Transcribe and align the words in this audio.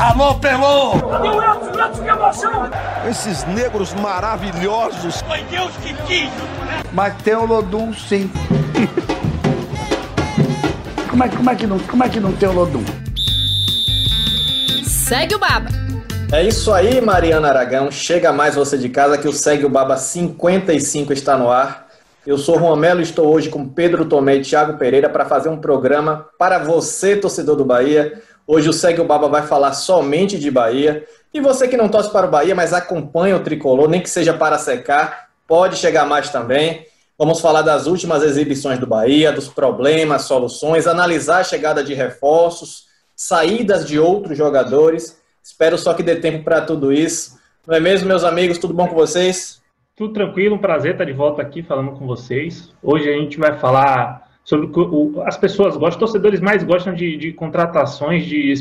Alô, 0.00 0.34
Pelô! 0.36 0.94
Meu 1.20 1.42
Edson, 1.42 1.78
Edson, 1.78 2.02
que 2.02 2.08
emoção! 2.08 2.70
Esses 3.06 3.44
negros 3.44 3.92
maravilhosos. 3.92 5.20
Foi 5.20 5.42
Deus 5.50 5.70
que 5.82 5.92
quis, 6.04 6.30
Mas 6.90 7.14
tem 7.22 7.34
o 7.34 7.44
Lodum, 7.44 7.92
sim. 7.92 8.30
como, 11.10 11.22
é, 11.22 11.28
como, 11.28 11.50
é 11.50 11.54
que 11.54 11.66
não, 11.66 11.78
como 11.80 12.02
é 12.02 12.08
que 12.08 12.18
não 12.18 12.32
tem 12.32 12.48
o 12.48 12.52
Lodum? 12.52 12.82
Segue 14.86 15.34
o 15.34 15.38
Baba. 15.38 15.68
É 16.32 16.44
isso 16.44 16.72
aí, 16.72 16.98
Mariana 17.02 17.48
Aragão. 17.48 17.90
Chega 17.90 18.32
mais 18.32 18.54
você 18.54 18.78
de 18.78 18.88
casa 18.88 19.18
que 19.18 19.28
o 19.28 19.32
Segue 19.34 19.66
o 19.66 19.68
Baba 19.68 19.98
55 19.98 21.12
está 21.12 21.36
no 21.36 21.50
ar. 21.50 21.90
Eu 22.26 22.38
sou 22.38 22.58
Juan 22.58 22.76
Melo 22.76 23.00
e 23.00 23.02
estou 23.02 23.30
hoje 23.30 23.50
com 23.50 23.68
Pedro 23.68 24.06
Tomé 24.06 24.36
e 24.36 24.42
Thiago 24.42 24.78
Pereira 24.78 25.10
para 25.10 25.26
fazer 25.26 25.50
um 25.50 25.58
programa 25.58 26.26
para 26.38 26.58
você, 26.58 27.16
torcedor 27.16 27.56
do 27.56 27.64
Bahia. 27.64 28.22
Hoje 28.52 28.68
o 28.68 28.72
Segue 28.72 29.00
o 29.00 29.04
Baba 29.04 29.28
vai 29.28 29.46
falar 29.46 29.72
somente 29.74 30.36
de 30.36 30.50
Bahia. 30.50 31.06
E 31.32 31.40
você 31.40 31.68
que 31.68 31.76
não 31.76 31.88
torce 31.88 32.10
para 32.10 32.26
o 32.26 32.30
Bahia, 32.30 32.52
mas 32.52 32.72
acompanha 32.72 33.36
o 33.36 33.44
tricolor, 33.44 33.88
nem 33.88 34.00
que 34.00 34.10
seja 34.10 34.34
para 34.34 34.58
secar, 34.58 35.28
pode 35.46 35.76
chegar 35.76 36.04
mais 36.04 36.30
também. 36.30 36.84
Vamos 37.16 37.40
falar 37.40 37.62
das 37.62 37.86
últimas 37.86 38.24
exibições 38.24 38.80
do 38.80 38.88
Bahia, 38.88 39.30
dos 39.30 39.46
problemas, 39.46 40.22
soluções, 40.22 40.88
analisar 40.88 41.38
a 41.38 41.44
chegada 41.44 41.84
de 41.84 41.94
reforços, 41.94 42.86
saídas 43.14 43.86
de 43.86 44.00
outros 44.00 44.36
jogadores. 44.36 45.16
Espero 45.44 45.78
só 45.78 45.94
que 45.94 46.02
dê 46.02 46.16
tempo 46.16 46.42
para 46.42 46.60
tudo 46.60 46.92
isso. 46.92 47.38
Não 47.64 47.76
é 47.76 47.78
mesmo, 47.78 48.08
meus 48.08 48.24
amigos? 48.24 48.58
Tudo 48.58 48.74
bom 48.74 48.88
com 48.88 48.96
vocês? 48.96 49.62
Tudo 49.94 50.12
tranquilo, 50.12 50.56
um 50.56 50.58
prazer 50.58 50.94
estar 50.94 51.04
de 51.04 51.12
volta 51.12 51.40
aqui 51.40 51.62
falando 51.62 51.92
com 51.92 52.04
vocês. 52.04 52.68
Hoje 52.82 53.08
a 53.08 53.12
gente 53.12 53.38
vai 53.38 53.60
falar 53.60 54.28
sobre 54.50 54.66
o 54.66 55.12
que 55.12 55.20
as 55.20 55.36
pessoas 55.36 55.76
gostam, 55.76 55.90
os 55.90 55.96
torcedores 55.96 56.40
mais 56.40 56.64
gostam 56.64 56.92
de, 56.92 57.16
de 57.16 57.32
contratações, 57.32 58.26
de 58.26 58.52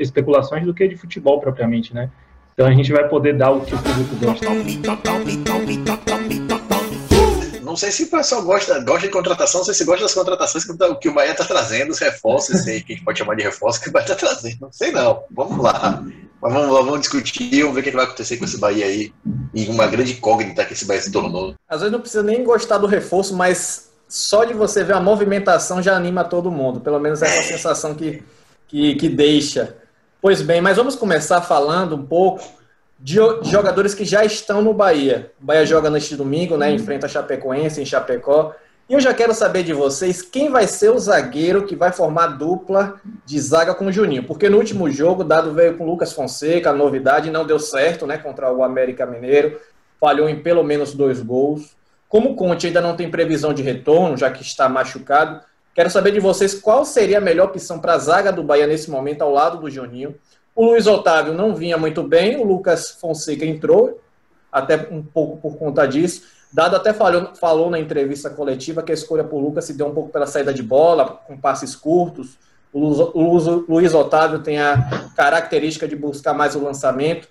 especulações 0.00 0.66
do 0.66 0.74
que 0.74 0.88
de 0.88 0.96
futebol 0.96 1.38
propriamente, 1.38 1.94
né? 1.94 2.10
Então 2.52 2.66
a 2.66 2.72
gente 2.72 2.92
vai 2.92 3.08
poder 3.08 3.36
dar 3.36 3.52
o 3.52 3.60
que 3.60 3.76
o 3.76 3.78
público 3.78 4.16
gosta. 4.16 4.46
Não 7.62 7.76
sei 7.76 7.92
se 7.92 8.02
o 8.04 8.10
pessoal 8.10 8.42
gosta, 8.42 8.80
gosta 8.80 9.06
de 9.06 9.12
contratação, 9.12 9.60
não 9.60 9.64
sei 9.64 9.74
se 9.74 9.84
gosta 9.84 10.02
das 10.02 10.14
contratações 10.14 10.64
que, 10.64 10.76
que 10.96 11.08
o 11.08 11.14
Bahia 11.14 11.30
está 11.30 11.44
trazendo, 11.44 11.90
os 11.90 12.00
reforços, 12.00 12.62
sei 12.62 12.80
que 12.80 12.92
a 12.92 12.96
gente 12.96 13.04
pode 13.04 13.18
chamar 13.18 13.36
de 13.36 13.44
reforço 13.44 13.80
que 13.80 13.90
o 13.90 13.92
Bahia 13.92 14.06
está 14.06 14.16
trazendo. 14.16 14.58
Não 14.62 14.72
sei 14.72 14.90
não. 14.90 15.22
Vamos 15.30 15.62
lá. 15.62 16.04
Mas 16.42 16.52
vamos 16.52 16.74
lá, 16.74 16.80
vamos 16.82 17.00
discutir, 17.00 17.62
vamos 17.62 17.76
ver 17.76 17.80
o 17.82 17.84
que 17.84 17.90
vai 17.92 18.04
acontecer 18.04 18.36
com 18.36 18.44
esse 18.44 18.58
Bahia 18.58 18.84
aí. 18.84 19.12
E 19.54 19.66
uma 19.66 19.86
grande 19.86 20.12
incógnita 20.12 20.64
que 20.64 20.72
esse 20.72 20.84
Bahia 20.84 21.02
se 21.02 21.12
tornou. 21.12 21.54
Às 21.68 21.80
vezes 21.80 21.92
não 21.92 22.00
precisa 22.00 22.22
nem 22.22 22.42
gostar 22.42 22.78
do 22.78 22.86
reforço, 22.88 23.36
mas 23.36 23.93
só 24.08 24.44
de 24.44 24.54
você 24.54 24.84
ver 24.84 24.94
a 24.94 25.00
movimentação 25.00 25.82
já 25.82 25.96
anima 25.96 26.24
todo 26.24 26.50
mundo. 26.50 26.80
Pelo 26.80 26.98
menos 26.98 27.22
é 27.22 27.26
essa 27.26 27.42
sensação 27.42 27.94
que, 27.94 28.22
que, 28.68 28.94
que 28.94 29.08
deixa. 29.08 29.76
Pois 30.20 30.40
bem, 30.40 30.60
mas 30.60 30.76
vamos 30.76 30.96
começar 30.96 31.40
falando 31.42 31.96
um 31.96 32.06
pouco 32.06 32.42
de 32.98 33.16
jogadores 33.42 33.94
que 33.94 34.04
já 34.04 34.24
estão 34.24 34.62
no 34.62 34.72
Bahia. 34.72 35.32
O 35.40 35.44
Bahia 35.44 35.66
joga 35.66 35.90
neste 35.90 36.16
domingo, 36.16 36.56
né? 36.56 36.70
Enfrenta 36.70 37.06
a 37.06 37.08
Chapecoense 37.08 37.80
em 37.80 37.84
Chapecó. 37.84 38.54
E 38.88 38.92
eu 38.92 39.00
já 39.00 39.14
quero 39.14 39.32
saber 39.32 39.62
de 39.62 39.72
vocês 39.72 40.20
quem 40.20 40.50
vai 40.50 40.66
ser 40.66 40.90
o 40.90 40.98
zagueiro 40.98 41.64
que 41.64 41.74
vai 41.74 41.90
formar 41.90 42.28
dupla 42.28 43.00
de 43.24 43.40
zaga 43.40 43.74
com 43.74 43.86
o 43.86 43.92
Juninho. 43.92 44.24
Porque 44.24 44.48
no 44.48 44.58
último 44.58 44.90
jogo, 44.90 45.24
Dado 45.24 45.52
veio 45.52 45.76
com 45.76 45.84
o 45.84 45.86
Lucas 45.86 46.12
Fonseca, 46.12 46.70
a 46.70 46.74
novidade, 46.74 47.30
não 47.30 47.46
deu 47.46 47.58
certo, 47.58 48.06
né? 48.06 48.18
Contra 48.18 48.52
o 48.52 48.62
América 48.62 49.06
Mineiro. 49.06 49.58
Falhou 49.98 50.28
em 50.28 50.42
pelo 50.42 50.62
menos 50.62 50.92
dois 50.92 51.22
gols. 51.22 51.74
Como 52.14 52.30
o 52.30 52.36
Conte 52.36 52.68
ainda 52.68 52.80
não 52.80 52.94
tem 52.94 53.10
previsão 53.10 53.52
de 53.52 53.60
retorno, 53.60 54.16
já 54.16 54.30
que 54.30 54.40
está 54.40 54.68
machucado, 54.68 55.40
quero 55.74 55.90
saber 55.90 56.12
de 56.12 56.20
vocês 56.20 56.54
qual 56.54 56.84
seria 56.84 57.18
a 57.18 57.20
melhor 57.20 57.46
opção 57.46 57.80
para 57.80 57.94
a 57.94 57.98
zaga 57.98 58.30
do 58.30 58.40
Bahia 58.40 58.68
nesse 58.68 58.88
momento 58.88 59.22
ao 59.22 59.32
lado 59.32 59.58
do 59.58 59.68
Juninho. 59.68 60.14
O 60.54 60.64
Luiz 60.64 60.86
Otávio 60.86 61.34
não 61.34 61.56
vinha 61.56 61.76
muito 61.76 62.04
bem, 62.04 62.36
o 62.36 62.44
Lucas 62.44 62.92
Fonseca 63.00 63.44
entrou, 63.44 64.00
até 64.52 64.76
um 64.92 65.02
pouco 65.02 65.38
por 65.38 65.58
conta 65.58 65.88
disso. 65.88 66.22
Dado 66.52 66.76
até 66.76 66.92
falou, 66.92 67.34
falou 67.34 67.68
na 67.68 67.80
entrevista 67.80 68.30
coletiva 68.30 68.80
que 68.80 68.92
a 68.92 68.94
escolha 68.94 69.24
por 69.24 69.40
Lucas 69.40 69.64
se 69.64 69.72
deu 69.74 69.88
um 69.88 69.92
pouco 69.92 70.10
pela 70.10 70.28
saída 70.28 70.54
de 70.54 70.62
bola, 70.62 71.20
com 71.26 71.36
passes 71.36 71.74
curtos. 71.74 72.38
O 72.72 72.78
Luiz, 72.78 73.48
o 73.48 73.64
Luiz 73.68 73.92
Otávio 73.92 74.38
tem 74.38 74.60
a 74.60 75.10
característica 75.16 75.88
de 75.88 75.96
buscar 75.96 76.32
mais 76.32 76.54
o 76.54 76.62
lançamento. 76.62 77.26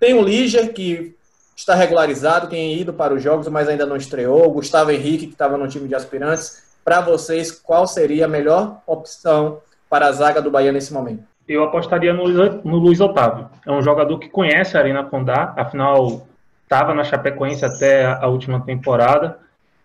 Tem 0.00 0.14
o 0.14 0.20
Líger, 0.20 0.72
que 0.72 1.15
está 1.56 1.74
regularizado, 1.74 2.48
tem 2.48 2.78
ido 2.78 2.92
para 2.92 3.14
os 3.14 3.22
jogos, 3.22 3.48
mas 3.48 3.68
ainda 3.68 3.86
não 3.86 3.96
estreou. 3.96 4.52
Gustavo 4.52 4.90
Henrique, 4.90 5.26
que 5.26 5.32
estava 5.32 5.56
no 5.56 5.66
time 5.66 5.88
de 5.88 5.94
aspirantes. 5.94 6.64
Para 6.84 7.00
vocês, 7.00 7.50
qual 7.50 7.86
seria 7.86 8.26
a 8.26 8.28
melhor 8.28 8.80
opção 8.86 9.60
para 9.88 10.06
a 10.06 10.12
zaga 10.12 10.42
do 10.42 10.50
Bahia 10.50 10.70
nesse 10.70 10.92
momento? 10.92 11.24
Eu 11.48 11.64
apostaria 11.64 12.12
no, 12.12 12.28
no 12.28 12.76
Luiz 12.76 13.00
Otávio. 13.00 13.48
É 13.64 13.72
um 13.72 13.82
jogador 13.82 14.18
que 14.18 14.28
conhece 14.28 14.76
a 14.76 14.80
Arena 14.80 15.04
Condá, 15.04 15.54
afinal 15.56 16.26
estava 16.62 16.92
na 16.92 17.04
Chapecoense 17.04 17.64
até 17.64 18.04
a 18.04 18.26
última 18.26 18.60
temporada. 18.60 19.38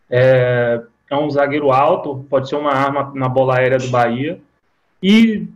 É, 0.09 0.81
é, 1.09 1.15
um 1.15 1.29
zagueiro 1.29 1.71
alto, 1.71 2.25
pode 2.29 2.49
ser 2.49 2.55
uma 2.55 2.71
arma 2.71 3.11
na 3.15 3.29
bola 3.29 3.57
aérea 3.57 3.77
do 3.77 3.89
Bahia. 3.89 4.41
E 5.01 5.47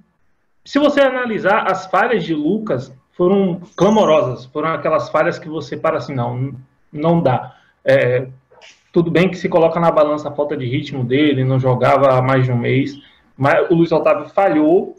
se 0.63 0.79
você 0.79 1.01
analisar, 1.01 1.69
as 1.69 1.87
falhas 1.87 2.23
de 2.23 2.33
Lucas 2.33 2.93
foram 3.15 3.61
clamorosas, 3.75 4.45
foram 4.45 4.69
aquelas 4.69 5.09
falhas 5.09 5.39
que 5.39 5.47
você 5.47 5.77
para 5.77 5.97
assim, 5.97 6.13
não, 6.13 6.53
não 6.91 7.21
dá. 7.21 7.55
É, 7.83 8.27
tudo 8.91 9.09
bem 9.09 9.29
que 9.29 9.37
se 9.37 9.49
coloca 9.49 9.79
na 9.79 9.91
balança 9.91 10.29
a 10.29 10.31
falta 10.31 10.55
de 10.55 10.65
ritmo 10.65 11.03
dele, 11.03 11.43
não 11.43 11.59
jogava 11.59 12.17
há 12.17 12.21
mais 12.21 12.45
de 12.45 12.51
um 12.51 12.57
mês, 12.57 12.97
mas 13.37 13.69
o 13.69 13.75
Luiz 13.75 13.91
Otávio 13.91 14.29
falhou, 14.29 14.95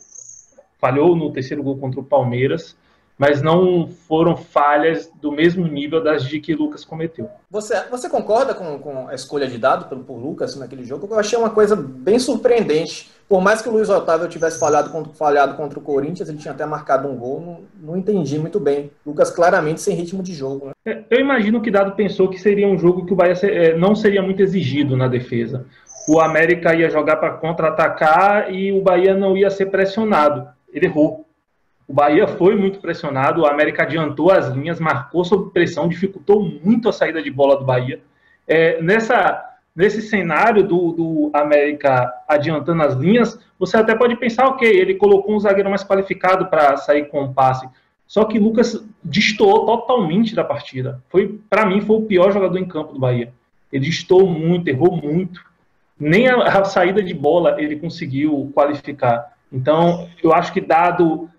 falhou 0.78 1.14
no 1.14 1.30
terceiro 1.32 1.62
gol 1.62 1.78
contra 1.78 2.00
o 2.00 2.04
Palmeiras, 2.04 2.76
mas 3.18 3.40
não 3.40 3.88
foram 3.88 4.36
falhas 4.36 5.10
do 5.20 5.32
mesmo 5.32 5.66
nível 5.66 6.02
das 6.02 6.24
de 6.24 6.38
que 6.38 6.54
Lucas 6.54 6.84
cometeu. 6.84 7.28
Você, 7.50 7.74
você 7.90 8.08
concorda 8.08 8.54
com, 8.54 8.78
com 8.78 9.08
a 9.08 9.14
escolha 9.14 9.46
de 9.46 9.56
dado 9.56 9.88
pelo, 9.88 10.04
por 10.04 10.18
Lucas 10.18 10.54
naquele 10.56 10.84
jogo? 10.84 11.08
Eu 11.10 11.18
achei 11.18 11.38
uma 11.38 11.50
coisa 11.50 11.74
bem 11.74 12.18
surpreendente. 12.18 13.10
Por 13.28 13.40
mais 13.40 13.60
que 13.60 13.68
o 13.68 13.72
Luiz 13.72 13.88
Otávio 13.88 14.28
tivesse 14.28 14.60
falhado 14.60 14.90
contra, 14.90 15.12
falhado 15.14 15.54
contra 15.56 15.78
o 15.78 15.82
Corinthians, 15.82 16.28
ele 16.28 16.38
tinha 16.38 16.52
até 16.52 16.64
marcado 16.64 17.08
um 17.08 17.16
gol, 17.16 17.40
não, 17.40 17.60
não 17.88 17.96
entendi 17.96 18.38
muito 18.38 18.60
bem. 18.60 18.90
Lucas 19.04 19.30
claramente 19.30 19.80
sem 19.80 19.96
ritmo 19.96 20.22
de 20.22 20.32
jogo. 20.32 20.66
Né? 20.66 20.72
É, 20.84 21.02
eu 21.10 21.20
imagino 21.20 21.60
que 21.60 21.70
Dado 21.70 21.96
pensou 21.96 22.28
que 22.28 22.38
seria 22.38 22.68
um 22.68 22.78
jogo 22.78 23.04
que 23.04 23.12
o 23.12 23.16
Bahia 23.16 23.34
é, 23.42 23.76
não 23.76 23.96
seria 23.96 24.22
muito 24.22 24.42
exigido 24.42 24.96
na 24.96 25.08
defesa. 25.08 25.66
O 26.08 26.20
América 26.20 26.74
ia 26.74 26.88
jogar 26.88 27.16
para 27.16 27.32
contra-atacar 27.32 28.54
e 28.54 28.70
o 28.70 28.80
Bahia 28.80 29.14
não 29.14 29.36
ia 29.36 29.50
ser 29.50 29.66
pressionado. 29.66 30.46
Ele 30.72 30.86
errou 30.86 31.25
o 31.88 31.92
Bahia 31.92 32.26
foi 32.26 32.56
muito 32.56 32.80
pressionado, 32.80 33.42
o 33.42 33.46
América 33.46 33.84
adiantou 33.84 34.30
as 34.30 34.48
linhas, 34.48 34.80
marcou 34.80 35.24
sob 35.24 35.52
pressão, 35.52 35.88
dificultou 35.88 36.42
muito 36.42 36.88
a 36.88 36.92
saída 36.92 37.22
de 37.22 37.30
bola 37.30 37.56
do 37.56 37.64
Bahia. 37.64 38.00
É, 38.46 38.82
nessa, 38.82 39.56
nesse 39.74 40.02
cenário 40.02 40.64
do, 40.64 40.92
do 40.92 41.30
América 41.32 42.12
adiantando 42.26 42.82
as 42.82 42.94
linhas, 42.94 43.38
você 43.58 43.76
até 43.76 43.94
pode 43.94 44.16
pensar, 44.16 44.48
ok, 44.48 44.68
ele 44.68 44.94
colocou 44.94 45.34
um 45.34 45.40
zagueiro 45.40 45.70
mais 45.70 45.84
qualificado 45.84 46.46
para 46.46 46.76
sair 46.76 47.08
com 47.08 47.22
o 47.22 47.32
passe. 47.32 47.68
Só 48.06 48.24
que 48.24 48.38
Lucas 48.38 48.84
destoou 49.02 49.64
totalmente 49.64 50.34
da 50.34 50.44
partida. 50.44 51.02
Foi, 51.08 51.40
para 51.48 51.66
mim, 51.66 51.80
foi 51.80 51.96
o 51.96 52.02
pior 52.02 52.32
jogador 52.32 52.58
em 52.58 52.66
campo 52.66 52.92
do 52.92 53.00
Bahia. 53.00 53.32
Ele 53.72 53.86
destoou 53.86 54.28
muito, 54.28 54.68
errou 54.68 54.96
muito. 54.96 55.40
Nem 55.98 56.28
a, 56.28 56.36
a 56.42 56.64
saída 56.64 57.02
de 57.02 57.14
bola 57.14 57.60
ele 57.60 57.76
conseguiu 57.76 58.50
qualificar. 58.54 59.32
Então, 59.52 60.08
eu 60.22 60.32
acho 60.32 60.52
que 60.52 60.60
dado 60.60 61.30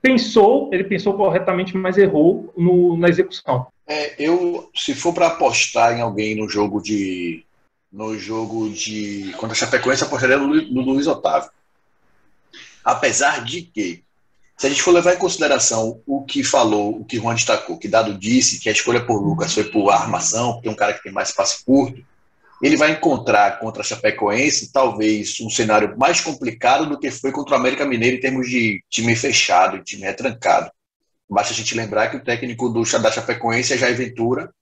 pensou, 0.00 0.70
ele 0.72 0.84
pensou 0.84 1.14
corretamente, 1.14 1.76
mas 1.76 1.98
errou 1.98 2.52
no, 2.56 2.96
na 2.96 3.08
execução. 3.08 3.66
É, 3.86 4.14
eu, 4.18 4.70
se 4.74 4.94
for 4.94 5.12
para 5.12 5.26
apostar 5.26 5.96
em 5.96 6.00
alguém 6.00 6.34
no 6.34 6.48
jogo 6.48 6.80
de 6.80 7.44
no 7.92 8.16
jogo 8.16 8.70
de 8.70 9.32
contra 9.32 9.52
a 9.52 9.54
Chapecoense, 9.54 10.04
apostaria 10.04 10.38
no, 10.38 10.46
no 10.46 10.80
Luiz 10.82 11.08
Otávio. 11.08 11.50
Apesar 12.84 13.44
de 13.44 13.62
que, 13.62 14.04
se 14.56 14.66
a 14.66 14.70
gente 14.70 14.80
for 14.80 14.92
levar 14.92 15.14
em 15.14 15.18
consideração 15.18 16.00
o 16.06 16.22
que 16.22 16.44
falou, 16.44 17.00
o 17.00 17.04
que 17.04 17.16
Juan 17.16 17.34
destacou, 17.34 17.78
que 17.78 17.88
Dado 17.88 18.16
disse 18.16 18.60
que 18.60 18.68
a 18.68 18.72
escolha 18.72 19.04
por 19.04 19.20
Lucas 19.20 19.52
foi 19.52 19.64
por 19.64 19.90
armação, 19.90 20.52
porque 20.52 20.68
é 20.68 20.70
um 20.70 20.76
cara 20.76 20.94
que 20.94 21.02
tem 21.02 21.10
mais 21.10 21.30
espaço 21.30 21.64
curto, 21.64 22.00
ele 22.62 22.76
vai 22.76 22.92
encontrar 22.92 23.58
contra 23.58 23.82
a 23.82 23.84
Chapecoense 23.84 24.72
talvez 24.72 25.40
um 25.40 25.48
cenário 25.48 25.96
mais 25.98 26.20
complicado 26.20 26.86
do 26.86 26.98
que 26.98 27.10
foi 27.10 27.32
contra 27.32 27.54
o 27.54 27.58
América 27.58 27.86
Mineiro 27.86 28.16
em 28.16 28.20
termos 28.20 28.48
de 28.48 28.84
time 28.90 29.16
fechado, 29.16 29.82
time 29.82 30.02
retrancado. 30.02 30.70
Basta 31.28 31.52
a 31.52 31.56
gente 31.56 31.74
lembrar 31.74 32.08
que 32.08 32.16
o 32.16 32.24
técnico 32.24 32.68
do, 32.68 32.82
da 33.00 33.10
Chapecoense 33.10 33.72
é 33.72 33.78
Jair 33.78 33.96
Ventura, 33.96 34.52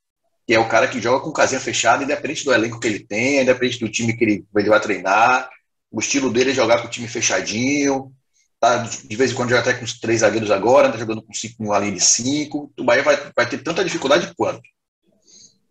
que 0.46 0.54
é 0.54 0.58
o 0.58 0.68
cara 0.68 0.86
que 0.86 1.00
joga 1.00 1.24
com 1.24 1.32
casinha 1.32 1.60
fechada, 1.60 2.04
independente 2.04 2.44
do 2.44 2.52
elenco 2.52 2.78
que 2.78 2.86
ele 2.86 3.00
tem, 3.00 3.40
independente 3.40 3.80
do 3.80 3.90
time 3.90 4.16
que 4.16 4.24
ele, 4.24 4.44
ele 4.56 4.68
vai 4.68 4.80
treinar. 4.80 5.48
O 5.90 5.98
estilo 5.98 6.30
dele 6.32 6.50
é 6.50 6.54
jogar 6.54 6.80
com 6.80 6.86
o 6.86 6.90
time 6.90 7.08
fechadinho, 7.08 8.12
tá? 8.60 8.76
de 8.76 9.16
vez 9.16 9.32
em 9.32 9.34
quando 9.34 9.50
joga 9.50 9.62
até 9.62 9.74
com 9.74 9.84
os 9.84 9.98
três 9.98 10.20
zagueiros 10.20 10.50
agora, 10.50 10.92
tá 10.92 10.98
jogando 10.98 11.22
com 11.22 11.32
cinco, 11.32 11.64
uma 11.64 11.78
linha 11.78 11.92
de 11.92 12.00
cinco. 12.00 12.72
O 12.78 12.84
Bahia 12.84 13.02
vai, 13.02 13.16
vai 13.34 13.48
ter 13.48 13.58
tanta 13.58 13.84
dificuldade 13.84 14.32
quanto. 14.36 14.62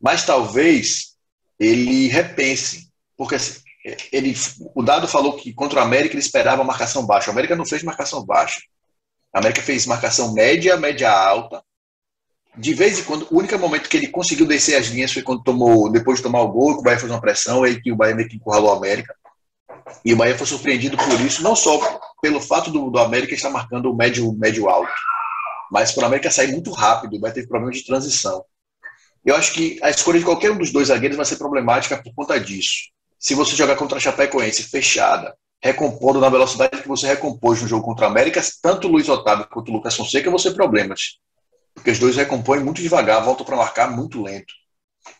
Mas 0.01 0.25
talvez 0.25 1.16
ele 1.59 2.07
repense, 2.07 2.89
porque 3.17 3.35
assim, 3.35 3.61
ele, 4.11 4.35
o 4.75 4.83
Dado 4.83 5.07
falou 5.07 5.33
que 5.33 5.53
contra 5.53 5.79
o 5.79 5.83
América 5.83 6.13
ele 6.13 6.21
esperava 6.21 6.63
marcação 6.63 7.05
baixa. 7.05 7.29
O 7.29 7.31
América 7.31 7.55
não 7.55 7.65
fez 7.65 7.83
marcação 7.83 8.25
baixa. 8.25 8.61
A 9.33 9.39
América 9.39 9.61
fez 9.61 9.85
marcação 9.85 10.33
média, 10.33 10.77
média 10.77 11.11
alta. 11.11 11.63
De 12.55 12.73
vez 12.73 12.99
em 12.99 13.03
quando, 13.03 13.27
o 13.29 13.37
único 13.37 13.57
momento 13.59 13.87
que 13.87 13.95
ele 13.95 14.07
conseguiu 14.07 14.45
descer 14.45 14.75
as 14.75 14.87
linhas 14.87 15.13
foi 15.13 15.21
quando 15.21 15.43
tomou, 15.43 15.91
depois 15.91 16.17
de 16.17 16.23
tomar 16.23 16.41
o 16.41 16.51
gol, 16.51 16.73
que 16.73 16.79
o 16.79 16.83
Bahia 16.83 16.99
fez 16.99 17.11
uma 17.11 17.21
pressão, 17.21 17.63
aí 17.63 17.79
que 17.79 17.91
o 17.91 17.95
Bahia 17.95 18.15
meio 18.15 18.27
que 18.27 18.35
encurralou 18.35 18.71
o 18.71 18.77
América. 18.77 19.15
E 20.03 20.13
o 20.13 20.17
Bahia 20.17 20.37
foi 20.37 20.47
surpreendido 20.47 20.97
por 20.97 21.21
isso, 21.21 21.43
não 21.43 21.55
só 21.55 21.99
pelo 22.21 22.41
fato 22.41 22.71
do, 22.71 22.89
do 22.89 22.99
América 22.99 23.35
estar 23.35 23.51
marcando 23.51 23.91
o 23.91 23.95
médio, 23.95 24.33
médio 24.33 24.67
alto, 24.67 24.91
mas 25.71 25.91
pelo 25.91 26.07
América 26.07 26.31
sair 26.31 26.51
muito 26.51 26.71
rápido, 26.71 27.15
o 27.15 27.19
Bahia 27.19 27.35
teve 27.35 27.47
problemas 27.47 27.77
de 27.77 27.85
transição. 27.85 28.43
Eu 29.27 29.35
acho 29.35 29.51
que 29.51 29.77
a 29.83 29.89
escolha 29.89 30.19
de 30.19 30.23
qualquer 30.23 30.51
um 30.51 30.57
dos 30.57 30.71
dois 30.71 30.87
zagueiros 30.87 31.17
vai 31.17 31.25
ser 31.25 31.35
problemática 31.35 32.01
por 32.01 32.13
conta 32.15 32.39
disso. 32.39 32.87
Se 33.19 33.35
você 33.35 33.57
jogar 33.57 33.75
contra 33.75 33.97
a 33.97 33.99
Chapecoense 33.99 34.63
fechada, 34.63 35.35
recompondo 35.61 36.21
na 36.21 36.29
velocidade 36.29 36.81
que 36.81 36.87
você 36.87 37.07
recompôs 37.07 37.61
no 37.61 37.67
jogo 37.67 37.83
contra 37.83 38.05
a 38.05 38.09
América, 38.09 38.41
tanto 38.61 38.87
o 38.87 38.91
Luiz 38.91 39.09
Otávio 39.09 39.45
quanto 39.51 39.67
o 39.67 39.73
Lucas 39.73 39.97
Fonseca 39.97 40.29
vão 40.29 40.39
ser 40.39 40.51
problemas. 40.51 41.17
Porque 41.73 41.91
os 41.91 41.99
dois 41.99 42.15
recompõem 42.15 42.63
muito 42.63 42.81
devagar, 42.81 43.21
voltam 43.21 43.45
para 43.45 43.57
marcar 43.57 43.91
muito 43.91 44.23
lento. 44.23 44.53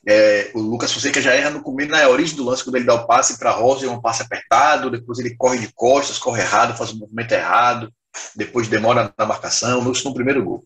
É, 0.08 0.52
o 0.54 0.62
Lucas 0.62 0.94
Fonseca 0.94 1.22
já 1.22 1.34
erra 1.34 1.50
no 1.50 1.62
começo, 1.62 1.92
na 1.92 2.08
origem 2.08 2.38
do 2.38 2.46
lance, 2.46 2.64
quando 2.64 2.78
ele 2.78 2.86
dá 2.86 2.94
o 2.94 3.06
passe 3.06 3.38
para 3.38 3.52
Rosa, 3.52 3.88
é 3.88 3.90
um 3.90 4.02
passe 4.02 4.22
apertado, 4.22 4.90
depois 4.90 5.20
ele 5.20 5.36
corre 5.36 5.60
de 5.60 5.70
costas, 5.74 6.18
corre 6.18 6.44
errado, 6.44 6.78
faz 6.78 6.94
um 6.94 7.00
movimento 7.00 7.34
errado, 7.34 7.92
depois 8.34 8.70
demora 8.70 9.14
na 9.18 9.26
marcação, 9.26 9.92
isso 9.92 10.08
no 10.08 10.16
primeiro 10.16 10.46
gol. 10.46 10.64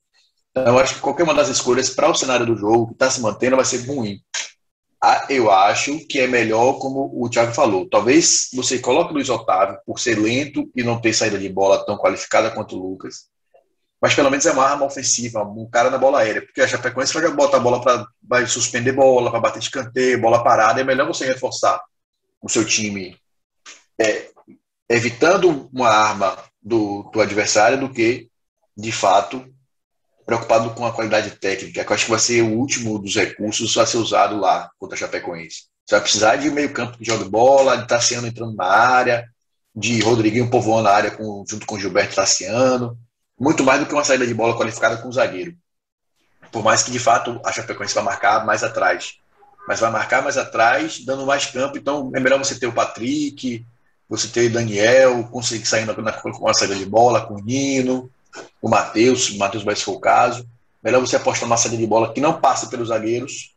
Então, 0.51 0.73
eu 0.73 0.79
acho 0.79 0.95
que 0.95 1.01
qualquer 1.01 1.23
uma 1.23 1.33
das 1.33 1.49
escolhas 1.49 1.89
para 1.89 2.09
o 2.09 2.15
cenário 2.15 2.45
do 2.45 2.55
jogo 2.55 2.87
que 2.87 2.93
está 2.93 3.09
se 3.09 3.21
mantendo 3.21 3.55
vai 3.55 3.65
ser 3.65 3.85
ruim. 3.87 4.19
Ah, 5.03 5.25
eu 5.29 5.49
acho 5.49 6.05
que 6.07 6.19
é 6.19 6.27
melhor, 6.27 6.77
como 6.77 7.11
o 7.15 7.27
Thiago 7.29 7.53
falou, 7.53 7.89
talvez 7.89 8.49
você 8.53 8.77
coloque 8.77 9.11
o 9.11 9.13
Luiz 9.15 9.29
Otávio 9.29 9.79
por 9.85 9.99
ser 9.99 10.19
lento 10.19 10.69
e 10.75 10.83
não 10.83 11.01
ter 11.01 11.11
saída 11.13 11.39
de 11.39 11.49
bola 11.49 11.83
tão 11.85 11.97
qualificada 11.97 12.51
quanto 12.51 12.75
o 12.75 12.89
Lucas, 12.89 13.27
mas 13.99 14.13
pelo 14.13 14.29
menos 14.29 14.45
é 14.45 14.51
uma 14.51 14.63
arma 14.63 14.85
ofensiva, 14.85 15.43
um 15.43 15.67
cara 15.67 15.89
na 15.89 15.97
bola 15.97 16.19
aérea, 16.19 16.43
porque 16.43 16.61
a 16.61 16.67
Chapecoense 16.67 17.13
vai 17.13 17.31
botar 17.31 17.57
a 17.57 17.61
bola 17.61 17.81
para 17.81 18.05
vai 18.21 18.45
suspender 18.45 18.91
bola, 18.91 19.31
para 19.31 19.39
bater 19.39 19.59
de 19.59 19.71
canteiro, 19.71 20.21
bola 20.21 20.43
parada, 20.43 20.81
é 20.81 20.83
melhor 20.83 21.07
você 21.07 21.25
reforçar 21.25 21.81
o 22.39 22.47
seu 22.47 22.63
time 22.63 23.17
é, 24.01 24.29
evitando 24.89 25.69
uma 25.73 25.89
arma 25.89 26.37
do, 26.61 27.09
do 27.13 27.21
adversário 27.21 27.79
do 27.79 27.89
que, 27.89 28.29
de 28.75 28.91
fato, 28.91 29.45
preocupado 30.31 30.69
com 30.69 30.85
a 30.85 30.93
qualidade 30.93 31.31
técnica, 31.31 31.83
que 31.83 31.91
eu 31.91 31.93
acho 31.93 32.05
que 32.05 32.11
vai 32.11 32.19
ser 32.19 32.41
o 32.41 32.57
último 32.57 32.97
dos 32.97 33.13
recursos 33.15 33.75
a 33.77 33.85
ser 33.85 33.97
usado 33.97 34.39
lá 34.39 34.71
contra 34.79 34.95
a 34.95 34.99
Chapecoense. 34.99 35.63
Você 35.85 35.95
vai 35.95 36.01
precisar 36.01 36.35
de 36.37 36.49
meio 36.49 36.71
campo 36.71 36.97
que 36.97 37.03
jogue 37.03 37.29
bola, 37.29 37.75
de 37.75 37.85
Tassiano 37.85 38.27
entrando 38.27 38.55
na 38.55 38.65
área, 38.65 39.27
de 39.75 39.99
Rodriguinho 39.99 40.49
povoando 40.49 40.87
a 40.87 40.95
área 40.95 41.11
com, 41.11 41.43
junto 41.45 41.65
com 41.65 41.77
Gilberto 41.77 42.15
Tassiano, 42.15 42.97
muito 43.37 43.61
mais 43.61 43.81
do 43.81 43.85
que 43.85 43.93
uma 43.93 44.05
saída 44.05 44.25
de 44.25 44.33
bola 44.33 44.55
qualificada 44.55 44.95
com 44.97 45.09
o 45.09 45.11
zagueiro. 45.11 45.53
Por 46.49 46.63
mais 46.63 46.81
que, 46.81 46.91
de 46.91 46.99
fato, 46.99 47.41
a 47.43 47.51
Chapecoense 47.51 47.93
vai 47.93 48.03
marcar 48.03 48.45
mais 48.45 48.63
atrás. 48.63 49.15
Mas 49.67 49.81
vai 49.81 49.91
marcar 49.91 50.23
mais 50.23 50.37
atrás, 50.37 51.03
dando 51.03 51.25
mais 51.25 51.45
campo. 51.45 51.77
Então, 51.77 52.09
é 52.15 52.21
melhor 52.21 52.39
você 52.39 52.57
ter 52.57 52.67
o 52.67 52.73
Patrick, 52.73 53.65
você 54.07 54.29
ter 54.29 54.49
o 54.49 54.53
Daniel, 54.53 55.25
conseguir 55.25 55.65
sair 55.65 55.85
na, 55.85 55.93
na, 55.93 56.13
com 56.13 56.47
a 56.47 56.53
saída 56.53 56.75
de 56.75 56.85
bola, 56.85 57.25
com 57.25 57.35
o 57.35 57.43
Nino, 57.43 58.09
o 58.61 58.69
Matheus, 58.69 59.29
o 59.29 59.37
Matheus 59.37 59.63
vai 59.63 59.75
ser 59.75 59.89
o 59.89 59.99
caso. 59.99 60.47
Melhor 60.83 60.99
você 60.99 61.15
apostar 61.15 61.47
numa 61.47 61.57
saída 61.57 61.77
de 61.77 61.85
bola 61.85 62.13
que 62.13 62.21
não 62.21 62.39
passe 62.39 62.69
pelos 62.69 62.87
zagueiros, 62.87 63.53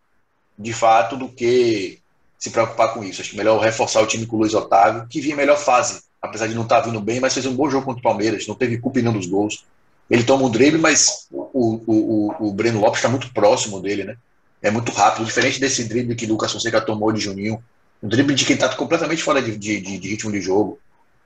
de 0.59 0.73
fato, 0.73 1.17
do 1.17 1.29
que 1.29 2.01
se 2.39 2.51
preocupar 2.51 2.93
com 2.93 3.03
isso. 3.03 3.21
Acho 3.21 3.37
melhor 3.37 3.59
reforçar 3.61 4.03
o 4.03 4.07
time 4.07 4.27
com 4.27 4.37
o 4.37 4.41
Luiz 4.41 4.55
Otávio, 4.55 5.07
que 5.09 5.21
vinha 5.21 5.35
em 5.35 5.37
melhor 5.37 5.57
fase, 5.57 6.03
apesar 6.21 6.47
de 6.47 6.55
não 6.55 6.63
estar 6.63 6.83
tá 6.83 6.87
vindo 6.87 7.01
bem, 7.01 7.21
mas 7.21 7.33
fez 7.33 7.47
um 7.47 7.55
bom 7.55 7.71
jogo 7.71 7.87
contra 7.87 8.01
o 8.01 8.03
Palmeiras, 8.03 8.47
não 8.47 8.55
teve 8.55 8.79
culpa 8.79 8.99
em 8.99 9.03
nenhum 9.03 9.17
dos 9.17 9.27
gols. 9.27 9.65
Ele 10.11 10.23
toma 10.23 10.45
um 10.45 10.51
drible, 10.51 10.79
mas 10.79 11.27
o, 11.31 11.49
o, 11.53 11.83
o, 11.87 12.49
o 12.49 12.53
Breno 12.53 12.81
Lopes 12.81 12.99
está 12.99 13.09
muito 13.09 13.33
próximo 13.33 13.81
dele, 13.81 14.05
né? 14.05 14.17
É 14.61 14.71
muito 14.71 14.93
rápido, 14.93 15.25
diferente 15.25 15.61
desse 15.61 15.85
drible 15.85 16.15
que 16.15 16.27
o 16.27 16.29
Lucas 16.29 16.53
Fonseca 16.53 16.81
tomou 16.81 17.13
de 17.13 17.21
Juninho. 17.21 17.63
Um 18.03 18.09
drible 18.09 18.35
de 18.35 18.45
quem 18.45 18.55
está 18.55 18.69
completamente 18.75 19.23
fora 19.23 19.41
de, 19.41 19.57
de, 19.57 19.81
de, 19.81 20.09
ritmo 20.09 20.31
de 20.31 20.41
jogo. 20.41 20.79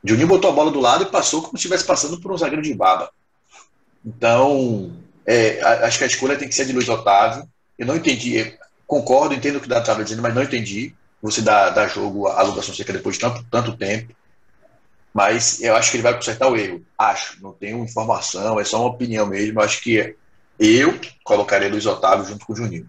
Juninho 0.04 0.28
botou 0.28 0.50
a 0.50 0.52
bola 0.52 0.70
do 0.70 0.80
lado 0.80 1.04
e 1.04 1.06
passou 1.06 1.42
como 1.42 1.52
se 1.52 1.62
estivesse 1.62 1.84
passando 1.84 2.20
por 2.20 2.32
um 2.32 2.38
zagueiro 2.38 2.62
de 2.62 2.74
baba. 2.74 3.10
Então, 4.04 4.92
é, 5.26 5.60
acho 5.84 5.98
que 5.98 6.04
a 6.04 6.08
escolha 6.08 6.36
tem 6.36 6.48
que 6.48 6.54
ser 6.54 6.64
de 6.64 6.72
Luiz 6.72 6.88
Otávio. 6.88 7.48
Eu 7.78 7.86
não 7.86 7.96
entendi, 7.96 8.56
concordo, 8.86 9.34
entendo 9.34 9.56
o 9.56 9.60
que 9.60 9.72
o 9.72 9.78
estava 9.78 10.02
dizendo, 10.02 10.22
mas 10.22 10.34
não 10.34 10.42
entendi 10.42 10.94
você 11.20 11.42
dar, 11.42 11.70
dar 11.70 11.88
jogo 11.88 12.28
à 12.28 12.42
Lucas 12.42 12.66
Fonseca 12.66 12.92
depois 12.92 13.16
de 13.16 13.20
tanto, 13.20 13.44
tanto 13.50 13.76
tempo. 13.76 14.14
Mas 15.12 15.60
eu 15.60 15.74
acho 15.74 15.90
que 15.90 15.96
ele 15.96 16.02
vai 16.02 16.14
consertar 16.14 16.48
o 16.48 16.56
erro. 16.56 16.82
Acho, 16.96 17.42
não 17.42 17.52
tenho 17.52 17.82
informação, 17.82 18.60
é 18.60 18.64
só 18.64 18.80
uma 18.80 18.90
opinião 18.90 19.26
mesmo. 19.26 19.58
Eu 19.58 19.64
acho 19.64 19.82
que 19.82 20.14
eu 20.58 20.98
colocaria 21.24 21.68
Luiz 21.68 21.86
Otávio 21.86 22.24
junto 22.24 22.46
com 22.46 22.52
o 22.52 22.56
Juninho. 22.56 22.88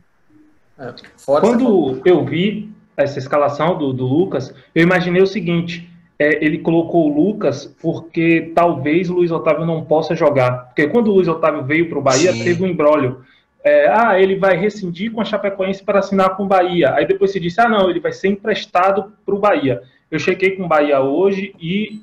É, 0.77 0.94
Quando 1.25 2.01
eu 2.06 2.25
vi 2.25 2.71
essa 2.95 3.19
escalação 3.19 3.77
do, 3.77 3.91
do 3.91 4.06
Lucas, 4.06 4.53
eu 4.73 4.83
imaginei 4.83 5.21
o 5.21 5.27
seguinte: 5.27 5.88
é, 6.19 6.44
ele 6.44 6.57
colocou 6.57 7.10
o 7.10 7.13
Lucas 7.13 7.66
porque 7.81 8.51
talvez 8.54 9.10
o 9.10 9.13
Luiz 9.13 9.31
Otávio 9.31 9.66
não 9.66 9.86
possa 9.86 10.13
jogar. 10.13 10.66
Porque 10.66 10.88
quando 10.88 11.07
o 11.07 11.13
Luiz 11.13 11.30
Otávio 11.30 11.63
veio 11.63 11.88
para 11.88 11.98
o 11.98 12.01
Bahia, 12.01 12.33
Sim. 12.33 12.44
teve 12.44 12.62
um 12.62 12.68
embrólio. 12.68 13.21
É, 13.63 13.89
ah, 13.89 14.19
ele 14.19 14.36
vai 14.36 14.57
rescindir 14.57 15.12
com 15.12 15.21
a 15.21 15.25
Chapecoense 15.25 15.81
para 15.81 16.00
assinar 16.00 16.36
com 16.36 16.44
o 16.44 16.48
Bahia. 16.48 16.94
Aí 16.94 17.07
depois 17.07 17.31
se 17.31 17.39
disse, 17.39 17.62
ah, 17.62 17.69
não, 17.69 17.89
ele 17.89 18.01
vai 18.01 18.12
ser 18.12 18.27
emprestado 18.27 19.13
para 19.25 19.33
o 19.33 19.39
Bahia. 19.39 19.81
Eu 20.12 20.19
chequei 20.19 20.51
com 20.51 20.63
o 20.63 20.68
Bahia 20.68 21.00
hoje 21.00 21.56
e 21.60 22.01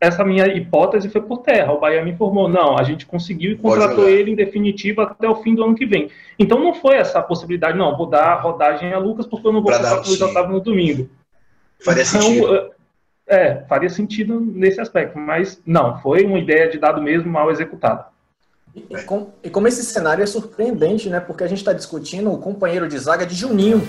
essa 0.00 0.24
minha 0.24 0.46
hipótese 0.46 1.08
foi 1.08 1.22
por 1.22 1.38
terra. 1.38 1.72
O 1.72 1.80
Bahia 1.80 2.04
me 2.04 2.12
informou, 2.12 2.48
não, 2.48 2.78
a 2.78 2.84
gente 2.84 3.04
conseguiu 3.04 3.52
e 3.52 3.56
contratou 3.56 4.08
ele 4.08 4.30
em 4.30 4.36
definitivo 4.36 5.00
até 5.00 5.28
o 5.28 5.36
fim 5.36 5.54
do 5.54 5.64
ano 5.64 5.74
que 5.74 5.86
vem. 5.86 6.08
Então 6.38 6.60
não 6.60 6.74
foi 6.74 6.96
essa 6.96 7.20
possibilidade, 7.22 7.78
não, 7.78 7.96
vou 7.96 8.06
dar 8.06 8.40
rodagem 8.40 8.92
a 8.92 8.98
Lucas 8.98 9.26
porque 9.26 9.46
eu 9.46 9.52
não 9.52 9.62
vou 9.62 9.72
colocar 9.72 10.02
o 10.02 10.06
Luiz 10.06 10.20
Otávio 10.20 10.52
no 10.52 10.60
domingo. 10.60 11.08
Faria 11.82 12.02
então, 12.02 12.22
sentido. 12.22 12.75
É, 13.28 13.64
faria 13.68 13.88
sentido 13.88 14.40
nesse 14.40 14.80
aspecto, 14.80 15.18
mas 15.18 15.60
não, 15.66 16.00
foi 16.00 16.24
uma 16.24 16.38
ideia 16.38 16.70
de 16.70 16.78
dado 16.78 17.02
mesmo 17.02 17.28
mal 17.28 17.50
executada. 17.50 18.06
E, 18.74 19.02
com, 19.02 19.32
e 19.42 19.50
como 19.50 19.66
esse 19.66 19.82
cenário 19.82 20.22
é 20.22 20.26
surpreendente, 20.26 21.08
né? 21.08 21.18
Porque 21.18 21.42
a 21.42 21.46
gente 21.48 21.58
está 21.58 21.72
discutindo 21.72 22.30
o 22.30 22.38
companheiro 22.38 22.86
de 22.86 22.96
zaga 22.98 23.26
de 23.26 23.34
Juninho. 23.34 23.82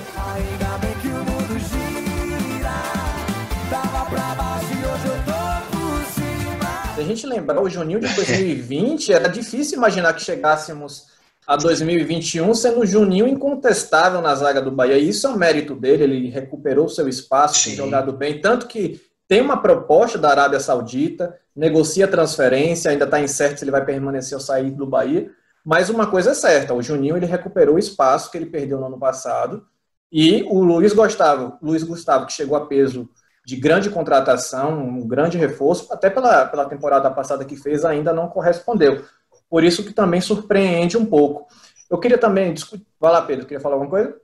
Se 6.96 7.02
a 7.02 7.04
gente 7.04 7.28
lembrar 7.28 7.62
o 7.62 7.70
Juninho 7.70 8.00
de 8.00 8.12
2020, 8.16 9.14
era 9.14 9.28
difícil 9.28 9.78
imaginar 9.78 10.14
que 10.14 10.24
chegássemos 10.24 11.16
a 11.46 11.56
2021 11.56 12.54
sendo 12.56 12.80
o 12.80 12.86
Juninho 12.86 13.28
incontestável 13.28 14.22
na 14.22 14.34
zaga 14.34 14.62
do 14.62 14.72
Bahia. 14.72 14.98
E 14.98 15.10
isso 15.10 15.28
é 15.28 15.30
um 15.30 15.38
mérito 15.38 15.76
dele, 15.76 16.04
ele 16.04 16.30
recuperou 16.30 16.90
seu 16.90 17.08
espaço, 17.08 17.66
tem 17.66 17.76
jogado 17.76 18.12
bem. 18.14 18.42
Tanto 18.42 18.68
que 18.68 19.00
tem 19.28 19.42
uma 19.42 19.62
proposta 19.62 20.18
da 20.18 20.30
Arábia 20.30 20.60
Saudita, 20.60 21.38
negocia 21.56 22.06
a 22.06 22.10
transferência, 22.10 22.92
ainda 22.92 23.06
está 23.06 23.20
incerto 23.20 23.60
se 23.60 23.64
ele 23.64 23.72
vai 23.72 23.84
permanecer 23.84 24.38
ou 24.38 24.44
sair 24.44 24.72
do 24.72 24.88
Bahia, 24.88 25.30
mas 25.66 25.90
uma 25.90 26.08
coisa 26.08 26.32
é 26.32 26.34
certa, 26.34 26.74
o 26.74 26.82
Juninho 26.82 27.18
ele 27.18 27.26
recuperou 27.26 27.76
o 27.76 27.80
espaço 27.80 28.32
que 28.32 28.38
ele 28.38 28.46
perdeu 28.46 28.80
no 28.80 28.86
ano 28.86 29.00
passado, 29.00 29.66
e 30.12 30.44
o 30.44 30.64
Luiz 30.64 30.94
Gustavo, 30.94 31.58
Luiz 31.62 31.84
Gustavo, 31.84 32.26
que 32.26 32.34
chegou 32.34 32.56
a 32.56 32.66
peso 32.66 33.10
de 33.46 33.56
grande 33.56 33.90
contratação, 33.90 34.78
um 34.78 35.08
grande 35.08 35.38
reforço, 35.38 35.88
até 35.92 36.10
pela, 36.10 36.46
pela 36.46 36.66
temporada 36.66 37.10
passada 37.12 37.46
que 37.46 37.56
fez, 37.56 37.86
ainda 37.86 38.14
não 38.14 38.28
correspondeu. 38.28 39.06
Por 39.50 39.64
isso 39.64 39.84
que 39.86 39.94
também 39.94 40.20
surpreende 40.20 40.98
um 40.98 41.06
pouco. 41.06 41.48
Eu 41.90 41.98
queria 41.98 42.18
também 42.18 42.54
discutir. 42.54 42.86
Vai 43.00 43.12
lá, 43.12 43.22
Pedro, 43.22 43.46
queria 43.46 43.62
falar 43.62 43.76
alguma 43.76 43.90
coisa? 43.90 44.16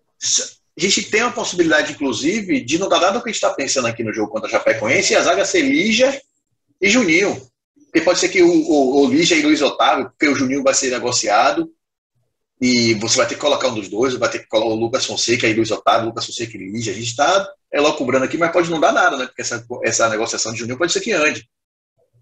A 0.77 0.82
gente 0.82 1.03
tem 1.03 1.22
a 1.22 1.32
possibilidade, 1.32 1.94
inclusive, 1.94 2.62
de 2.62 2.80
não 2.80 2.89
dar 2.89 3.00
nada 3.00 3.13
do 3.13 3.24
que 3.24 3.30
a 3.30 3.32
gente 3.32 3.42
está 3.42 3.53
pensando 3.53 3.88
aqui 3.88 4.03
no 4.03 4.13
jogo 4.13 4.32
contra 4.32 4.48
a 4.48 4.51
Chapecoense 4.51 5.13
e 5.13 5.15
a 5.15 5.22
zaga 5.22 5.46
ser 5.46 5.62
Lígia 5.62 6.20
e 6.82 6.89
Juninho. 6.89 7.39
Porque 7.86 8.01
pode 8.01 8.20
ser 8.20 8.30
que 8.30 8.42
o, 8.42 8.50
o, 8.50 9.03
o 9.03 9.08
Lígia 9.08 9.36
e 9.36 9.44
Luiz 9.44 9.62
Otávio, 9.62 10.10
porque 10.10 10.27
o 10.27 10.36
Juninho 10.36 10.63
vai 10.63 10.74
ser 10.74 10.89
negociado 10.89 11.70
e 12.60 12.96
você 12.96 13.18
vai 13.18 13.27
ter 13.27 13.36
que 13.36 13.42
colocar 13.42 13.68
um 13.68 13.75
dos 13.75 13.88
dois, 13.88 14.15
vai 14.15 14.30
ter 14.30 14.39
que 14.39 14.48
colocar 14.48 14.70
o 14.70 14.75
Lucas 14.75 15.06
Fonseca 15.06 15.48
e 15.48 15.53
Luiz 15.53 15.70
Otávio, 15.70 16.08
Lucas 16.08 16.25
Fonseca 16.25 16.58
e 16.58 16.60
Lígia. 16.60 16.92
A 16.92 16.96
gente 16.96 17.08
está 17.08 17.48
é 17.72 17.82
cobrando 17.92 18.25
aqui, 18.25 18.38
mas 18.38 18.51
pode 18.51 18.70
não 18.70 18.80
dar 18.80 18.92
nada, 18.92 19.18
né? 19.18 19.25
Porque 19.25 19.42
essa, 19.42 19.63
essa 19.84 20.10
negociação 20.10 20.53
de 20.53 20.60
Juninho 20.60 20.77
pode 20.77 20.92
ser 20.92 21.01
que 21.01 21.12
ande. 21.12 21.48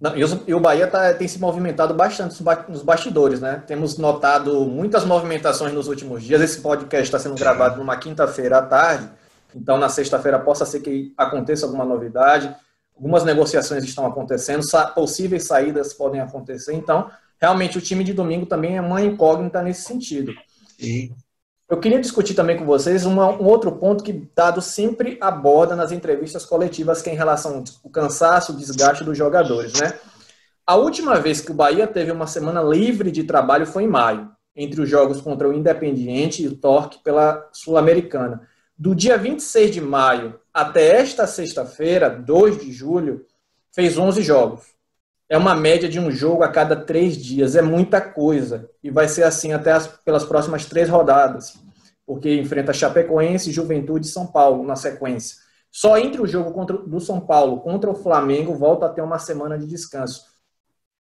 Não, 0.02 0.18
e, 0.18 0.24
os, 0.24 0.36
e, 0.48 0.54
o 0.56 0.60
Bahia 0.60 0.88
tá, 0.88 1.14
tem 1.14 1.28
se 1.28 1.38
movimentado 1.38 1.94
bastante 1.94 2.42
nos 2.68 2.82
bastidores, 2.82 3.40
né? 3.40 3.62
Temos 3.68 4.00
notado 4.00 4.66
muitas 4.66 5.06
movimentações 5.06 5.72
nos 5.72 5.88
últimos 5.88 6.24
dias. 6.24 6.42
Esse 6.42 6.60
podcast 6.60 7.04
está 7.04 7.20
sendo 7.20 7.36
gravado 7.36 7.78
numa 7.78 7.96
quinta-feira 7.96 8.58
à 8.58 8.62
tarde, 8.64 9.08
então 9.56 9.78
na 9.78 9.90
sexta-feira 9.90 10.40
possa 10.40 10.66
ser 10.66 10.80
que 10.80 11.14
aconteça 11.16 11.68
alguma 11.68 11.86
novidade. 11.86 12.54
Algumas 12.96 13.24
negociações 13.24 13.84
estão 13.84 14.04
acontecendo, 14.08 14.64
sa 14.64 14.88
possíveis 14.88 15.44
saídas 15.46 15.94
podem 15.94 16.20
acontecer. 16.20 16.74
Então, 16.74 17.12
realmente, 17.40 17.78
o 17.78 17.82
time 17.82 18.04
de 18.04 18.14
domingo 18.14 18.48
também 18.48 18.78
é 18.78 18.82
uma 18.82 19.04
incógnita 19.04 19.62
nesse 19.62 19.84
sentido. 19.84 20.34
Sim. 20.80 21.14
Eu 21.72 21.80
queria 21.80 22.02
discutir 22.02 22.34
também 22.34 22.58
com 22.58 22.66
vocês 22.66 23.06
uma, 23.06 23.30
um 23.30 23.46
outro 23.46 23.72
ponto 23.72 24.04
que 24.04 24.28
Dado 24.36 24.62
sempre 24.62 25.18
aborda 25.22 25.74
nas 25.74 25.94
entrevistas 25.94 26.46
coletivas, 26.46 27.02
que 27.02 27.10
é 27.10 27.14
em 27.14 27.16
relação 27.16 27.64
ao 27.82 27.90
cansaço, 27.90 28.52
o 28.52 28.58
desgaste 28.58 29.06
dos 29.06 29.18
jogadores, 29.18 29.80
né? 29.80 29.94
A 30.68 30.76
última 30.76 31.18
vez 31.18 31.40
que 31.40 31.50
o 31.50 31.54
Bahia 31.54 31.88
teve 31.88 32.12
uma 32.12 32.28
semana 32.28 32.62
livre 32.62 33.10
de 33.10 33.24
trabalho 33.24 33.66
foi 33.66 33.84
em 33.84 33.88
maio, 33.88 34.30
entre 34.54 34.82
os 34.82 34.90
jogos 34.90 35.22
contra 35.22 35.48
o 35.48 35.54
Independiente 35.54 36.44
e 36.44 36.48
o 36.50 36.58
Torque 36.58 37.00
pela 37.02 37.48
Sul-Americana. 37.54 38.46
Do 38.78 38.94
dia 38.94 39.18
26 39.18 39.72
de 39.72 39.80
maio 39.80 40.38
até 40.54 40.98
esta 40.98 41.26
sexta-feira, 41.26 42.10
2 42.10 42.60
de 42.60 42.70
julho, 42.74 43.26
fez 43.72 43.98
11 43.98 44.22
jogos. 44.22 44.64
É 45.32 45.38
uma 45.38 45.56
média 45.56 45.88
de 45.88 45.98
um 45.98 46.12
jogo 46.12 46.44
a 46.44 46.50
cada 46.50 46.76
três 46.76 47.16
dias. 47.16 47.56
É 47.56 47.62
muita 47.62 48.02
coisa. 48.02 48.70
E 48.84 48.92
vai 48.92 49.08
ser 49.08 49.24
assim 49.24 49.54
até 49.54 49.72
as, 49.72 49.88
pelas 49.88 50.26
próximas 50.26 50.66
três 50.66 50.90
rodadas. 50.90 51.54
Porque 52.06 52.36
enfrenta 52.36 52.74
Chapecoense, 52.74 53.50
Juventude 53.50 54.06
e 54.06 54.10
São 54.10 54.28
Paulo 54.28 54.62
na 54.62 54.76
sequência. 54.76 55.38
Só 55.72 55.98
entre 55.98 56.22
o 56.22 56.28
jogo 56.28 56.52
contra, 56.52 56.78
do 56.80 57.00
São 57.00 57.22
Paulo 57.22 57.62
contra 57.62 57.90
o 57.90 57.96
Flamengo 57.96 58.54
volta 58.56 58.88
a 58.88 58.90
ter 58.90 59.02
uma 59.02 59.20
semana 59.20 59.58
de 59.58 59.66
descanso. 59.66 60.26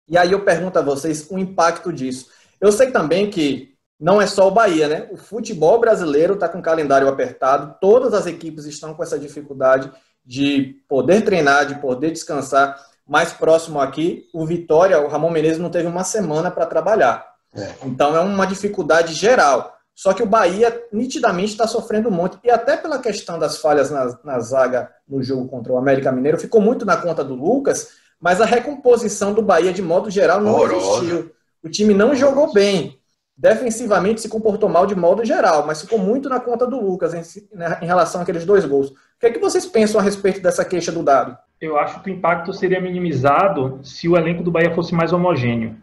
E 0.05 0.17
aí 0.17 0.33
eu 0.33 0.43
pergunto 0.43 0.77
a 0.77 0.81
vocês 0.81 1.25
o 1.31 1.39
impacto 1.39 1.93
disso. 1.93 2.27
Eu 2.59 2.73
sei 2.73 2.91
também 2.91 3.29
que 3.29 3.73
não 3.97 4.21
é 4.21 4.27
só 4.27 4.49
o 4.49 4.51
Bahia, 4.51 4.89
né? 4.89 5.07
O 5.13 5.15
futebol 5.15 5.79
brasileiro 5.79 6.33
está 6.33 6.49
com 6.49 6.59
o 6.59 6.63
calendário 6.63 7.07
apertado, 7.07 7.77
todas 7.79 8.13
as 8.13 8.25
equipes 8.25 8.65
estão 8.65 8.93
com 8.93 9.01
essa 9.01 9.17
dificuldade 9.17 9.89
de 10.25 10.83
poder 10.89 11.23
treinar, 11.23 11.65
de 11.65 11.75
poder 11.75 12.11
descansar. 12.11 12.88
Mais 13.09 13.33
próximo 13.33 13.81
aqui, 13.81 14.29
o 14.31 14.45
Vitória, 14.45 15.01
o 15.01 15.07
Ramon 15.07 15.31
Menezes 15.31 15.57
não 15.57 15.71
teve 15.71 15.87
uma 15.87 16.03
semana 16.03 16.51
para 16.51 16.67
trabalhar. 16.67 17.25
É. 17.55 17.73
Então 17.83 18.15
é 18.15 18.19
uma 18.19 18.45
dificuldade 18.45 19.15
geral. 19.15 19.75
Só 19.95 20.13
que 20.13 20.21
o 20.21 20.27
Bahia 20.27 20.79
nitidamente 20.93 21.51
está 21.51 21.65
sofrendo 21.65 22.07
um 22.07 22.11
monte. 22.11 22.37
E 22.43 22.51
até 22.51 22.77
pela 22.77 22.99
questão 22.99 23.39
das 23.39 23.57
falhas 23.57 23.89
na, 23.89 24.15
na 24.23 24.39
zaga 24.39 24.91
no 25.07 25.23
jogo 25.23 25.47
contra 25.47 25.73
o 25.73 25.77
América 25.77 26.11
Mineiro, 26.11 26.37
ficou 26.37 26.61
muito 26.61 26.85
na 26.85 26.97
conta 26.97 27.23
do 27.23 27.33
Lucas, 27.33 27.89
mas 28.21 28.39
a 28.39 28.45
recomposição 28.45 29.33
do 29.33 29.41
Bahia, 29.41 29.73
de 29.73 29.81
modo 29.81 30.11
geral, 30.11 30.39
não 30.39 30.53
Horrorosa. 30.53 30.99
existiu. 30.99 31.31
O 31.63 31.67
time 31.67 31.95
não 31.95 32.13
jogou 32.13 32.53
bem. 32.53 32.99
Defensivamente 33.35 34.21
se 34.21 34.29
comportou 34.29 34.69
mal 34.69 34.85
de 34.85 34.95
modo 34.95 35.25
geral, 35.25 35.65
mas 35.65 35.81
ficou 35.81 35.97
muito 35.97 36.29
na 36.29 36.39
conta 36.39 36.67
do 36.67 36.79
Lucas 36.79 37.13
em, 37.13 37.57
né, 37.57 37.79
em 37.81 37.85
relação 37.85 38.21
àqueles 38.21 38.45
dois 38.45 38.65
gols. 38.65 38.89
O 38.89 38.93
que 39.19 39.25
é 39.25 39.31
que 39.31 39.39
vocês 39.39 39.65
pensam 39.65 39.99
a 39.99 40.03
respeito 40.03 40.41
dessa 40.41 40.63
queixa 40.63 40.91
do 40.91 41.01
dado? 41.01 41.35
Eu 41.61 41.77
acho 41.77 42.01
que 42.01 42.09
o 42.09 42.13
impacto 42.13 42.53
seria 42.53 42.79
minimizado 42.79 43.79
se 43.83 44.07
o 44.07 44.15
elenco 44.15 44.41
do 44.41 44.51
Bahia 44.51 44.73
fosse 44.73 44.95
mais 44.95 45.11
homogêneo. 45.11 45.75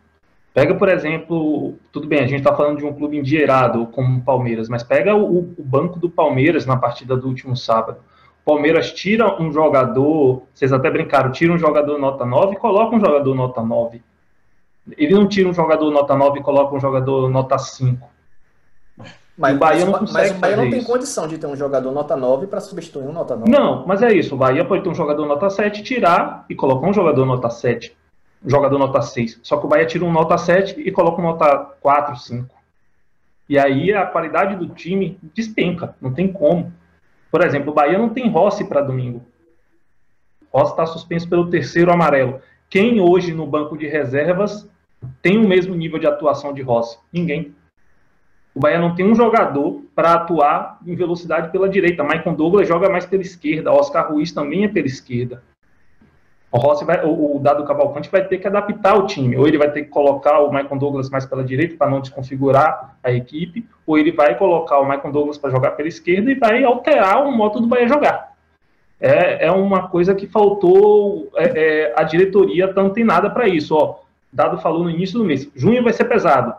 Pega, 0.54 0.75
por 0.75 0.88
exemplo, 0.88 1.75
tudo 1.92 2.09
bem, 2.09 2.21
a 2.21 2.26
gente 2.26 2.38
está 2.38 2.56
falando 2.56 2.78
de 2.78 2.85
um 2.87 2.95
clube 2.95 3.18
endinheirado 3.18 3.87
como 3.88 4.18
o 4.18 4.23
Palmeiras, 4.23 4.71
mas 4.71 4.83
pega 4.83 5.14
o, 5.14 5.38
o, 5.38 5.62
banco 5.62 5.99
do 5.99 6.09
Palmeiras 6.09 6.64
na 6.64 6.78
partida 6.78 7.14
do 7.14 7.28
último 7.28 7.54
sábado. 7.54 7.99
O 8.42 8.52
Palmeiras 8.52 8.90
tira 8.90 9.38
um 9.38 9.52
jogador, 9.52 10.45
vocês 10.54 10.73
até 10.73 10.90
brincaram, 10.90 11.30
tira 11.30 11.52
um 11.52 11.59
jogador 11.59 11.99
nota 11.99 12.25
9 12.25 12.54
e 12.54 12.59
coloca 12.59 12.97
um 12.97 13.00
jogador 13.00 13.35
nota 13.35 13.61
9. 13.61 14.02
Ele 14.97 15.12
não 15.12 15.28
tira 15.28 15.47
um 15.47 15.52
jogador 15.52 15.90
nota 15.90 16.16
9 16.16 16.38
e 16.38 16.42
coloca 16.42 16.75
um 16.75 16.80
jogador 16.80 17.28
nota 17.28 17.59
5. 17.59 18.15
Mas 19.37 19.55
o 19.55 19.59
Bahia 19.59 19.85
não, 19.85 19.93
mas 20.12 20.31
o 20.31 20.35
Bahia 20.35 20.57
não 20.57 20.71
tem 20.71 20.78
isso. 20.78 20.87
condição 20.87 21.28
de 21.28 21.37
ter 21.37 21.47
um 21.47 21.57
jogador 21.57 21.93
nota 21.93 22.16
9 22.16 22.47
para 22.47 22.61
substituir 22.61 23.07
um 23.07 23.12
nota 23.12 23.37
9. 23.37 23.50
Não, 23.50 23.87
mas 23.87 24.02
é 24.02 24.12
isso. 24.12 24.35
O 24.35 24.38
Bahia 24.38 24.64
pode 24.64 24.83
ter 24.83 24.88
um 24.88 24.95
jogador 24.95 25.26
nota 25.26 25.50
7, 25.50 25.83
tirar 25.83 26.47
e 26.49 26.55
colocar 26.55 26.87
um 26.87 26.93
jogador 26.93 27.26
nota 27.26 27.50
7 27.50 27.95
jogador 28.47 28.78
nota 28.78 29.02
6. 29.02 29.40
Só 29.43 29.57
que 29.57 29.66
o 29.66 29.69
Bahia 29.69 29.87
tira 29.87 30.05
um 30.05 30.12
nota 30.12 30.38
7 30.38 30.81
e 30.81 30.93
coloca 30.93 31.21
um 31.21 31.25
nota 31.25 31.75
4, 31.81 32.16
5. 32.16 32.55
E 33.49 33.59
aí 33.59 33.93
a 33.93 34.07
qualidade 34.07 34.57
do 34.57 34.69
time 34.69 35.19
despenca, 35.35 35.97
não 36.00 36.12
tem 36.12 36.33
como. 36.33 36.73
Por 37.31 37.45
exemplo, 37.45 37.71
o 37.71 37.75
Bahia 37.75 37.99
não 37.99 38.09
tem 38.09 38.31
Rossi 38.31 38.64
para 38.64 38.81
domingo. 38.81 39.23
Rossi 40.52 40.73
está 40.73 40.87
suspenso 40.87 41.28
pelo 41.28 41.50
terceiro 41.50 41.93
amarelo. 41.93 42.40
Quem 42.71 43.00
hoje 43.00 43.33
no 43.33 43.47
banco 43.47 43.76
de 43.76 43.87
reservas 43.87 44.69
tem 45.21 45.37
o 45.38 45.47
mesmo 45.47 45.75
nível 45.75 45.99
de 45.99 46.07
atuação 46.07 46.52
de 46.52 46.62
Rossi? 46.62 46.99
Ninguém. 47.12 47.55
O 48.57 48.61
Bahia 48.61 48.79
não 48.79 48.95
tem 48.95 49.05
um 49.07 49.15
jogador 49.15 49.83
para 49.95 50.15
atuar 50.15 50.79
em 50.87 50.97
velocidade 50.97 51.53
pela 51.53 51.69
direita. 51.69 52.03
Michael 52.03 52.35
Douglas 52.35 52.67
joga 52.67 52.89
mais 52.89 53.05
pela 53.05 53.21
esquerda. 53.21 53.71
Oscar 53.71 54.11
Ruiz 54.11 54.33
também 54.33 54.65
é 54.65 54.69
pela 54.69 54.87
esquerda. 54.87 55.43
O 56.51 56.57
Rossi 56.57 56.83
vai, 56.83 57.05
o, 57.05 57.39
Dado 57.39 57.67
Cavalcante 57.67 58.11
vai 58.11 58.25
ter 58.25 58.39
que 58.39 58.47
adaptar 58.47 58.97
o 58.97 59.07
time, 59.07 59.37
ou 59.37 59.47
ele 59.47 59.59
vai 59.59 59.71
ter 59.71 59.83
que 59.83 59.91
colocar 59.91 60.41
o 60.41 60.51
Michael 60.51 60.79
Douglas 60.79 61.11
mais 61.11 61.27
pela 61.27 61.45
direita 61.45 61.77
para 61.77 61.91
não 61.91 62.01
desconfigurar 62.01 62.97
a 63.05 63.13
equipe, 63.13 63.67
ou 63.87 63.99
ele 63.99 64.11
vai 64.11 64.35
colocar 64.39 64.79
o 64.79 64.89
Michael 64.89 65.13
Douglas 65.13 65.37
para 65.37 65.51
jogar 65.51 65.73
pela 65.73 65.89
esquerda 65.89 66.31
e 66.31 66.35
vai 66.35 66.65
alterar 66.65 67.27
o 67.27 67.33
modo 67.33 67.61
do 67.61 67.67
Bahia 67.67 67.87
jogar. 67.87 68.33
É, 68.99 69.49
é 69.49 69.53
uma 69.53 69.89
coisa 69.89 70.15
que 70.15 70.27
faltou 70.27 71.31
é, 71.37 71.45
é, 71.45 71.95
a 71.95 72.03
diretoria 72.05 72.73
tá 72.73 72.81
antenada 72.81 73.29
para 73.29 73.47
isso. 73.47 73.75
Ó, 73.77 73.99
Dado 74.33 74.57
falou 74.57 74.83
no 74.83 74.89
início 74.89 75.19
do 75.19 75.27
mês, 75.27 75.47
junho 75.55 75.85
vai 75.85 75.93
ser 75.93 76.05
pesado. 76.05 76.55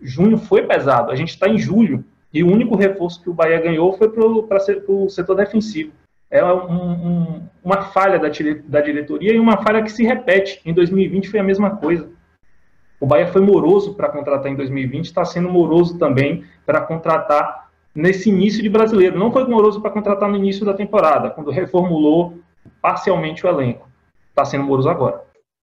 Junho 0.00 0.38
foi 0.38 0.62
pesado, 0.62 1.10
a 1.10 1.16
gente 1.16 1.30
está 1.30 1.48
em 1.48 1.58
julho, 1.58 2.04
e 2.32 2.42
o 2.42 2.50
único 2.50 2.76
reforço 2.76 3.22
que 3.22 3.30
o 3.30 3.34
Bahia 3.34 3.60
ganhou 3.60 3.92
foi 3.96 4.08
para 4.08 4.24
o 4.24 5.08
setor 5.08 5.36
defensivo 5.36 5.92
é 6.30 6.44
um, 6.44 6.82
um, 6.82 7.48
uma 7.62 7.82
falha 7.82 8.18
da, 8.18 8.28
da 8.64 8.80
diretoria 8.80 9.32
e 9.32 9.38
uma 9.38 9.62
falha 9.62 9.82
que 9.82 9.92
se 9.92 10.04
repete. 10.04 10.60
Em 10.64 10.72
2020 10.72 11.30
foi 11.30 11.40
a 11.40 11.44
mesma 11.44 11.76
coisa. 11.76 12.08
O 12.98 13.06
Bahia 13.06 13.28
foi 13.28 13.42
moroso 13.42 13.94
para 13.94 14.08
contratar 14.08 14.50
em 14.50 14.56
2020, 14.56 15.04
está 15.04 15.24
sendo 15.24 15.48
moroso 15.48 15.98
também 15.98 16.44
para 16.64 16.80
contratar 16.80 17.70
nesse 17.94 18.30
início 18.30 18.62
de 18.62 18.68
brasileiro. 18.68 19.18
Não 19.18 19.30
foi 19.30 19.46
moroso 19.46 19.80
para 19.80 19.90
contratar 19.90 20.28
no 20.28 20.36
início 20.36 20.64
da 20.64 20.74
temporada, 20.74 21.30
quando 21.30 21.50
reformulou 21.50 22.38
parcialmente 22.80 23.46
o 23.46 23.48
elenco. 23.48 23.88
Está 24.30 24.44
sendo 24.44 24.64
moroso 24.64 24.88
agora. 24.88 25.22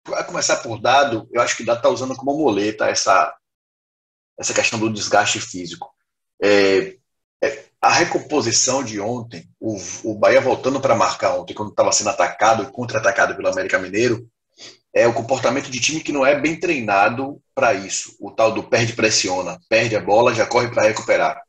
Vai 0.07 0.25
começar 0.25 0.57
por 0.57 0.79
dado, 0.79 1.27
eu 1.31 1.41
acho 1.41 1.55
que 1.55 1.61
o 1.63 1.65
dado 1.65 1.77
está 1.77 1.89
usando 1.89 2.15
como 2.15 2.35
moleta 2.35 2.87
essa, 2.87 3.35
essa 4.41 4.53
questão 4.53 4.79
do 4.79 4.91
desgaste 4.91 5.39
físico. 5.39 5.89
É, 6.41 6.95
é, 7.43 7.65
a 7.79 7.91
recomposição 7.91 8.83
de 8.83 8.99
ontem, 8.99 9.47
o, 9.59 9.77
o 10.03 10.15
Bahia 10.15 10.41
voltando 10.41 10.81
para 10.81 10.95
marcar 10.95 11.37
ontem, 11.37 11.53
quando 11.53 11.69
estava 11.69 11.91
sendo 11.91 12.09
atacado 12.09 12.63
e 12.63 12.71
contra-atacado 12.71 13.35
pelo 13.35 13.47
América 13.47 13.77
Mineiro, 13.77 14.27
é 14.93 15.07
o 15.07 15.13
comportamento 15.13 15.69
de 15.69 15.79
time 15.79 16.01
que 16.01 16.11
não 16.11 16.25
é 16.25 16.39
bem 16.39 16.59
treinado 16.59 17.39
para 17.53 17.73
isso. 17.73 18.15
O 18.19 18.31
tal 18.31 18.51
do 18.51 18.63
perde 18.63 18.93
pressiona, 18.93 19.59
perde 19.69 19.95
a 19.95 20.01
bola, 20.01 20.33
já 20.33 20.45
corre 20.45 20.69
para 20.69 20.87
recuperar. 20.87 21.39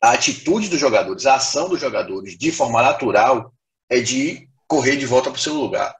A 0.00 0.12
atitude 0.12 0.68
dos 0.68 0.80
jogadores, 0.80 1.26
a 1.26 1.34
ação 1.34 1.68
dos 1.68 1.80
jogadores, 1.80 2.38
de 2.38 2.50
forma 2.50 2.80
natural, 2.80 3.52
é 3.90 4.00
de 4.00 4.48
correr 4.66 4.96
de 4.96 5.06
volta 5.06 5.28
para 5.30 5.38
o 5.38 5.42
seu 5.42 5.54
lugar. 5.54 5.94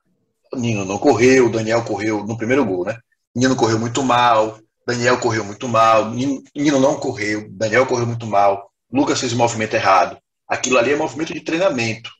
O 0.52 0.56
Nino 0.56 0.84
não 0.84 0.98
correu, 0.98 1.46
o 1.46 1.50
Daniel 1.50 1.84
correu 1.84 2.24
no 2.24 2.36
primeiro 2.36 2.64
gol, 2.64 2.84
né? 2.84 2.96
Nino 3.34 3.56
correu 3.56 3.78
muito 3.78 4.02
mal, 4.02 4.58
Daniel 4.86 5.18
correu 5.18 5.44
muito 5.44 5.68
mal, 5.68 6.10
Nino, 6.10 6.42
não 6.80 6.96
correu, 6.96 7.48
Daniel 7.50 7.86
correu 7.86 8.06
muito 8.06 8.26
mal. 8.26 8.70
Lucas 8.92 9.20
fez 9.20 9.32
o 9.32 9.36
movimento 9.36 9.74
errado. 9.74 10.18
Aquilo 10.48 10.78
ali 10.78 10.92
é 10.92 10.96
movimento 10.96 11.32
de 11.32 11.40
treinamento. 11.40 12.10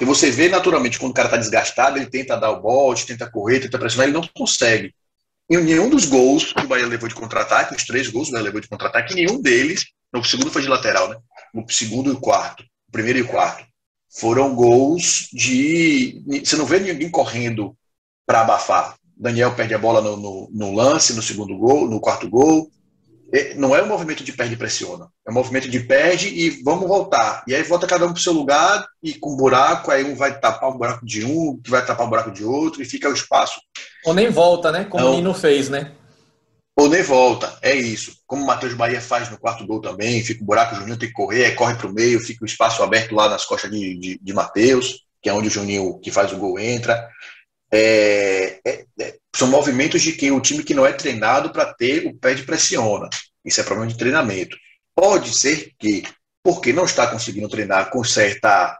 E 0.00 0.04
você 0.04 0.30
vê 0.30 0.48
naturalmente 0.48 0.98
quando 0.98 1.12
o 1.12 1.14
cara 1.14 1.28
está 1.28 1.36
desgastado, 1.36 1.98
ele 1.98 2.06
tenta 2.06 2.36
dar 2.36 2.50
o 2.50 2.60
bote, 2.60 3.06
tenta 3.06 3.30
correr, 3.30 3.60
tenta 3.60 3.78
pressionar, 3.78 4.08
ele 4.08 4.16
não 4.16 4.26
consegue. 4.34 4.94
Em 5.50 5.58
nenhum 5.58 5.90
dos 5.90 6.04
gols 6.04 6.52
que 6.52 6.64
o 6.64 6.68
Bahia 6.68 6.86
levou 6.86 7.08
de 7.08 7.14
contra-ataque, 7.14 7.74
os 7.74 7.84
três 7.84 8.08
gols 8.08 8.28
que 8.28 8.30
o 8.30 8.34
Bahia 8.34 8.44
levou 8.44 8.60
de 8.60 8.68
contra-ataque, 8.68 9.14
nenhum 9.14 9.40
deles, 9.40 9.86
no 10.12 10.24
segundo 10.24 10.50
foi 10.50 10.62
de 10.62 10.68
lateral, 10.68 11.08
né? 11.08 11.16
No 11.52 11.68
segundo 11.68 12.10
e 12.10 12.14
o 12.14 12.20
quarto, 12.20 12.62
o 12.62 12.92
primeiro 12.92 13.18
e 13.18 13.22
o 13.22 13.28
quarto, 13.28 13.64
foram 14.08 14.54
gols 14.54 15.28
de. 15.32 16.22
Você 16.44 16.56
não 16.56 16.66
vê 16.66 16.80
ninguém 16.80 17.10
correndo 17.10 17.76
para 18.26 18.40
abafar. 18.40 18.96
Daniel 19.20 19.54
perde 19.54 19.74
a 19.74 19.78
bola 19.78 20.00
no, 20.00 20.16
no, 20.16 20.48
no, 20.50 20.74
lance, 20.74 21.12
no 21.12 21.20
segundo 21.20 21.56
gol, 21.58 21.86
no 21.86 22.00
quarto 22.00 22.28
gol. 22.28 22.70
É, 23.32 23.54
não 23.54 23.76
é 23.76 23.82
um 23.82 23.86
movimento 23.86 24.24
de 24.24 24.32
perde 24.32 24.54
e 24.54 24.56
pressiona. 24.56 25.08
É 25.26 25.30
um 25.30 25.34
movimento 25.34 25.68
de 25.68 25.78
perde 25.78 26.28
e 26.28 26.62
vamos 26.64 26.88
voltar. 26.88 27.44
E 27.46 27.54
aí 27.54 27.62
volta 27.62 27.86
cada 27.86 28.06
um 28.06 28.12
para 28.12 28.18
o 28.18 28.22
seu 28.22 28.32
lugar 28.32 28.84
e 29.02 29.14
com 29.14 29.36
buraco, 29.36 29.90
aí 29.90 30.02
um 30.04 30.16
vai 30.16 30.40
tapar 30.40 30.70
o 30.70 30.78
buraco 30.78 31.04
de 31.04 31.24
um, 31.24 31.60
que 31.62 31.70
vai 31.70 31.84
tapar 31.84 32.06
o 32.06 32.08
buraco 32.08 32.32
de 32.32 32.42
outro, 32.42 32.82
e 32.82 32.86
fica 32.86 33.08
o 33.08 33.12
espaço. 33.12 33.60
Ou 34.06 34.14
nem 34.14 34.30
volta, 34.30 34.72
né? 34.72 34.84
Como 34.84 35.04
então, 35.04 35.12
o 35.12 35.16
Nino 35.16 35.34
fez, 35.34 35.68
né? 35.68 35.92
Ou 36.76 36.88
nem 36.88 37.02
volta, 37.02 37.58
é 37.60 37.74
isso. 37.74 38.16
Como 38.26 38.42
o 38.42 38.46
Matheus 38.46 38.72
Bahia 38.72 39.02
faz 39.02 39.30
no 39.30 39.38
quarto 39.38 39.66
gol 39.66 39.82
também, 39.82 40.24
fica 40.24 40.42
o 40.42 40.46
buraco, 40.46 40.74
o 40.74 40.78
Juninho 40.78 40.96
tem 40.96 41.10
que 41.10 41.14
correr, 41.14 41.44
aí 41.44 41.54
corre 41.54 41.74
para 41.74 41.86
o 41.86 41.92
meio, 41.92 42.18
fica 42.20 42.42
o 42.42 42.46
espaço 42.46 42.82
aberto 42.82 43.14
lá 43.14 43.28
nas 43.28 43.44
costas 43.44 43.70
de, 43.70 43.98
de, 43.98 44.18
de 44.20 44.32
Matheus, 44.32 45.04
que 45.22 45.28
é 45.28 45.32
onde 45.34 45.48
o 45.48 45.50
Juninho 45.50 46.00
que 46.00 46.10
faz 46.10 46.32
o 46.32 46.38
gol 46.38 46.58
entra. 46.58 47.06
É, 47.72 48.60
é, 48.66 48.84
é, 48.98 49.16
são 49.34 49.48
movimentos 49.48 50.02
de 50.02 50.12
que 50.12 50.30
o 50.30 50.40
time 50.40 50.64
que 50.64 50.74
não 50.74 50.84
é 50.84 50.92
treinado 50.92 51.52
para 51.52 51.72
ter 51.72 52.06
o 52.06 52.14
pé 52.14 52.34
de 52.34 52.42
pressiona. 52.42 53.08
Isso 53.44 53.60
é 53.60 53.64
problema 53.64 53.90
de 53.90 53.98
treinamento. 53.98 54.56
Pode 54.94 55.32
ser 55.36 55.72
que, 55.78 56.02
porque 56.42 56.72
não 56.72 56.84
está 56.84 57.06
conseguindo 57.06 57.48
treinar 57.48 57.90
com 57.90 58.02
certa 58.02 58.78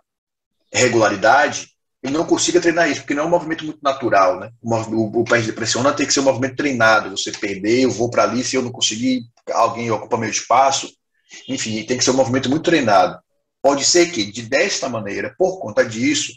regularidade, 0.73 1.69
ele 2.03 2.15
não 2.15 2.25
consiga 2.25 2.61
treinar 2.61 2.91
isso, 2.91 3.01
porque 3.03 3.15
não 3.15 3.25
é 3.25 3.27
um 3.27 3.31
movimento 3.31 3.65
muito 3.65 3.81
natural, 3.83 4.41
né? 4.41 4.51
O, 4.63 4.75
o, 4.75 5.21
o 5.21 5.25
pé 5.25 5.41
de 5.41 5.53
pressiona 5.53 5.93
tem 5.93 6.07
que 6.07 6.13
ser 6.13 6.21
um 6.21 6.25
movimento 6.25 6.57
treinado. 6.57 7.11
Você 7.11 7.31
perder, 7.31 7.83
eu 7.83 7.91
vou 7.91 8.09
para 8.09 8.23
ali, 8.23 8.43
se 8.43 8.57
eu 8.57 8.63
não 8.63 8.73
conseguir, 8.73 9.25
alguém 9.53 9.91
ocupa 9.91 10.17
meu 10.17 10.31
espaço. 10.31 10.91
Enfim, 11.47 11.85
tem 11.85 11.99
que 11.99 12.05
ser 12.05 12.11
um 12.13 12.17
movimento 12.17 12.49
muito 12.49 12.65
treinado. 12.65 13.21
Pode 13.63 13.85
ser 13.85 14.11
que, 14.11 14.25
de 14.25 14.43
desta 14.43 14.89
maneira, 14.89 15.35
por 15.39 15.61
conta 15.61 15.85
disso, 15.85 16.33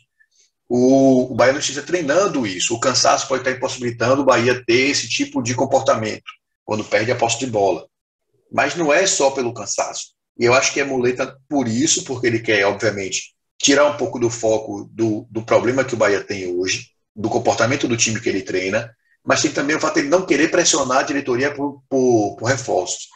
o, 0.67 1.31
o 1.31 1.35
Bahia 1.35 1.53
não 1.53 1.59
esteja 1.59 1.83
treinando 1.83 2.47
isso. 2.47 2.73
O 2.73 2.79
cansaço 2.79 3.27
pode 3.27 3.41
estar 3.41 3.51
impossibilitando 3.51 4.21
o 4.21 4.25
Bahia 4.25 4.63
ter 4.65 4.89
esse 4.89 5.07
tipo 5.07 5.41
de 5.41 5.55
comportamento 5.55 6.31
quando 6.65 6.83
perde 6.83 7.11
a 7.11 7.15
posse 7.15 7.39
de 7.39 7.47
bola. 7.47 7.85
Mas 8.51 8.75
não 8.75 8.91
é 8.91 9.05
só 9.05 9.31
pelo 9.31 9.53
cansaço. 9.53 10.13
E 10.39 10.45
eu 10.45 10.53
acho 10.53 10.73
que 10.73 10.79
é 10.79 10.83
muleta 10.83 11.37
por 11.47 11.67
isso, 11.67 12.03
porque 12.03 12.27
ele 12.27 12.39
quer, 12.39 12.65
obviamente, 12.65 13.33
tirar 13.61 13.85
um 13.85 13.97
pouco 13.97 14.19
do 14.19 14.29
foco 14.29 14.89
do, 14.91 15.27
do 15.29 15.43
problema 15.43 15.83
que 15.83 15.93
o 15.93 15.97
Bahia 15.97 16.23
tem 16.23 16.47
hoje, 16.47 16.87
do 17.15 17.29
comportamento 17.29 17.87
do 17.87 17.97
time 17.97 18.19
que 18.19 18.29
ele 18.29 18.41
treina, 18.41 18.91
mas 19.23 19.41
tem 19.41 19.51
também 19.51 19.75
o 19.75 19.79
fato 19.79 19.95
de 19.95 19.99
ele 20.01 20.09
não 20.09 20.25
querer 20.25 20.49
pressionar 20.49 20.99
a 20.99 21.03
diretoria 21.03 21.53
por, 21.53 21.81
por, 21.87 22.35
por 22.35 22.45
reforços. 22.45 23.07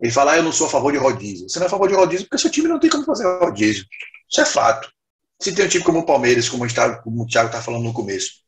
Ele 0.00 0.12
fala, 0.12 0.32
ah, 0.32 0.36
eu 0.36 0.42
não 0.42 0.52
sou 0.52 0.66
a 0.68 0.70
favor 0.70 0.92
de 0.92 0.98
rodízio. 0.98 1.48
Você 1.48 1.58
não 1.58 1.64
é 1.64 1.66
a 1.66 1.70
favor 1.70 1.88
de 1.88 1.94
rodízio 1.94 2.26
porque 2.26 2.40
seu 2.40 2.50
time 2.50 2.68
não 2.68 2.78
tem 2.78 2.88
como 2.88 3.04
fazer 3.04 3.24
rodízio. 3.38 3.84
Isso 4.30 4.40
é 4.40 4.44
fato. 4.44 4.88
Se 5.40 5.52
tem 5.52 5.64
um 5.64 5.68
time 5.68 5.84
como 5.84 6.00
o 6.00 6.06
Palmeiras, 6.06 6.48
como, 6.48 6.64
o 6.64 7.26
Thiago 7.26 7.48
está 7.48 7.62
falando 7.62 7.84
no 7.84 7.92
começo, 7.92 8.42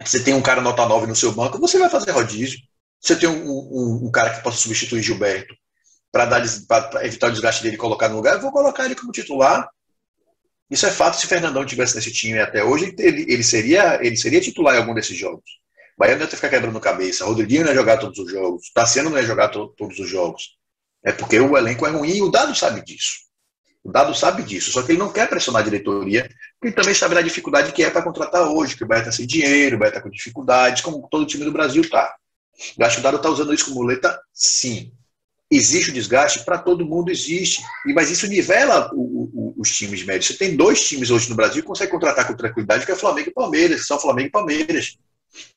você 0.00 0.22
tem 0.22 0.34
um 0.34 0.42
cara 0.42 0.60
nota 0.60 0.84
9 0.86 1.06
no 1.06 1.16
seu 1.16 1.32
banco, 1.32 1.58
você 1.58 1.78
vai 1.78 1.88
fazer 1.88 2.10
rodízio. 2.10 2.58
Você 3.00 3.16
tem 3.16 3.28
um, 3.28 3.50
um, 3.50 4.06
um 4.06 4.10
cara 4.10 4.30
que 4.30 4.42
possa 4.42 4.58
substituir 4.58 5.02
Gilberto 5.02 5.54
para 6.12 6.38
evitar 7.04 7.28
o 7.28 7.30
desgaste 7.32 7.62
dele 7.62 7.74
e 7.74 7.78
colocar 7.78 8.08
no 8.08 8.16
lugar, 8.16 8.34
eu 8.34 8.40
vou 8.40 8.52
colocar 8.52 8.84
ele 8.84 8.94
como 8.94 9.10
titular. 9.10 9.66
Isso 10.70 10.86
é 10.86 10.90
fato. 10.90 11.16
Se 11.16 11.26
Fernandão 11.26 11.64
tivesse 11.64 11.96
nesse 11.96 12.12
time 12.12 12.38
até 12.38 12.62
hoje, 12.62 12.94
ele, 12.98 13.22
ele, 13.28 13.42
seria, 13.42 13.98
ele 14.04 14.16
seria 14.16 14.40
titular 14.40 14.74
em 14.74 14.78
algum 14.78 14.94
desses 14.94 15.16
jogos. 15.16 15.44
Bahia 15.98 16.14
não 16.14 16.22
ia 16.22 16.28
ficar 16.28 16.48
quebrando 16.48 16.78
cabeça. 16.80 17.24
Rodriguinho 17.24 17.62
não 17.62 17.70
ia 17.70 17.74
jogar 17.74 17.98
todos 17.98 18.18
os 18.18 18.30
jogos. 18.30 18.70
Tassiano 18.74 19.10
não 19.10 19.18
ia 19.18 19.26
jogar 19.26 19.48
to, 19.48 19.68
todos 19.76 19.98
os 19.98 20.08
jogos. 20.08 20.56
É 21.02 21.12
porque 21.12 21.38
o 21.40 21.56
elenco 21.56 21.86
é 21.86 21.90
ruim 21.90 22.16
e 22.16 22.22
o 22.22 22.30
Dado 22.30 22.54
sabe 22.54 22.82
disso. 22.84 23.31
O 23.84 23.90
Dado 23.90 24.14
sabe 24.14 24.44
disso, 24.44 24.70
só 24.70 24.82
que 24.82 24.92
ele 24.92 24.98
não 24.98 25.12
quer 25.12 25.28
pressionar 25.28 25.62
a 25.62 25.64
diretoria, 25.64 26.22
porque 26.22 26.68
ele 26.68 26.72
também 26.72 26.94
sabe 26.94 27.16
da 27.16 27.20
dificuldade 27.20 27.72
que 27.72 27.82
é 27.82 27.90
para 27.90 28.02
contratar 28.02 28.48
hoje, 28.48 28.76
que 28.76 28.84
o 28.84 28.86
Bahia 28.86 29.00
está 29.00 29.10
sem 29.10 29.26
dinheiro, 29.26 29.74
o 29.74 29.78
Bahia 29.78 29.90
está 29.90 30.00
com 30.00 30.08
dificuldades, 30.08 30.82
como 30.82 31.08
todo 31.10 31.26
time 31.26 31.44
do 31.44 31.52
Brasil 31.52 31.82
está. 31.82 32.14
Acho 32.80 32.96
que 32.96 33.00
o 33.00 33.02
Dado 33.02 33.16
está 33.16 33.28
usando 33.28 33.52
isso 33.52 33.64
como 33.64 33.76
muleta, 33.76 34.20
sim. 34.32 34.92
Existe 35.50 35.90
o 35.90 35.92
desgaste? 35.92 36.44
Para 36.44 36.58
todo 36.58 36.86
mundo 36.86 37.10
existe. 37.10 37.60
Mas 37.94 38.10
isso 38.10 38.26
nivela 38.26 38.88
o, 38.94 39.28
o, 39.34 39.54
os 39.58 39.70
times 39.76 40.02
médios. 40.02 40.28
Você 40.28 40.34
tem 40.34 40.56
dois 40.56 40.88
times 40.88 41.10
hoje 41.10 41.28
no 41.28 41.36
Brasil 41.36 41.60
que 41.60 41.68
conseguem 41.68 41.92
contratar 41.92 42.26
com 42.26 42.34
tranquilidade, 42.34 42.86
que 42.86 42.92
é 42.92 42.96
Flamengo 42.96 43.28
e 43.28 43.32
Palmeiras, 43.34 43.80
que 43.80 43.86
são 43.86 44.00
Flamengo 44.00 44.28
e 44.28 44.30
Palmeiras. 44.30 44.96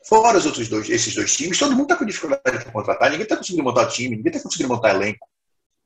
Fora 0.03 0.38
os 0.38 0.46
outros 0.46 0.67
dois, 0.67 0.89
esses 0.89 1.13
dois 1.13 1.34
times, 1.34 1.58
todo 1.58 1.72
mundo 1.72 1.84
está 1.84 1.96
com 1.96 2.05
dificuldade 2.05 2.41
para 2.44 2.72
contratar, 2.72 3.10
ninguém 3.10 3.24
está 3.24 3.38
conseguindo 3.38 3.63
montar 3.63 3.88
time, 3.88 4.15
ninguém 4.15 4.32
está 4.32 4.41
conseguindo 4.41 4.70
montar 4.70 4.96
elenco 4.96 5.27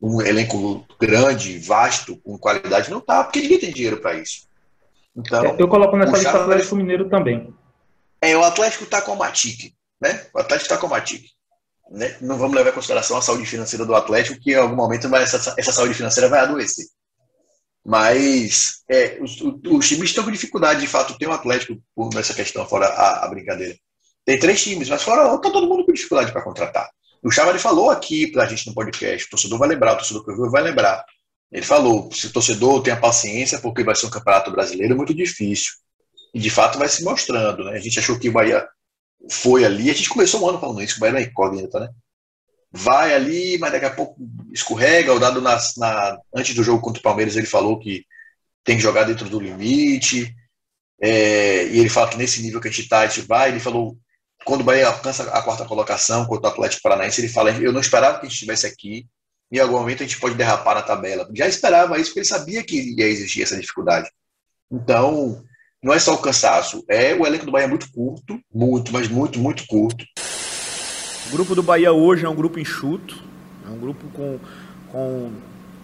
um 0.01 0.22
elenco 0.22 0.86
grande, 1.00 1.60
vasto, 1.60 2.15
com 2.18 2.38
qualidade, 2.38 2.89
não 2.89 3.01
tá, 3.01 3.24
porque 3.24 3.41
ninguém 3.41 3.60
tem 3.60 3.74
dinheiro 3.74 3.98
para 3.98 4.13
isso. 4.15 4.48
Então, 5.15 5.56
eu 5.58 5.68
coloco 5.68 5.98
nessa 5.98 6.18
lista 6.18 6.38
o 6.38 6.41
Atlético 6.41 6.75
Mineiro 6.75 7.10
também. 7.10 7.53
É, 8.22 8.36
o 8.38 8.44
Atlético 8.44 8.84
está 8.86 9.01
com 9.01 9.13
a 9.13 9.15
Matic, 9.15 9.74
né? 10.01 10.25
O 10.34 10.39
Atlético 10.39 10.65
está 10.65 10.77
com 10.77 10.88
a 10.88 10.89
Matic. 10.89 11.25
Né? 11.91 12.15
Não 12.22 12.38
vamos 12.38 12.56
levar 12.56 12.70
em 12.70 12.74
consideração 12.74 13.18
a 13.18 13.22
saúde 13.22 13.46
financeira 13.46 13.86
do 13.86 13.96
Atlético, 13.96 14.39
que 14.39 14.51
em 14.51 14.56
algum 14.56 14.75
momento 14.75 15.10
vai, 15.10 15.24
essa, 15.24 15.56
essa 15.58 15.72
saúde 15.72 15.94
financeira 15.94 16.29
vai 16.29 16.39
adoecer. 16.39 16.86
Mas 17.86 18.84
é, 18.89 19.18
os, 19.22 19.41
os, 19.41 19.88
times 19.88 20.10
estão 20.10 20.24
com 20.24 20.32
dificuldade, 20.32 20.82
de 20.82 20.88
fato, 20.88 21.18
tem 21.18 21.27
o 21.27 21.32
um 21.32 21.34
Atlético 21.34 21.82
por 21.96 22.13
nessa 22.13 22.34
questão, 22.34 22.68
fora 22.68 22.86
a, 22.86 23.25
a, 23.25 23.27
brincadeira. 23.29 23.75
Tem 24.25 24.38
três 24.38 24.62
times, 24.62 24.89
mas 24.89 25.01
fora 25.01 25.34
está 25.34 25.50
todo 25.50 25.68
mundo 25.68 25.86
com 25.86 25.91
dificuldade 25.91 26.32
para 26.32 26.44
contratar. 26.44 26.89
O 27.22 27.32
Chavari 27.32 27.60
falou 27.60 27.90
aqui 27.90 28.32
para 28.32 28.44
a 28.44 28.48
gente 28.48 28.68
no 28.68 28.74
podcast, 28.74 29.28
o 29.28 29.30
torcedor 29.32 29.60
vai 29.60 29.70
lembrar, 29.70 29.94
o 29.94 29.98
torcedor 29.98 30.24
que 30.24 30.32
ouviu 30.32 30.50
vai 30.50 30.64
lembrar. 30.64 31.04
Ele 31.52 31.66
falou, 31.66 32.10
se 32.14 32.28
o 32.28 32.32
torcedor 32.32 32.82
tenha 32.82 33.00
paciência, 33.00 33.60
porque 33.60 33.84
vai 33.84 33.96
ser 33.96 34.06
um 34.06 34.12
campeonato 34.12 34.52
brasileiro 34.52 34.96
muito 34.96 35.14
difícil. 35.14 35.74
E 36.34 36.40
de 36.40 36.50
fato 36.50 36.78
vai 36.78 36.88
se 36.88 37.04
mostrando, 37.04 37.64
né? 37.66 37.74
A 37.74 37.80
gente 37.80 38.00
achou 38.00 38.18
que 38.20 38.30
o 38.30 38.32
Bahia 38.32 38.68
foi 39.30 39.66
ali, 39.66 39.90
a 39.90 39.94
gente 39.94 40.10
começou 40.10 40.42
o 40.42 40.50
ano 40.50 40.60
falando 40.60 40.82
isso, 40.82 40.98
o 40.98 41.00
Bahia 41.00 41.20
é 41.20 41.24
incógnita, 41.24 41.80
né? 41.80 41.90
Vai 42.72 43.13
ali, 43.13 43.58
mas 43.58 43.72
daqui 43.72 43.86
a 43.86 43.89
pouco 43.89 44.15
escorrega, 44.54 45.13
o 45.13 45.20
dado 45.20 45.41
na, 45.41 45.60
na, 45.78 46.17
antes 46.36 46.54
do 46.54 46.63
jogo 46.63 46.82
contra 46.82 47.00
o 47.00 47.04
Palmeiras 47.04 47.36
ele 47.36 47.48
falou 47.48 47.80
que 47.80 48.06
tem 48.63 48.78
que 48.78 48.84
jogar 48.84 49.06
dentro 49.06 49.28
do 49.28 49.39
limite, 49.39 50.34
é, 51.02 51.65
e 51.65 51.80
ele 51.80 51.89
fala 51.89 52.10
que 52.10 52.17
nesse 52.17 52.41
nível 52.43 52.62
que 52.62 52.67
a 52.67 52.72
gente 52.72 52.84
está, 52.84 53.00
a 53.00 53.08
gente 53.08 53.22
vai, 53.22 53.50
ele 53.50 53.60
falou 53.60 53.98
quando 54.45 54.62
o 54.62 54.63
Bahia 54.63 54.88
alcança 54.88 55.23
a 55.23 55.41
quarta 55.41 55.65
colocação 55.65 56.25
contra 56.25 56.49
o 56.49 56.52
Atlético 56.52 56.82
Paranaense, 56.82 57.21
ele 57.21 57.30
fala: 57.30 57.52
Eu 57.52 57.73
não 57.73 57.82
esperava 57.82 58.19
que 58.19 58.25
a 58.25 58.30
gente 58.30 58.36
estivesse 58.36 58.65
aqui, 58.65 59.06
em 59.52 59.60
algum 59.60 59.80
momento 59.80 60.04
a 60.04 60.06
gente 60.06 60.19
pode 60.19 60.36
derrapar 60.36 60.75
na 60.75 60.82
tabela. 60.82 61.28
Já 61.34 61.47
esperava 61.47 61.97
isso, 61.97 62.10
porque 62.10 62.19
ele 62.19 62.28
sabia 62.28 62.63
que 62.63 62.95
ia 62.97 63.08
existir 63.08 63.43
essa 63.43 63.60
dificuldade. 63.60 64.10
Então, 64.71 65.43
não 65.84 65.93
é 65.93 65.99
só 65.99 66.13
o 66.13 66.19
cansaço, 66.19 66.84
é 66.88 67.15
o 67.15 67.25
elenco 67.25 67.45
do 67.45 67.52
Bahia 67.52 67.65
é 67.65 67.69
muito 67.69 67.91
curto, 67.91 68.39
muito, 68.54 68.93
mas 68.93 69.08
muito, 69.08 69.39
muito 69.39 69.65
curto. 69.67 70.06
O 71.28 71.32
grupo 71.32 71.56
do 71.56 71.63
Bahia 71.63 71.91
hoje 71.91 72.25
é 72.25 72.30
um 72.30 72.36
grupo 72.36 72.60
enxuto, 72.60 73.23
é 73.65 73.69
um 73.69 73.78
grupo 73.78 74.08
com, 74.10 74.39
com, 74.91 75.32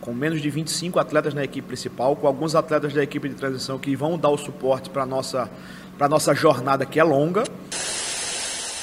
com 0.01 0.13
menos 0.13 0.41
de 0.41 0.49
25 0.49 0.99
atletas 0.99 1.33
na 1.33 1.43
equipe 1.43 1.67
principal, 1.67 2.15
com 2.15 2.27
alguns 2.27 2.55
atletas 2.55 2.93
da 2.93 3.03
equipe 3.03 3.29
de 3.29 3.35
transição 3.35 3.77
que 3.79 3.95
vão 3.95 4.17
dar 4.17 4.29
o 4.29 4.37
suporte 4.37 4.89
para 4.89 5.03
a 5.03 5.05
nossa, 5.05 5.49
nossa 6.09 6.33
jornada 6.33 6.85
que 6.85 6.99
é 6.99 7.03
longa 7.03 7.43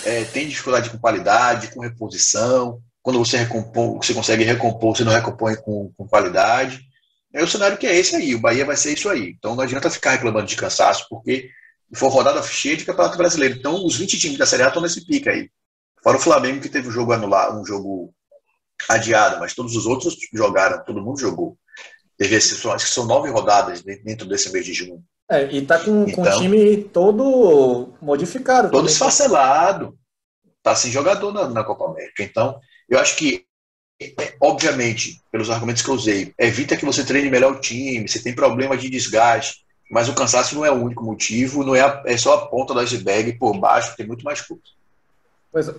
é, 0.04 0.24
tem 0.24 0.48
dificuldade 0.48 0.90
com 0.90 0.98
qualidade, 0.98 1.72
com 1.72 1.80
reposição. 1.80 2.80
Quando 3.02 3.18
você 3.18 3.36
recompõe, 3.36 3.96
você 3.96 4.14
consegue 4.14 4.44
recompor, 4.44 4.96
você 4.96 5.04
não 5.04 5.12
recompõe 5.12 5.56
com, 5.56 5.92
com 5.96 6.06
qualidade. 6.06 6.80
É 7.34 7.42
o 7.42 7.48
cenário 7.48 7.78
que 7.78 7.86
é 7.86 7.96
esse 7.96 8.14
aí. 8.14 8.34
O 8.34 8.40
Bahia 8.40 8.64
vai 8.64 8.76
ser 8.76 8.92
isso 8.92 9.08
aí. 9.08 9.34
Então 9.36 9.56
não 9.56 9.62
adianta 9.62 9.90
ficar 9.90 10.12
reclamando 10.12 10.46
de 10.46 10.56
cansaço, 10.56 11.06
porque 11.08 11.50
foi 11.94 12.08
rodada 12.08 12.42
cheia 12.42 12.76
de 12.76 12.84
campeonato 12.84 13.16
brasileiro. 13.16 13.56
Então 13.58 13.84
os 13.84 13.96
20 13.96 14.18
times 14.18 14.38
da 14.38 14.46
Série 14.46 14.62
A 14.62 14.68
estão 14.68 14.82
nesse 14.82 15.04
pique 15.06 15.28
aí. 15.28 15.50
Fora 16.02 16.16
o 16.16 16.20
Flamengo 16.20 16.60
que 16.60 16.68
teve 16.68 16.88
um 16.88 16.92
jogo 16.92 17.12
anulado, 17.12 17.60
um 17.60 17.64
jogo 17.64 18.12
adiado, 18.88 19.38
mas 19.38 19.54
todos 19.54 19.76
os 19.76 19.86
outros 19.86 20.16
jogaram, 20.32 20.84
todo 20.84 21.02
mundo 21.02 21.20
jogou. 21.20 21.56
Teve 22.18 22.36
esse, 22.36 22.54
acho 22.54 22.86
que 22.86 22.92
são 22.92 23.06
nove 23.06 23.30
rodadas 23.30 23.82
dentro 23.82 24.26
desse 24.26 24.50
mês 24.52 24.64
de 24.64 24.72
junho. 24.72 25.02
É, 25.30 25.44
e 25.52 25.64
tá 25.64 25.78
com, 25.78 26.04
então, 26.08 26.24
com 26.24 26.30
o 26.30 26.38
time 26.38 26.84
todo 26.84 27.90
modificado. 28.00 28.70
Todo 28.70 28.88
esfacelado. 28.88 29.96
Tá 30.62 30.74
sem 30.74 30.90
jogador 30.90 31.32
na, 31.32 31.48
na 31.48 31.64
Copa 31.64 31.86
América. 31.86 32.22
Então, 32.22 32.60
eu 32.88 32.98
acho 32.98 33.16
que, 33.16 33.44
obviamente, 34.40 35.20
pelos 35.30 35.50
argumentos 35.50 35.82
que 35.82 35.88
eu 35.88 35.94
usei, 35.94 36.34
evita 36.38 36.76
que 36.76 36.84
você 36.84 37.04
treine 37.04 37.30
melhor 37.30 37.52
o 37.52 37.60
time, 37.60 38.06
você 38.06 38.22
tem 38.22 38.34
problema 38.34 38.76
de 38.76 38.90
desgaste, 38.90 39.64
mas 39.90 40.08
o 40.08 40.14
cansaço 40.14 40.54
não 40.54 40.64
é 40.64 40.70
o 40.70 40.82
único 40.82 41.02
motivo, 41.04 41.64
não 41.64 41.74
é, 41.74 41.80
a, 41.80 42.02
é 42.06 42.16
só 42.16 42.34
a 42.34 42.46
ponta 42.46 42.74
do 42.74 42.80
iceberg 42.80 43.38
por 43.38 43.58
baixo, 43.58 43.96
tem 43.96 44.06
muito 44.06 44.24
mais 44.24 44.40
coisa. 44.40 44.62
Pois, 45.52 45.70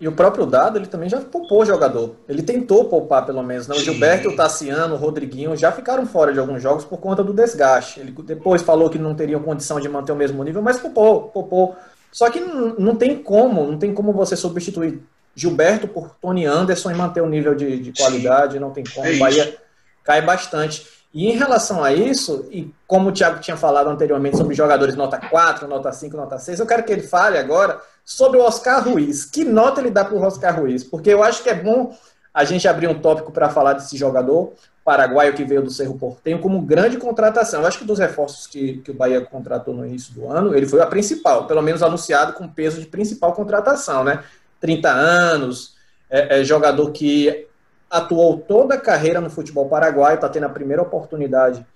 e 0.00 0.08
o 0.08 0.12
próprio 0.12 0.44
Dado, 0.44 0.76
ele 0.76 0.86
também 0.86 1.08
já 1.08 1.20
poupou 1.20 1.64
jogador. 1.64 2.16
Ele 2.28 2.42
tentou 2.42 2.86
poupar, 2.86 3.24
pelo 3.24 3.42
menos. 3.44 3.68
Né? 3.68 3.76
O 3.76 3.78
Gilberto, 3.78 4.30
o 4.30 4.34
Tassiano, 4.34 4.96
o 4.96 4.98
Rodriguinho 4.98 5.56
já 5.56 5.70
ficaram 5.70 6.04
fora 6.04 6.32
de 6.32 6.40
alguns 6.40 6.60
jogos 6.60 6.84
por 6.84 6.98
conta 6.98 7.22
do 7.22 7.32
desgaste. 7.32 8.00
Ele 8.00 8.10
depois 8.10 8.60
falou 8.60 8.90
que 8.90 8.98
não 8.98 9.14
teriam 9.14 9.40
condição 9.40 9.78
de 9.78 9.88
manter 9.88 10.10
o 10.10 10.16
mesmo 10.16 10.42
nível, 10.42 10.60
mas 10.60 10.80
poupou, 10.80 11.28
poupou. 11.28 11.76
Só 12.10 12.28
que 12.28 12.40
não, 12.40 12.74
não 12.74 12.96
tem 12.96 13.22
como, 13.22 13.64
não 13.64 13.78
tem 13.78 13.94
como 13.94 14.12
você 14.12 14.34
substituir 14.34 15.00
Gilberto 15.32 15.86
por 15.86 16.10
Tony 16.20 16.44
Anderson 16.44 16.90
e 16.90 16.94
manter 16.94 17.20
o 17.20 17.28
nível 17.28 17.54
de, 17.54 17.78
de 17.78 17.92
qualidade, 17.92 18.58
não 18.58 18.72
tem 18.72 18.82
como. 18.82 19.06
É 19.06 19.12
o 19.12 19.18
Bahia 19.20 19.56
cai 20.02 20.20
bastante. 20.20 20.84
E 21.12 21.28
em 21.28 21.36
relação 21.36 21.82
a 21.82 21.92
isso, 21.92 22.46
e 22.50 22.72
como 22.86 23.08
o 23.08 23.12
Thiago 23.12 23.40
tinha 23.40 23.56
falado 23.56 23.88
anteriormente 23.88 24.36
sobre 24.36 24.54
jogadores 24.54 24.94
nota 24.94 25.18
4, 25.18 25.66
nota 25.66 25.90
5, 25.90 26.16
nota 26.16 26.38
6, 26.38 26.60
eu 26.60 26.66
quero 26.66 26.84
que 26.84 26.92
ele 26.92 27.02
fale 27.02 27.36
agora 27.36 27.80
sobre 28.04 28.38
o 28.38 28.42
Oscar 28.42 28.88
Ruiz. 28.88 29.24
Que 29.24 29.44
nota 29.44 29.80
ele 29.80 29.90
dá 29.90 30.04
para 30.04 30.14
o 30.14 30.22
Oscar 30.22 30.58
Ruiz? 30.58 30.84
Porque 30.84 31.10
eu 31.10 31.22
acho 31.22 31.42
que 31.42 31.50
é 31.50 31.54
bom 31.54 31.96
a 32.32 32.44
gente 32.44 32.68
abrir 32.68 32.86
um 32.86 33.00
tópico 33.00 33.32
para 33.32 33.48
falar 33.48 33.72
desse 33.72 33.96
jogador 33.96 34.52
paraguaio 34.84 35.34
que 35.34 35.44
veio 35.44 35.62
do 35.62 35.70
Cerro 35.70 35.98
Portenho 35.98 36.38
como 36.38 36.62
grande 36.62 36.96
contratação. 36.96 37.60
Eu 37.60 37.66
acho 37.66 37.78
que 37.78 37.84
dos 37.84 37.98
reforços 37.98 38.46
que, 38.46 38.78
que 38.78 38.92
o 38.92 38.94
Bahia 38.94 39.20
contratou 39.20 39.74
no 39.74 39.84
início 39.84 40.14
do 40.14 40.28
ano, 40.28 40.54
ele 40.54 40.66
foi 40.66 40.80
a 40.80 40.86
principal, 40.86 41.46
pelo 41.46 41.60
menos 41.60 41.82
anunciado 41.82 42.32
com 42.32 42.48
peso 42.48 42.80
de 42.80 42.86
principal 42.86 43.32
contratação, 43.32 44.04
né? 44.04 44.22
30 44.60 44.88
anos, 44.90 45.74
é, 46.08 46.40
é 46.40 46.44
jogador 46.44 46.90
que 46.92 47.46
atuou 47.90 48.38
toda 48.38 48.76
a 48.76 48.80
carreira 48.80 49.20
no 49.20 49.28
futebol 49.28 49.68
paraguaio, 49.68 50.14
está 50.14 50.28
tendo 50.28 50.46
a 50.46 50.50
primeira 50.50 50.80
oportunidade 50.80 51.66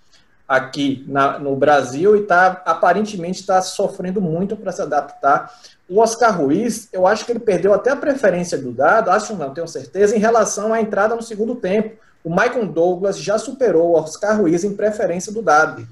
aqui 0.46 1.04
na, 1.08 1.38
no 1.38 1.56
Brasil 1.56 2.16
e 2.16 2.22
tá, 2.22 2.62
aparentemente 2.64 3.40
está 3.40 3.60
sofrendo 3.60 4.20
muito 4.20 4.56
para 4.56 4.70
se 4.70 4.80
adaptar. 4.80 5.52
O 5.88 6.00
Oscar 6.00 6.38
Ruiz, 6.38 6.88
eu 6.92 7.06
acho 7.06 7.24
que 7.24 7.32
ele 7.32 7.40
perdeu 7.40 7.74
até 7.74 7.90
a 7.90 7.96
preferência 7.96 8.56
do 8.56 8.70
dado, 8.70 9.10
acho 9.10 9.34
não, 9.34 9.52
tenho 9.52 9.66
certeza, 9.66 10.14
em 10.14 10.20
relação 10.20 10.72
à 10.72 10.80
entrada 10.80 11.16
no 11.16 11.22
segundo 11.22 11.56
tempo. 11.56 11.98
O 12.22 12.30
Michael 12.30 12.66
Douglas 12.66 13.18
já 13.18 13.36
superou 13.36 13.90
o 13.90 13.96
Oscar 13.96 14.40
Ruiz 14.40 14.64
em 14.64 14.74
preferência 14.74 15.32
do 15.32 15.42
dado. 15.42 15.86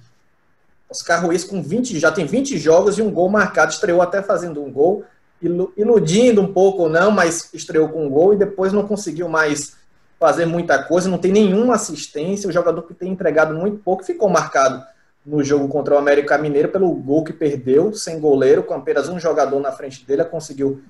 Oscar 0.88 1.24
Ruiz 1.24 1.44
com 1.44 1.62
20, 1.62 1.98
já 1.98 2.12
tem 2.12 2.26
20 2.26 2.58
jogos 2.58 2.98
e 2.98 3.02
um 3.02 3.10
gol 3.10 3.28
marcado, 3.28 3.72
estreou 3.72 4.00
até 4.00 4.22
fazendo 4.22 4.62
um 4.62 4.70
gol, 4.70 5.04
iludindo 5.42 6.40
um 6.40 6.52
pouco 6.52 6.88
não, 6.88 7.10
mas 7.10 7.48
estreou 7.52 7.88
com 7.88 8.06
um 8.06 8.10
gol 8.10 8.34
e 8.34 8.36
depois 8.36 8.72
não 8.72 8.86
conseguiu 8.86 9.28
mais 9.28 9.74
fazer 10.22 10.46
muita 10.46 10.80
coisa, 10.80 11.10
não 11.10 11.18
tem 11.18 11.32
nenhuma 11.32 11.74
assistência, 11.74 12.48
o 12.48 12.52
jogador 12.52 12.82
que 12.82 12.94
tem 12.94 13.10
entregado 13.10 13.52
muito 13.54 13.78
pouco 13.78 14.04
ficou 14.04 14.28
marcado 14.28 14.80
no 15.26 15.42
jogo 15.42 15.66
contra 15.66 15.96
o 15.96 15.98
América 15.98 16.38
Mineiro 16.38 16.68
pelo 16.68 16.94
gol 16.94 17.24
que 17.24 17.32
perdeu, 17.32 17.92
sem 17.92 18.20
goleiro, 18.20 18.62
com 18.62 18.72
apenas 18.72 19.08
um 19.08 19.18
jogador 19.18 19.58
na 19.58 19.72
frente 19.72 20.06
dele, 20.06 20.24
conseguiu 20.24 20.80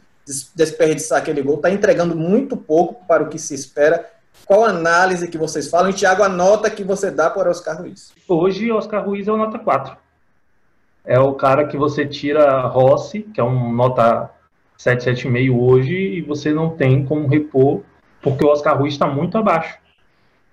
desperdiçar 0.55 1.16
aquele 1.16 1.40
gol, 1.40 1.55
está 1.57 1.71
entregando 1.71 2.14
muito 2.14 2.59
pouco 2.59 3.07
para 3.07 3.23
o 3.23 3.31
que 3.31 3.38
se 3.38 3.55
espera. 3.55 4.05
Qual 4.45 4.66
análise 4.66 5.27
que 5.27 5.38
vocês 5.38 5.71
falam? 5.71 5.88
E, 5.88 5.95
Thiago, 5.95 6.23
a 6.23 6.29
nota 6.29 6.68
que 6.68 6.85
você 6.85 7.11
dá 7.11 7.31
para 7.31 7.49
Oscar 7.49 7.79
Ruiz? 7.79 8.12
Hoje, 8.29 8.71
Oscar 8.71 9.03
Ruiz 9.03 9.29
é 9.29 9.33
o 9.33 9.38
nota 9.38 9.59
4. 9.59 9.97
É 11.07 11.18
o 11.18 11.33
cara 11.33 11.66
que 11.66 11.79
você 11.79 12.05
tira 12.05 12.61
Rossi, 12.66 13.23
que 13.23 13.40
é 13.40 13.45
um 13.45 13.73
nota 13.73 14.31
7,7,5 14.79 15.59
hoje, 15.59 15.97
e 15.97 16.21
você 16.21 16.53
não 16.53 16.68
tem 16.77 17.07
como 17.07 17.27
repor, 17.29 17.81
porque 18.22 18.44
o 18.44 18.48
Oscar 18.48 18.78
Ruiz 18.78 18.94
está 18.94 19.06
muito 19.06 19.37
abaixo. 19.37 19.78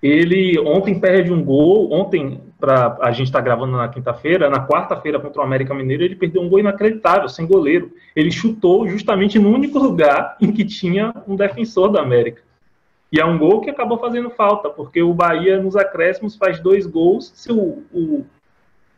Ele 0.02 0.58
ontem 0.60 0.98
perde 0.98 1.30
um 1.30 1.44
gol, 1.44 1.92
ontem, 1.92 2.40
pra, 2.58 2.96
a 3.02 3.12
gente 3.12 3.26
está 3.26 3.40
gravando 3.40 3.76
na 3.76 3.88
quinta-feira, 3.88 4.48
na 4.48 4.66
quarta-feira 4.66 5.20
contra 5.20 5.42
o 5.42 5.44
América 5.44 5.74
Mineiro, 5.74 6.02
ele 6.02 6.16
perdeu 6.16 6.40
um 6.40 6.48
gol 6.48 6.58
inacreditável, 6.58 7.28
sem 7.28 7.46
goleiro. 7.46 7.92
Ele 8.16 8.30
chutou 8.30 8.88
justamente 8.88 9.38
no 9.38 9.50
único 9.50 9.78
lugar 9.78 10.36
em 10.40 10.50
que 10.52 10.64
tinha 10.64 11.14
um 11.28 11.36
defensor 11.36 11.90
da 11.90 12.00
América. 12.00 12.42
E 13.12 13.20
é 13.20 13.24
um 13.24 13.36
gol 13.36 13.60
que 13.60 13.68
acabou 13.68 13.98
fazendo 13.98 14.30
falta, 14.30 14.70
porque 14.70 15.02
o 15.02 15.12
Bahia 15.12 15.60
nos 15.60 15.76
acréscimos 15.76 16.36
faz 16.36 16.60
dois 16.60 16.86
gols. 16.86 17.32
Se 17.34 17.52
o, 17.52 17.82
o 17.92 18.24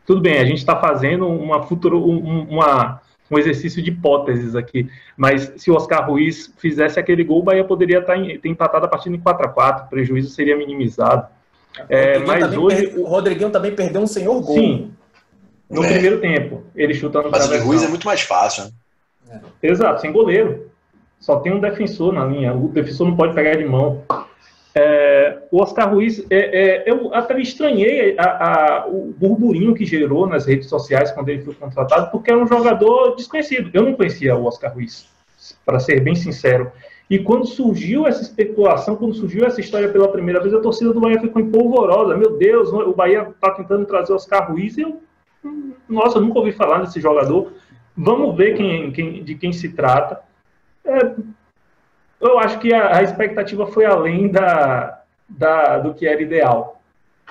tudo 0.06 0.20
bem, 0.20 0.38
a 0.38 0.44
gente 0.44 0.58
está 0.58 0.76
fazendo 0.76 1.26
uma 1.26 1.62
futuro, 1.62 1.98
um, 1.98 2.42
uma, 2.42 3.00
um 3.32 3.38
exercício 3.38 3.82
de 3.82 3.90
hipóteses 3.90 4.54
aqui, 4.54 4.88
mas 5.16 5.52
se 5.56 5.70
o 5.70 5.74
Oscar 5.74 6.08
Ruiz 6.08 6.52
fizesse 6.58 7.00
aquele 7.00 7.24
gol, 7.24 7.40
o 7.40 7.42
Bahia 7.42 7.64
poderia 7.64 7.98
estar 7.98 8.14
tá 8.14 8.18
em, 8.18 8.38
ter 8.38 8.48
empatado 8.48 8.84
a 8.84 8.88
partida 8.88 9.16
em 9.16 9.20
4 9.20 9.46
a 9.46 9.48
4 9.48 9.86
o 9.86 9.88
prejuízo 9.88 10.30
seria 10.30 10.56
minimizado. 10.56 11.26
É, 11.88 12.18
mas 12.18 12.54
hoje 12.54 12.88
per... 12.88 13.00
o 13.00 13.04
Rodriguinho 13.04 13.50
também 13.50 13.74
perdeu 13.74 14.02
um 14.02 14.06
senhor 14.06 14.40
gol. 14.42 14.54
Sim, 14.54 14.92
no 15.70 15.82
é. 15.82 15.92
primeiro 15.92 16.20
tempo, 16.20 16.64
ele 16.76 16.92
chutando 16.92 17.30
Mas 17.30 17.50
o 17.50 17.64
Ruiz 17.64 17.82
é 17.82 17.88
muito 17.88 18.06
mais 18.06 18.20
fácil. 18.20 18.64
Né? 19.26 19.40
Exato, 19.62 20.02
sem 20.02 20.12
goleiro. 20.12 20.70
Só 21.18 21.38
tem 21.40 21.52
um 21.52 21.60
defensor 21.60 22.12
na 22.12 22.26
linha. 22.26 22.52
O 22.52 22.68
defensor 22.68 23.08
não 23.08 23.16
pode 23.16 23.32
pegar 23.32 23.54
de 23.54 23.64
mão. 23.64 24.02
É, 24.74 25.11
o 25.52 25.60
Oscar 25.60 25.92
Ruiz, 25.92 26.24
é, 26.30 26.36
é, 26.86 26.90
eu 26.90 27.14
até 27.14 27.38
estranhei 27.38 28.16
a, 28.18 28.24
a, 28.24 28.86
o 28.86 29.14
burburinho 29.14 29.74
que 29.74 29.84
gerou 29.84 30.26
nas 30.26 30.46
redes 30.46 30.66
sociais 30.66 31.12
quando 31.12 31.28
ele 31.28 31.42
foi 31.42 31.52
contratado, 31.52 32.10
porque 32.10 32.30
era 32.30 32.42
um 32.42 32.46
jogador 32.46 33.14
desconhecido. 33.14 33.70
Eu 33.74 33.82
não 33.82 33.92
conhecia 33.92 34.34
o 34.34 34.46
Oscar 34.46 34.72
Ruiz, 34.72 35.06
para 35.66 35.78
ser 35.78 36.00
bem 36.00 36.14
sincero. 36.14 36.72
E 37.10 37.18
quando 37.18 37.46
surgiu 37.46 38.06
essa 38.06 38.22
especulação, 38.22 38.96
quando 38.96 39.12
surgiu 39.12 39.44
essa 39.44 39.60
história 39.60 39.90
pela 39.90 40.08
primeira 40.08 40.40
vez, 40.40 40.54
a 40.54 40.60
torcida 40.60 40.90
do 40.90 41.00
Bahia 41.00 41.20
ficou 41.20 41.42
empolvorosa. 41.42 42.16
Meu 42.16 42.38
Deus, 42.38 42.72
o 42.72 42.94
Bahia 42.94 43.28
está 43.28 43.50
tentando 43.50 43.84
trazer 43.84 44.14
o 44.14 44.16
Oscar 44.16 44.50
Ruiz. 44.50 44.78
E 44.78 44.80
eu, 44.80 45.02
nossa, 45.86 46.16
eu 46.16 46.22
nunca 46.22 46.38
ouvi 46.38 46.52
falar 46.52 46.78
desse 46.78 46.98
jogador. 46.98 47.52
Vamos 47.94 48.34
ver 48.38 48.56
quem, 48.56 48.90
quem, 48.90 49.22
de 49.22 49.34
quem 49.34 49.52
se 49.52 49.68
trata. 49.68 50.18
É, 50.82 51.12
eu 52.18 52.38
acho 52.38 52.58
que 52.58 52.72
a, 52.72 52.96
a, 52.96 53.02
expectativa 53.02 53.66
foi 53.66 53.84
além 53.84 54.28
da, 54.28 55.01
da, 55.36 55.78
do 55.78 55.94
que 55.94 56.06
era 56.06 56.22
ideal. 56.22 56.80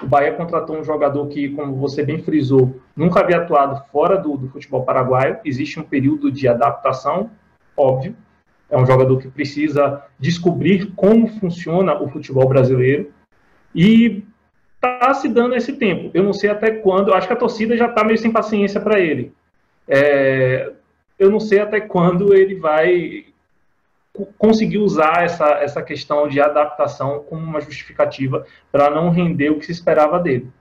O 0.01 0.07
Bahia 0.07 0.33
contratou 0.33 0.77
um 0.77 0.83
jogador 0.83 1.27
que, 1.27 1.49
como 1.49 1.75
você 1.75 2.03
bem 2.03 2.21
frisou, 2.23 2.79
nunca 2.95 3.19
havia 3.19 3.37
atuado 3.37 3.83
fora 3.91 4.17
do, 4.17 4.35
do 4.35 4.49
futebol 4.49 4.83
paraguaio. 4.83 5.37
Existe 5.45 5.79
um 5.79 5.83
período 5.83 6.31
de 6.31 6.47
adaptação, 6.47 7.29
óbvio. 7.77 8.15
É 8.69 8.77
um 8.77 8.85
jogador 8.85 9.17
que 9.19 9.27
precisa 9.27 10.01
descobrir 10.17 10.93
como 10.95 11.27
funciona 11.27 12.01
o 12.01 12.09
futebol 12.09 12.47
brasileiro. 12.47 13.11
E 13.75 14.23
está 14.75 15.13
se 15.13 15.27
dando 15.27 15.55
esse 15.55 15.73
tempo. 15.73 16.09
Eu 16.13 16.23
não 16.23 16.33
sei 16.33 16.49
até 16.49 16.71
quando. 16.71 17.13
Acho 17.13 17.27
que 17.27 17.33
a 17.33 17.37
torcida 17.37 17.77
já 17.77 17.87
está 17.87 18.03
meio 18.03 18.17
sem 18.17 18.31
paciência 18.31 18.79
para 18.79 18.99
ele. 18.99 19.33
É, 19.87 20.71
eu 21.19 21.29
não 21.29 21.39
sei 21.39 21.59
até 21.59 21.79
quando 21.79 22.33
ele 22.33 22.55
vai 22.55 23.25
conseguir 24.37 24.77
usar 24.77 25.23
essa, 25.23 25.45
essa 25.61 25.81
questão 25.81 26.27
de 26.27 26.39
adaptação 26.41 27.23
como 27.29 27.41
uma 27.41 27.61
justificativa 27.61 28.45
para 28.71 28.89
não 28.89 29.09
render 29.09 29.49
o 29.49 29.59
que 29.59 29.65
se 29.65 29.71
esperava 29.71 30.19
dele. 30.19 30.51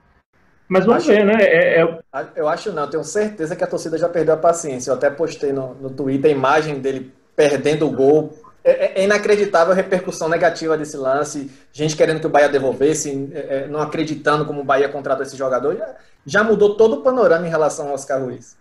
Mas 0.68 0.86
vamos 0.86 1.02
acho, 1.02 1.12
ver, 1.12 1.24
né? 1.24 1.42
É, 1.42 1.80
é... 1.82 1.98
Eu 2.36 2.48
acho 2.48 2.72
não, 2.72 2.84
eu 2.84 2.90
tenho 2.90 3.02
certeza 3.02 3.56
que 3.56 3.64
a 3.64 3.66
torcida 3.66 3.98
já 3.98 4.08
perdeu 4.08 4.34
a 4.34 4.38
paciência. 4.38 4.90
Eu 4.90 4.94
até 4.94 5.10
postei 5.10 5.52
no, 5.52 5.74
no 5.74 5.90
Twitter 5.90 6.30
a 6.30 6.34
imagem 6.34 6.78
dele 6.78 7.12
perdendo 7.34 7.88
o 7.88 7.90
gol. 7.90 8.38
É, 8.62 8.70
é, 8.70 9.00
é 9.00 9.04
inacreditável 9.04 9.72
a 9.72 9.76
repercussão 9.76 10.28
negativa 10.28 10.78
desse 10.78 10.96
lance. 10.96 11.50
Gente 11.72 11.96
querendo 11.96 12.20
que 12.20 12.26
o 12.26 12.30
Bahia 12.30 12.48
devolvesse, 12.48 13.30
é, 13.34 13.66
não 13.66 13.80
acreditando 13.80 14.44
como 14.44 14.60
o 14.60 14.64
Bahia 14.64 14.88
contratou 14.88 15.24
esse 15.24 15.36
jogador. 15.36 15.76
Já, 15.76 15.96
já 16.24 16.44
mudou 16.44 16.76
todo 16.76 16.98
o 16.98 17.02
panorama 17.02 17.44
em 17.44 17.50
relação 17.50 17.88
ao 17.88 17.94
Oscar 17.94 18.22
Ruiz. 18.22 18.56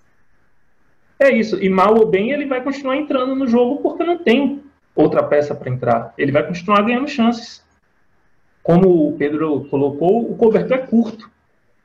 É 1.20 1.30
isso. 1.30 1.62
E 1.62 1.70
mal 1.70 1.96
ou 1.96 2.08
bem, 2.08 2.32
ele 2.32 2.48
vai 2.48 2.64
continuar 2.64 2.96
entrando 2.96 3.36
no 3.36 3.48
jogo 3.48 3.84
porque 3.84 4.04
não 4.04 4.18
tem 4.18 4.64
outra 5.02 5.24
peça 5.24 5.56
para 5.56 5.70
entrar. 5.70 6.14
Ele 6.18 6.32
vai 6.32 6.46
continuar 6.46 6.82
ganhando 6.82 7.08
chances. 7.08 7.64
Como 8.62 9.08
o 9.08 9.18
Pedro 9.18 9.66
colocou, 9.70 10.30
o 10.30 10.36
cobertor 10.36 10.78
é 10.78 10.82
curto. 10.86 11.30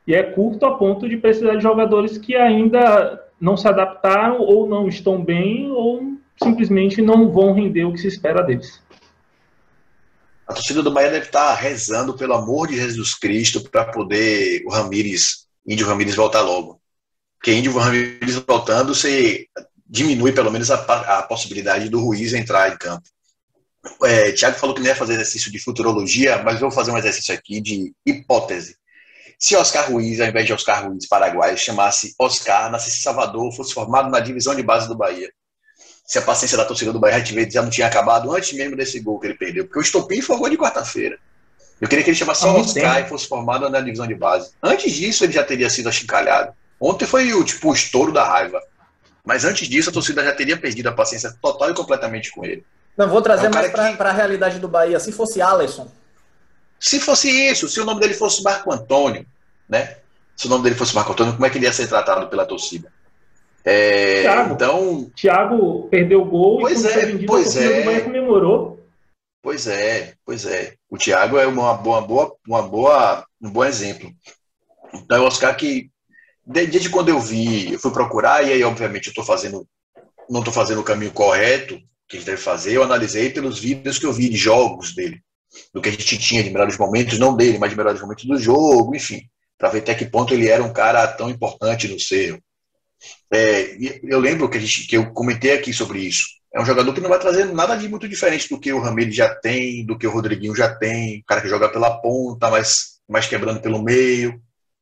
E 0.05 0.13
é 0.13 0.21
curto 0.21 0.65
a 0.65 0.77
ponto 0.77 1.09
de 1.09 1.17
precisar 1.17 1.55
de 1.55 1.63
jogadores 1.63 2.17
que 2.17 2.35
ainda 2.35 3.23
não 3.39 3.57
se 3.57 3.67
adaptaram 3.67 4.39
ou 4.39 4.67
não 4.67 4.87
estão 4.87 5.23
bem 5.23 5.71
ou 5.71 6.13
simplesmente 6.41 7.01
não 7.01 7.31
vão 7.31 7.53
render 7.53 7.85
o 7.85 7.93
que 7.93 7.99
se 7.99 8.07
espera 8.07 8.43
deles. 8.43 8.81
A 10.47 10.53
torcida 10.53 10.83
do 10.83 10.91
Bahia 10.91 11.09
deve 11.09 11.25
estar 11.25 11.55
rezando 11.55 12.15
pelo 12.15 12.33
amor 12.33 12.67
de 12.67 12.75
Jesus 12.75 13.15
Cristo 13.15 13.67
para 13.67 13.85
poder 13.85 14.61
o 14.65 14.69
Ramires, 14.69 15.47
Índio 15.65 15.87
Ramires 15.87 16.15
voltar 16.15 16.41
logo. 16.41 16.79
Porque 17.39 17.51
Índio 17.51 17.75
Ramires 17.75 18.35
voltando, 18.47 18.93
você 18.93 19.47
diminui 19.85 20.31
pelo 20.31 20.51
menos 20.51 20.71
a, 20.71 20.75
a 21.19 21.23
possibilidade 21.23 21.89
do 21.89 21.99
Ruiz 21.99 22.33
entrar 22.33 22.71
em 22.71 22.77
campo. 22.77 23.07
É, 24.03 24.31
Tiago 24.31 24.57
falou 24.57 24.73
que 24.73 24.81
não 24.81 24.87
ia 24.87 24.95
fazer 24.95 25.13
exercício 25.13 25.51
de 25.51 25.59
futurologia, 25.59 26.41
mas 26.43 26.59
vou 26.59 26.71
fazer 26.71 26.91
um 26.91 26.97
exercício 26.97 27.33
aqui 27.33 27.61
de 27.61 27.93
hipótese. 28.05 28.77
Se 29.37 29.55
Oscar 29.55 29.91
Ruiz, 29.91 30.19
ao 30.19 30.27
invés 30.27 30.45
de 30.45 30.53
Oscar 30.53 30.87
Ruiz 30.87 31.07
paraguaio, 31.07 31.57
chamasse 31.57 32.15
Oscar, 32.19 32.71
nascesse 32.71 33.01
Salvador, 33.01 33.53
fosse 33.55 33.73
formado 33.73 34.09
na 34.09 34.19
divisão 34.19 34.55
de 34.55 34.63
base 34.63 34.87
do 34.87 34.95
Bahia, 34.95 35.29
se 36.05 36.17
a 36.17 36.21
paciência 36.21 36.57
da 36.57 36.65
torcida 36.65 36.93
do 36.93 36.99
Bahia 36.99 37.23
já 37.49 37.61
não 37.61 37.69
tinha 37.69 37.87
acabado 37.87 38.31
antes 38.33 38.53
mesmo 38.53 38.75
desse 38.75 38.99
gol 38.99 39.19
que 39.19 39.27
ele 39.27 39.35
perdeu, 39.35 39.65
porque 39.65 39.79
o 39.79 39.81
estopim 39.81 40.21
foi 40.21 40.37
gol 40.37 40.49
de 40.49 40.57
quarta-feira. 40.57 41.17
Eu 41.81 41.89
queria 41.89 42.03
que 42.03 42.09
ele 42.09 42.17
chamasse 42.17 42.41
só 42.41 42.55
Oscar 42.55 43.01
e 43.01 43.09
fosse 43.09 43.27
formado 43.27 43.69
na 43.69 43.81
divisão 43.81 44.07
de 44.07 44.15
base. 44.15 44.51
Antes 44.63 44.93
disso, 44.93 45.23
ele 45.25 45.33
já 45.33 45.43
teria 45.43 45.69
sido 45.69 45.89
achincalhado. 45.89 46.53
Ontem 46.79 47.05
foi 47.05 47.33
o 47.33 47.43
tipo 47.43 47.69
o 47.69 47.73
estouro 47.73 48.13
da 48.13 48.23
raiva. 48.23 48.61
Mas 49.25 49.43
antes 49.43 49.67
disso, 49.67 49.89
a 49.89 49.93
torcida 49.93 50.23
já 50.23 50.31
teria 50.31 50.55
perdido 50.55 50.87
a 50.87 50.93
paciência 50.93 51.35
total 51.41 51.71
e 51.71 51.73
completamente 51.73 52.31
com 52.31 52.45
ele. 52.45 52.63
Não, 52.95 53.09
vou 53.09 53.21
trazer 53.21 53.47
é 53.47 53.49
um 53.49 53.53
mais 53.53 53.71
para 53.71 53.93
que... 53.93 54.03
a 54.03 54.11
realidade 54.11 54.59
do 54.59 54.67
Bahia. 54.67 54.99
Se 54.99 55.11
fosse 55.11 55.41
Alisson. 55.41 55.89
Se 56.79 56.99
fosse 56.99 57.29
isso, 57.29 57.67
se 57.67 57.79
o 57.79 57.85
nome 57.85 57.99
dele 57.99 58.13
fosse 58.13 58.43
Marco 58.43 58.71
Antônio, 58.71 59.25
né? 59.67 59.97
Se 60.35 60.47
o 60.47 60.49
nome 60.49 60.63
dele 60.63 60.75
fosse 60.75 60.93
Marco 60.93 61.11
Antônio, 61.11 61.33
como 61.33 61.45
é 61.45 61.49
que 61.49 61.57
ele 61.57 61.65
ia 61.65 61.73
ser 61.73 61.87
tratado 61.87 62.27
pela 62.27 62.45
torcida? 62.45 62.91
É, 63.63 64.21
Thiago, 64.21 64.53
então, 64.53 65.11
Thiago 65.15 65.87
perdeu 65.89 66.21
o 66.21 66.25
gol 66.25 66.59
pois 66.59 66.83
e 66.83 66.87
é, 66.87 67.05
vendido, 67.05 67.25
pois 67.25 67.57
é. 67.57 67.83
Bahia 67.83 68.01
comemorou. 68.01 68.85
Pois 69.41 69.65
é, 69.67 70.13
pois 70.23 70.45
é. 70.45 70.75
O 70.89 70.97
Thiago 70.97 71.39
é 71.39 71.47
uma 71.47 71.73
boa, 71.73 72.01
boa, 72.01 72.35
uma 72.47 72.61
boa, 72.61 73.25
um 73.41 73.49
bom 73.49 73.65
exemplo. 73.65 74.11
Então, 74.93 75.17
é 75.17 75.19
o 75.19 75.25
Oscar 75.25 75.55
que 75.55 75.89
desde 76.45 76.89
quando 76.89 77.09
eu 77.09 77.19
vi, 77.19 77.73
eu 77.73 77.79
fui 77.79 77.91
procurar, 77.91 78.43
e 78.43 78.53
aí, 78.53 78.63
obviamente, 78.63 79.07
eu 79.07 79.11
estou 79.11 79.23
fazendo, 79.23 79.67
não 80.29 80.39
estou 80.39 80.53
fazendo 80.53 80.81
o 80.81 80.83
caminho 80.83 81.11
correto 81.11 81.79
que 82.07 82.17
a 82.17 82.19
gente 82.19 82.27
deve 82.27 82.41
fazer, 82.41 82.73
eu 82.73 82.83
analisei 82.83 83.31
pelos 83.31 83.57
vídeos 83.57 83.97
que 83.97 84.05
eu 84.05 84.13
vi 84.13 84.29
de 84.29 84.37
jogos 84.37 84.93
dele, 84.93 85.21
do 85.73 85.81
que 85.81 85.89
a 85.89 85.91
gente 85.91 86.17
tinha 86.19 86.43
de 86.43 86.51
melhores 86.51 86.77
momentos, 86.77 87.17
não 87.17 87.35
dele, 87.35 87.57
mas 87.57 87.71
de 87.71 87.77
melhores 87.77 87.99
momentos 87.99 88.25
do 88.25 88.37
jogo, 88.37 88.95
enfim, 88.95 89.21
para 89.57 89.69
ver 89.69 89.79
até 89.79 89.95
que 89.95 90.05
ponto 90.05 90.33
ele 90.33 90.47
era 90.47 90.63
um 90.63 90.71
cara 90.71 91.07
tão 91.07 91.29
importante 91.29 91.87
no 91.87 91.99
Cerro. 91.99 92.39
É, 93.33 93.75
eu 94.03 94.19
lembro 94.19 94.47
que, 94.47 94.57
a 94.57 94.61
gente, 94.61 94.85
que 94.87 94.97
eu 94.97 95.11
comentei 95.11 95.53
aqui 95.53 95.73
sobre 95.73 95.99
isso. 95.99 96.27
É 96.53 96.61
um 96.61 96.65
jogador 96.65 96.93
que 96.93 97.01
não 97.01 97.09
vai 97.09 97.19
trazer 97.19 97.45
nada 97.45 97.75
de 97.75 97.89
muito 97.89 98.07
diferente 98.07 98.47
do 98.47 98.59
que 98.59 98.71
o 98.71 98.79
Ramiro 98.79 99.11
já 99.11 99.33
tem, 99.33 99.85
do 99.85 99.97
que 99.97 100.07
o 100.07 100.11
Rodriguinho 100.11 100.55
já 100.55 100.73
tem, 100.73 101.19
um 101.19 101.23
cara 101.27 101.41
que 101.41 101.49
joga 101.49 101.69
pela 101.69 101.99
ponta, 102.01 102.49
mas 102.49 102.99
mais 103.09 103.25
quebrando 103.25 103.59
pelo 103.59 103.81
meio 103.81 104.39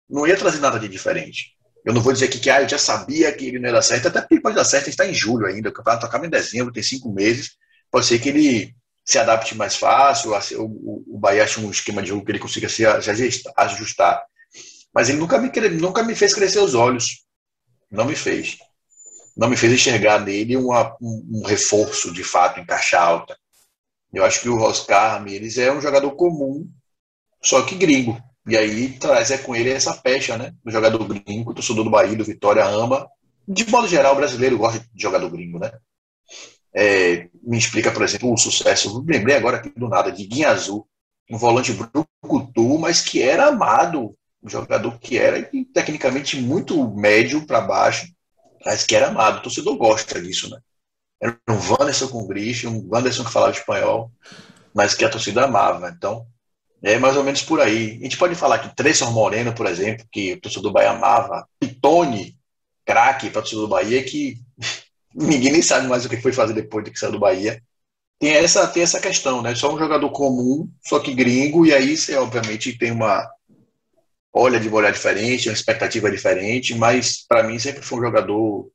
não 0.10 0.28
ia 0.28 0.38
trazer 0.38 0.60
nada 0.60 0.80
de 0.80 0.88
diferente. 0.88 1.54
Eu 1.86 1.94
não 1.94 2.02
vou 2.02 2.14
dizer 2.14 2.30
que, 2.30 2.40
que 2.40 2.50
ah, 2.50 2.62
eu 2.62 2.70
já 2.70 2.78
sabia 2.78 3.32
que 3.34 3.48
ele 3.48 3.60
não 3.60 3.68
ia 3.68 3.74
dar 3.74 3.82
certo, 3.82 4.08
até 4.08 4.22
porque 4.22 4.40
pode 4.40 4.56
dar 4.56 4.64
certo, 4.64 4.86
ele 4.86 4.92
está 4.92 5.06
em 5.06 5.14
julho 5.14 5.46
ainda, 5.46 5.70
o 5.70 5.74
campeonato 5.74 6.06
acaba 6.06 6.26
em 6.26 6.30
dezembro, 6.30 6.72
tem 6.72 6.84
cinco 6.84 7.12
meses, 7.12 7.58
pode 7.92 8.06
ser 8.06 8.20
que 8.20 8.30
ele 8.30 8.74
se 9.06 9.20
adapte 9.20 9.56
mais 9.56 9.76
fácil, 9.76 10.32
o, 10.58 11.18
Bahia 11.20 11.44
ache 11.44 11.60
um 11.60 11.70
esquema 11.70 12.02
de 12.02 12.10
jogo 12.10 12.24
que 12.24 12.32
ele 12.32 12.40
consiga 12.40 12.70
se 12.70 12.86
ajustar. 13.58 14.24
Mas 14.94 15.10
ele 15.10 15.18
nunca 15.18 15.38
me, 15.38 15.50
nunca 15.70 16.04
me 16.04 16.16
fez 16.16 16.34
crescer 16.34 16.60
os 16.60 16.74
olhos. 16.74 17.24
Não 17.92 18.06
me 18.06 18.16
fez. 18.16 18.58
Não 19.36 19.50
me 19.50 19.58
fez 19.58 19.74
enxergar 19.74 20.20
nele 20.20 20.56
uma, 20.56 20.96
um, 21.02 21.42
um 21.42 21.48
reforço, 21.48 22.14
de 22.14 22.24
fato, 22.24 22.60
em 22.60 22.66
caixa 22.66 23.00
alta. 23.00 23.38
Eu 24.14 24.24
acho 24.24 24.42
que 24.42 24.50
o 24.50 24.62
Oscar 24.62 25.14
Ramirez 25.14 25.58
é 25.58 25.72
um 25.72 25.82
jogador 25.82 26.12
comum, 26.12 26.70
só 27.42 27.64
que 27.64 27.76
gringo 27.76 28.22
E 28.46 28.58
aí 28.58 28.90
traz 29.00 29.32
é 29.32 29.38
com 29.38 29.56
ele 29.56 29.70
essa 29.70 29.94
pecha, 29.94 30.38
né? 30.38 30.54
Do 30.64 30.72
jogador 30.72 31.04
gringo, 31.06 31.54
torcedor 31.54 31.84
do 31.84 31.90
Bahia, 31.90 32.16
do 32.16 32.26
Vitória 32.26 32.66
ama. 32.66 33.08
De 33.48 33.70
modo 33.70 33.88
geral, 33.88 34.14
o 34.14 34.18
brasileiro 34.18 34.58
gosta 34.58 34.80
de 34.80 35.02
jogador 35.02 35.30
gringo, 35.30 35.60
né? 35.60 35.72
É, 36.76 37.30
me 37.42 37.58
explica, 37.58 37.92
por 37.92 38.04
exemplo, 38.04 38.34
o 38.34 38.38
sucesso. 38.38 39.04
Lembrei 39.08 39.36
agora 39.36 39.58
aqui 39.58 39.70
do 39.70 39.88
nada 39.88 40.12
de 40.12 40.26
Guinha 40.26 40.50
Azul, 40.50 40.88
um 41.30 41.38
volante 41.38 41.74
brucutu, 41.74 42.78
mas 42.80 43.02
que 43.02 43.22
era 43.22 43.48
amado, 43.48 44.16
um 44.42 44.50
jogador 44.50 45.00
que 45.00 45.18
era 45.18 45.50
tecnicamente 45.74 46.40
muito 46.40 46.94
médio 46.96 47.46
para 47.46 47.62
baixo, 47.62 48.08
mas 48.66 48.84
que 48.84 48.96
era 48.96 49.08
amado. 49.08 49.38
O 49.38 49.42
torcedor 49.44 49.78
gosta 49.78 50.22
disso, 50.22 50.50
né? 50.50 50.60
Era 51.22 51.38
um 51.50 51.72
Wanderson 51.72 52.10
com 52.10 52.28
grife, 52.28 52.68
um 52.68 52.86
Wanderson 52.92 53.24
que 53.24 53.32
falava 53.32 53.54
espanhol, 53.54 54.12
mas 54.74 54.94
que 54.94 55.06
a 55.06 55.10
torcida 55.10 55.46
amava. 55.46 55.94
Então, 55.96 56.26
é 56.84 57.00
mais 57.00 57.16
ou 57.16 57.24
menos 57.24 57.42
por 57.42 57.62
aí. 57.62 57.98
A 58.02 58.04
gente 58.04 58.18
pode 58.18 58.36
falar 58.36 58.60
que 58.60 58.76
Tresson 58.76 59.10
Moreno, 59.12 59.54
por 59.54 59.66
exemplo, 59.66 60.06
que 60.12 60.34
o 60.34 60.42
torcedor 60.42 60.64
do 60.70 60.74
Bahia 60.74 60.92
amava, 60.92 61.48
Pitone, 61.58 62.38
craque 62.86 63.30
para 63.30 63.40
o 63.40 63.42
torcedor 63.42 63.64
do 63.64 63.70
Bahia, 63.70 64.04
que 64.04 64.38
ninguém 65.16 65.54
nem 65.54 65.62
sabe 65.62 65.88
mais 65.88 66.04
o 66.04 66.10
que 66.10 66.22
foi 66.22 66.34
fazer 66.34 66.54
depois 66.54 66.84
de 66.84 66.92
que 66.92 67.00
saiu 67.00 67.14
do 67.14 67.20
Bahia. 67.20 67.64
Tem 68.20 68.32
essa, 68.32 68.68
tem 68.68 68.84
essa 68.84 69.00
questão, 69.00 69.42
né? 69.42 69.56
Só 69.56 69.74
um 69.74 69.80
jogador 69.80 70.10
comum, 70.12 70.70
só 70.86 71.00
que 71.00 71.14
gringo, 71.14 71.66
e 71.66 71.74
aí 71.74 71.96
você 71.96 72.16
obviamente 72.16 72.78
tem 72.78 72.92
uma 72.92 73.26
olha 74.34 74.60
de 74.60 74.68
olhar 74.68 74.92
diferente, 74.92 75.48
uma 75.48 75.54
expectativa 75.54 76.12
diferente, 76.12 76.76
mas 76.76 77.26
para 77.26 77.44
mim 77.44 77.60
sempre 77.60 77.82
foi 77.82 78.00
um 78.00 78.02
jogador. 78.02 78.70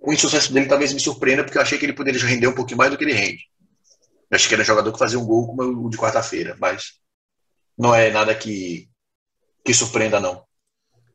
O 0.00 0.12
insucesso 0.12 0.52
dele 0.52 0.66
talvez 0.66 0.92
me 0.92 1.00
surpreenda, 1.00 1.42
porque 1.42 1.58
eu 1.58 1.62
achei 1.62 1.76
que 1.76 1.84
ele 1.84 1.92
poderia 1.92 2.24
render 2.24 2.46
um 2.46 2.54
pouquinho 2.54 2.78
mais 2.78 2.90
do 2.90 2.96
que 2.96 3.04
ele 3.04 3.14
rende. 3.14 3.42
Eu 4.30 4.36
achei 4.36 4.48
que 4.48 4.54
era 4.54 4.62
um 4.62 4.66
jogador 4.66 4.92
que 4.92 4.98
fazia 4.98 5.18
um 5.18 5.26
gol 5.26 5.48
como 5.48 5.86
o 5.86 5.90
de 5.90 5.96
quarta-feira, 5.96 6.56
mas 6.60 6.98
não 7.78 7.94
é 7.94 8.10
nada 8.10 8.34
que, 8.34 8.88
que 9.64 9.72
surpreenda, 9.72 10.18
não. 10.18 10.42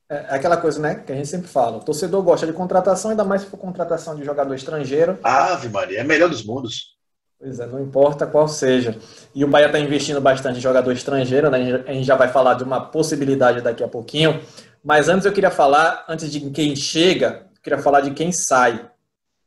É, 0.09 0.15
é 0.15 0.35
aquela 0.35 0.57
coisa, 0.57 0.79
né, 0.79 0.95
que 0.95 1.11
a 1.11 1.15
gente 1.15 1.27
sempre 1.27 1.47
fala. 1.47 1.77
O 1.77 1.83
torcedor 1.83 2.23
gosta 2.23 2.45
de 2.47 2.53
contratação, 2.53 3.11
ainda 3.11 3.23
mais 3.23 3.41
se 3.41 3.47
for 3.47 3.57
contratação 3.57 4.15
de 4.15 4.23
jogador 4.23 4.53
estrangeiro. 4.53 5.19
Ave 5.23 5.69
Maria, 5.69 5.99
é 5.99 6.03
melhor 6.03 6.29
dos 6.29 6.45
mundos. 6.45 6.93
Pois 7.39 7.59
é, 7.59 7.65
não 7.65 7.81
importa 7.81 8.25
qual 8.25 8.47
seja. 8.47 8.97
E 9.35 9.43
o 9.43 9.47
Bahia 9.49 9.65
está 9.65 9.77
investindo 9.77 10.21
bastante 10.21 10.59
em 10.59 10.61
jogador 10.61 10.93
estrangeiro, 10.93 11.49
né? 11.49 11.83
A 11.85 11.91
gente 11.91 12.05
já 12.05 12.15
vai 12.15 12.29
falar 12.29 12.53
de 12.53 12.63
uma 12.63 12.79
possibilidade 12.79 13.59
daqui 13.59 13.83
a 13.83 13.87
pouquinho. 13.87 14.41
Mas 14.81 15.09
antes 15.09 15.25
eu 15.25 15.33
queria 15.33 15.51
falar, 15.51 16.05
antes 16.07 16.31
de 16.31 16.39
quem 16.51 16.73
chega, 16.73 17.47
eu 17.53 17.61
queria 17.61 17.79
falar 17.79 17.99
de 17.99 18.11
quem 18.11 18.31
sai. 18.31 18.89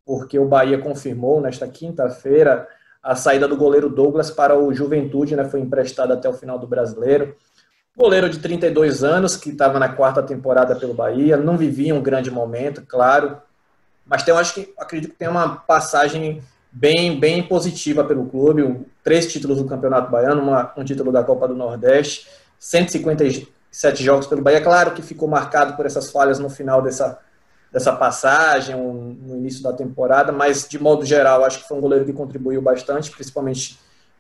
Porque 0.05 0.39
o 0.39 0.47
Bahia 0.47 0.79
confirmou 0.79 1.41
nesta 1.41 1.67
quinta-feira 1.67 2.69
a 3.07 3.15
saída 3.15 3.47
do 3.47 3.57
goleiro 3.57 3.89
Douglas 3.89 4.33
para 4.33 4.59
o 4.59 4.75
Juventude, 4.75 5.37
né, 5.37 5.45
foi 5.45 5.61
emprestado 5.61 6.13
até 6.13 6.29
o 6.29 6.33
final 6.33 6.59
do 6.59 6.67
Brasileiro. 6.67 7.37
Goleiro 7.97 8.29
de 8.29 8.41
32 8.41 9.05
anos, 9.05 9.37
que 9.37 9.51
estava 9.51 9.79
na 9.79 9.89
quarta 9.89 10.21
temporada 10.23 10.75
pelo 10.75 10.93
Bahia, 10.93 11.37
não 11.37 11.57
vivia 11.57 11.95
um 11.95 12.03
grande 12.03 12.33
momento, 12.33 12.83
claro, 12.87 13.39
mas 14.05 14.25
tem, 14.25 14.35
eu 14.35 14.39
acho 14.39 14.55
que 14.55 14.75
acredito 14.77 15.13
que 15.13 15.19
tem 15.19 15.29
uma 15.29 15.57
passagem 15.57 16.43
bem, 16.71 17.19
bem 17.19 17.45
positiva 17.45 18.03
pelo 18.03 18.27
clube, 18.27 18.85
três 19.05 19.33
títulos 19.33 19.59
do 19.59 19.67
Campeonato 19.67 20.11
Baiano, 20.11 20.43
uma, 20.43 20.73
um 20.77 20.85
título 20.85 21.13
da 21.13 21.23
Copa 21.23 21.47
do 21.47 21.55
Nordeste, 21.55 22.27
157 22.59 24.03
jogos 24.03 24.27
pelo 24.27 24.43
Bahia, 24.43 24.61
claro 24.61 24.91
que 24.91 25.01
ficou 25.01 25.29
marcado 25.29 25.75
por 25.75 25.87
essas 25.87 26.11
falhas 26.11 26.41
no 26.41 26.51
final 26.51 26.83
dessa, 26.83 27.19
dessa 27.73 27.93
passagem, 27.93 28.75
um, 28.75 29.17
no 29.21 29.37
início 29.37 29.63
da 29.63 29.73
temporada, 29.73 30.33
mas 30.33 30.67
de 30.69 30.79
modo 30.79 31.05
geral, 31.05 31.45
acho 31.45 31.61
que 31.61 31.69
foi 31.69 31.77
um 31.77 31.81
goleiro 31.81 32.05
que 32.05 32.13
contribuiu 32.13 32.63
bastante, 32.63 33.11
principalmente 33.11 33.79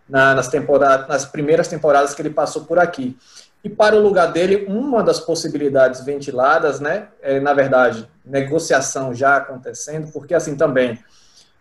na, 0.08 0.34
nas, 0.34 0.48
temporadas, 0.48 1.08
nas 1.08 1.24
primeiras 1.24 1.68
temporadas 1.68 2.14
que 2.14 2.22
ele 2.22 2.30
passou 2.30 2.64
por 2.64 2.78
aqui. 2.78 3.16
E 3.64 3.68
para 3.68 3.96
o 3.96 4.00
lugar 4.00 4.32
dele, 4.32 4.64
uma 4.68 5.02
das 5.02 5.18
possibilidades 5.18 6.04
ventiladas, 6.04 6.78
né, 6.78 7.08
é, 7.20 7.40
na 7.40 7.52
verdade, 7.52 8.08
negociação 8.24 9.12
já 9.12 9.36
acontecendo, 9.36 10.12
porque 10.12 10.34
assim 10.34 10.54
também, 10.54 10.98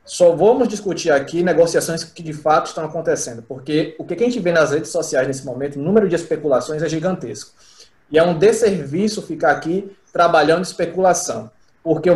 só 0.03 0.35
vamos 0.35 0.67
discutir 0.67 1.09
aqui 1.09 1.41
negociações 1.41 2.03
que 2.03 2.21
de 2.21 2.31
fato 2.33 2.67
estão 2.67 2.85
acontecendo, 2.85 3.41
porque 3.41 3.95
o 3.97 4.05
que 4.05 4.13
a 4.13 4.17
gente 4.17 4.39
vê 4.39 4.51
nas 4.51 4.69
redes 4.69 4.91
sociais 4.91 5.27
nesse 5.27 5.43
momento, 5.43 5.79
o 5.79 5.81
número 5.81 6.07
de 6.07 6.13
especulações 6.13 6.83
é 6.83 6.89
gigantesco. 6.89 7.55
E 8.11 8.19
é 8.19 8.23
um 8.23 8.37
desserviço 8.37 9.23
ficar 9.23 9.51
aqui 9.51 9.91
trabalhando 10.13 10.63
especulação. 10.63 11.49
Porque 11.85 12.09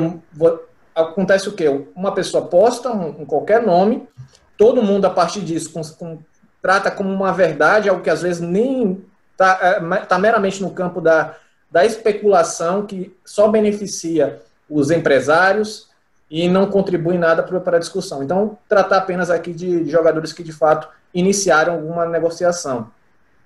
acontece 0.95 1.47
o 1.47 1.51
quê? 1.51 1.69
Uma 1.95 2.11
pessoa 2.11 2.47
posta 2.47 2.89
um, 2.89 3.21
um 3.21 3.25
qualquer 3.25 3.61
nome, 3.61 4.09
todo 4.57 4.81
mundo 4.81 5.05
a 5.05 5.11
partir 5.11 5.41
disso 5.41 5.71
com, 5.71 5.83
com, 5.83 6.17
trata 6.59 6.89
como 6.89 7.13
uma 7.13 7.31
verdade, 7.31 7.87
algo 7.87 8.01
que 8.01 8.09
às 8.09 8.23
vezes 8.23 8.41
nem 8.41 9.05
está 9.31 9.59
é, 9.61 9.97
tá 10.07 10.17
meramente 10.17 10.59
no 10.59 10.71
campo 10.71 10.99
da, 10.99 11.35
da 11.69 11.85
especulação, 11.85 12.87
que 12.87 13.15
só 13.23 13.47
beneficia 13.47 14.41
os 14.67 14.89
empresários 14.89 15.87
e 16.31 16.49
não 16.49 16.65
contribui 16.65 17.19
nada 17.19 17.43
para 17.43 17.77
a 17.77 17.79
discussão. 17.79 18.23
Então, 18.23 18.57
tratar 18.67 18.97
apenas 18.97 19.29
aqui 19.29 19.53
de, 19.53 19.83
de 19.83 19.91
jogadores 19.91 20.33
que 20.33 20.41
de 20.41 20.51
fato 20.51 20.89
iniciaram 21.13 21.73
alguma 21.73 22.07
negociação, 22.07 22.89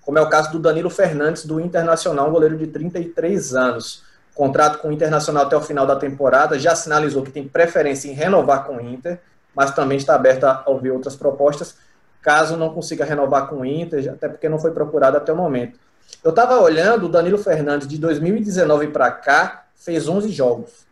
como 0.05 0.17
é 0.17 0.21
o 0.21 0.29
caso 0.29 0.53
do 0.53 0.59
Danilo 0.59 0.89
Fernandes, 0.89 1.45
do 1.45 1.59
Internacional, 1.59 2.29
um 2.29 2.31
goleiro 2.31 2.57
de 2.57 2.67
33 2.67 3.55
anos 3.55 4.12
contrato 4.34 4.80
com 4.80 4.89
o 4.89 4.91
Internacional 4.91 5.46
até 5.46 5.56
o 5.56 5.62
final 5.62 5.86
da 5.86 5.96
temporada, 5.96 6.58
já 6.58 6.76
sinalizou 6.76 7.24
que 7.24 7.32
tem 7.32 7.48
preferência 7.48 8.10
em 8.10 8.13
renovar 8.13 8.65
com 8.65 8.78
o 8.78 8.82
Inter, 8.82 9.19
mas 9.56 9.72
também 9.72 9.98
está 9.98 10.15
aberto 10.15 10.46
a 10.46 10.63
ouvir 10.67 10.91
outras 10.91 11.15
propostas, 11.15 11.76
caso 12.22 12.58
não 12.58 12.74
consiga 12.74 13.06
renovar 13.06 13.48
com 13.48 13.58
o 13.58 13.65
Inter, 13.65 14.12
até 14.12 14.28
porque 14.28 14.50
não 14.50 14.60
foi 14.60 14.72
procurado 14.72 15.17
até 15.17 15.32
o 15.32 15.36
momento. 15.36 15.80
Eu 16.24 16.30
estava 16.30 16.60
olhando, 16.60 17.06
o 17.06 17.10
Danilo 17.10 17.38
Fernandes, 17.38 17.88
de 17.88 17.98
2019 17.98 18.88
para 18.88 19.12
cá, 19.12 19.65
fez 19.76 20.08
11 20.08 20.30
jogos. 20.30 20.86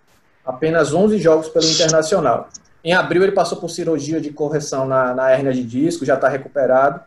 Apenas 0.46 0.94
11 0.94 1.18
jogos 1.18 1.50
pelo 1.50 1.66
Internacional. 1.66 2.50
Em 2.84 2.94
abril 2.94 3.24
ele 3.24 3.32
passou 3.32 3.60
por 3.60 3.70
cirurgia 3.70 4.20
de 4.20 4.32
correção 4.32 4.88
na, 4.88 5.14
na 5.14 5.30
hérnia 5.30 5.54
de 5.54 5.64
disco, 5.64 6.04
já 6.04 6.16
está 6.16 6.28
recuperado, 6.28 7.00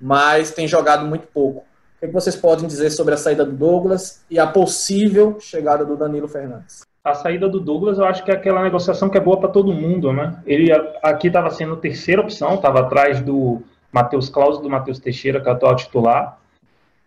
mas 0.00 0.50
tem 0.50 0.66
jogado 0.66 1.04
muito 1.04 1.26
pouco. 1.28 1.67
O 2.00 2.06
que 2.06 2.12
vocês 2.12 2.36
podem 2.36 2.68
dizer 2.68 2.90
sobre 2.90 3.14
a 3.14 3.16
saída 3.16 3.44
do 3.44 3.50
Douglas 3.50 4.24
e 4.30 4.38
a 4.38 4.46
possível 4.46 5.40
chegada 5.40 5.84
do 5.84 5.96
Danilo 5.96 6.28
Fernandes? 6.28 6.86
A 7.02 7.12
saída 7.12 7.48
do 7.48 7.58
Douglas, 7.58 7.98
eu 7.98 8.04
acho 8.04 8.24
que 8.24 8.30
é 8.30 8.34
aquela 8.34 8.62
negociação 8.62 9.08
que 9.08 9.18
é 9.18 9.20
boa 9.20 9.40
para 9.40 9.48
todo 9.48 9.72
mundo, 9.72 10.12
né? 10.12 10.40
Ele 10.46 10.70
aqui 11.02 11.26
estava 11.26 11.50
sendo 11.50 11.76
terceira 11.76 12.22
opção, 12.22 12.54
estava 12.54 12.80
atrás 12.80 13.20
do 13.20 13.62
Matheus 13.90 14.28
Claus 14.28 14.58
e 14.58 14.62
do 14.62 14.70
Matheus 14.70 15.00
Teixeira, 15.00 15.40
que 15.40 15.48
é 15.48 15.52
o 15.52 15.54
atual 15.56 15.74
titular. 15.74 16.38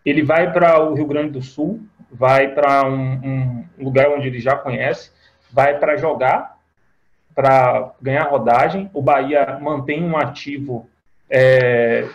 Ele 0.04 0.22
vai 0.22 0.52
para 0.52 0.78
o 0.82 0.92
Rio 0.92 1.06
Grande 1.06 1.30
do 1.30 1.40
Sul, 1.40 1.80
vai 2.10 2.48
para 2.48 2.86
um, 2.86 3.12
um, 3.24 3.64
lugar 3.78 4.10
onde 4.10 4.26
ele 4.26 4.40
já 4.40 4.56
conhece, 4.56 5.10
vai 5.50 5.78
para 5.78 5.96
jogar, 5.96 6.58
para 7.34 7.92
ganhar 8.02 8.24
rodagem. 8.24 8.90
O 8.92 9.00
Bahia 9.00 9.58
mantém 9.58 10.04
um 10.04 10.18
ativo 10.18 10.86
é, 11.30 12.06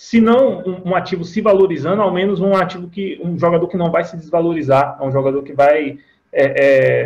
se 0.00 0.18
não 0.18 0.60
um, 0.60 0.88
um, 0.88 0.94
ativo 0.96 1.24
se 1.24 1.42
valorizando, 1.42 2.00
ao 2.00 2.10
menos 2.10 2.40
um 2.40 2.56
ativo 2.56 2.88
que 2.88 3.20
um 3.22 3.38
jogador 3.38 3.68
que 3.68 3.76
não 3.76 3.90
vai 3.90 4.02
se 4.02 4.16
desvalorizar, 4.16 4.96
é 4.98 5.04
um 5.04 5.12
jogador 5.12 5.42
que 5.42 5.52
vai 5.52 5.98
é, 6.32 6.44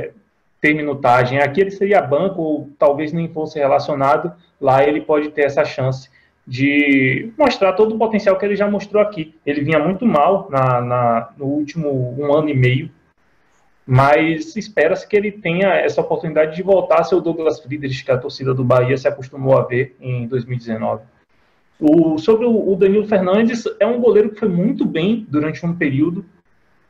é, 0.06 0.10
ter 0.60 0.74
minutagem. 0.74 1.40
Aqui 1.40 1.60
ele 1.60 1.72
seria 1.72 2.00
banco 2.00 2.40
ou 2.40 2.70
talvez 2.78 3.12
nem 3.12 3.26
fosse 3.26 3.58
relacionado. 3.58 4.32
Lá 4.60 4.84
ele 4.84 5.00
pode 5.00 5.30
ter 5.30 5.44
essa 5.44 5.64
chance 5.64 6.08
de 6.46 7.32
mostrar 7.36 7.72
todo 7.72 7.96
o 7.96 7.98
potencial 7.98 8.38
que 8.38 8.44
ele 8.44 8.54
já 8.54 8.70
mostrou 8.70 9.02
aqui. 9.02 9.34
Ele 9.44 9.62
vinha 9.62 9.80
muito 9.80 10.06
mal 10.06 10.46
na, 10.48 10.80
na 10.80 11.30
no 11.36 11.46
último 11.46 12.14
um 12.16 12.32
ano 12.32 12.48
e 12.48 12.54
meio, 12.54 12.92
mas 13.84 14.54
espera-se 14.54 15.08
que 15.08 15.16
ele 15.16 15.32
tenha 15.32 15.74
essa 15.74 16.00
oportunidade 16.00 16.54
de 16.54 16.62
voltar 16.62 17.00
a 17.00 17.04
ser 17.04 17.16
o 17.16 17.20
Douglas 17.20 17.58
Friedrich 17.58 18.04
que 18.04 18.12
a 18.12 18.18
torcida 18.18 18.54
do 18.54 18.62
Bahia 18.62 18.96
se 18.96 19.08
acostumou 19.08 19.58
a 19.58 19.64
ver 19.64 19.96
em 20.00 20.28
2019. 20.28 21.12
O, 21.80 22.18
sobre 22.18 22.46
o, 22.46 22.76
Danilo 22.76 23.06
Fernandes, 23.06 23.64
é 23.80 23.86
um 23.86 24.00
goleiro 24.00 24.30
que 24.30 24.40
foi 24.40 24.48
muito 24.48 24.84
bem 24.84 25.26
durante 25.28 25.64
um 25.66 25.74
período 25.74 26.24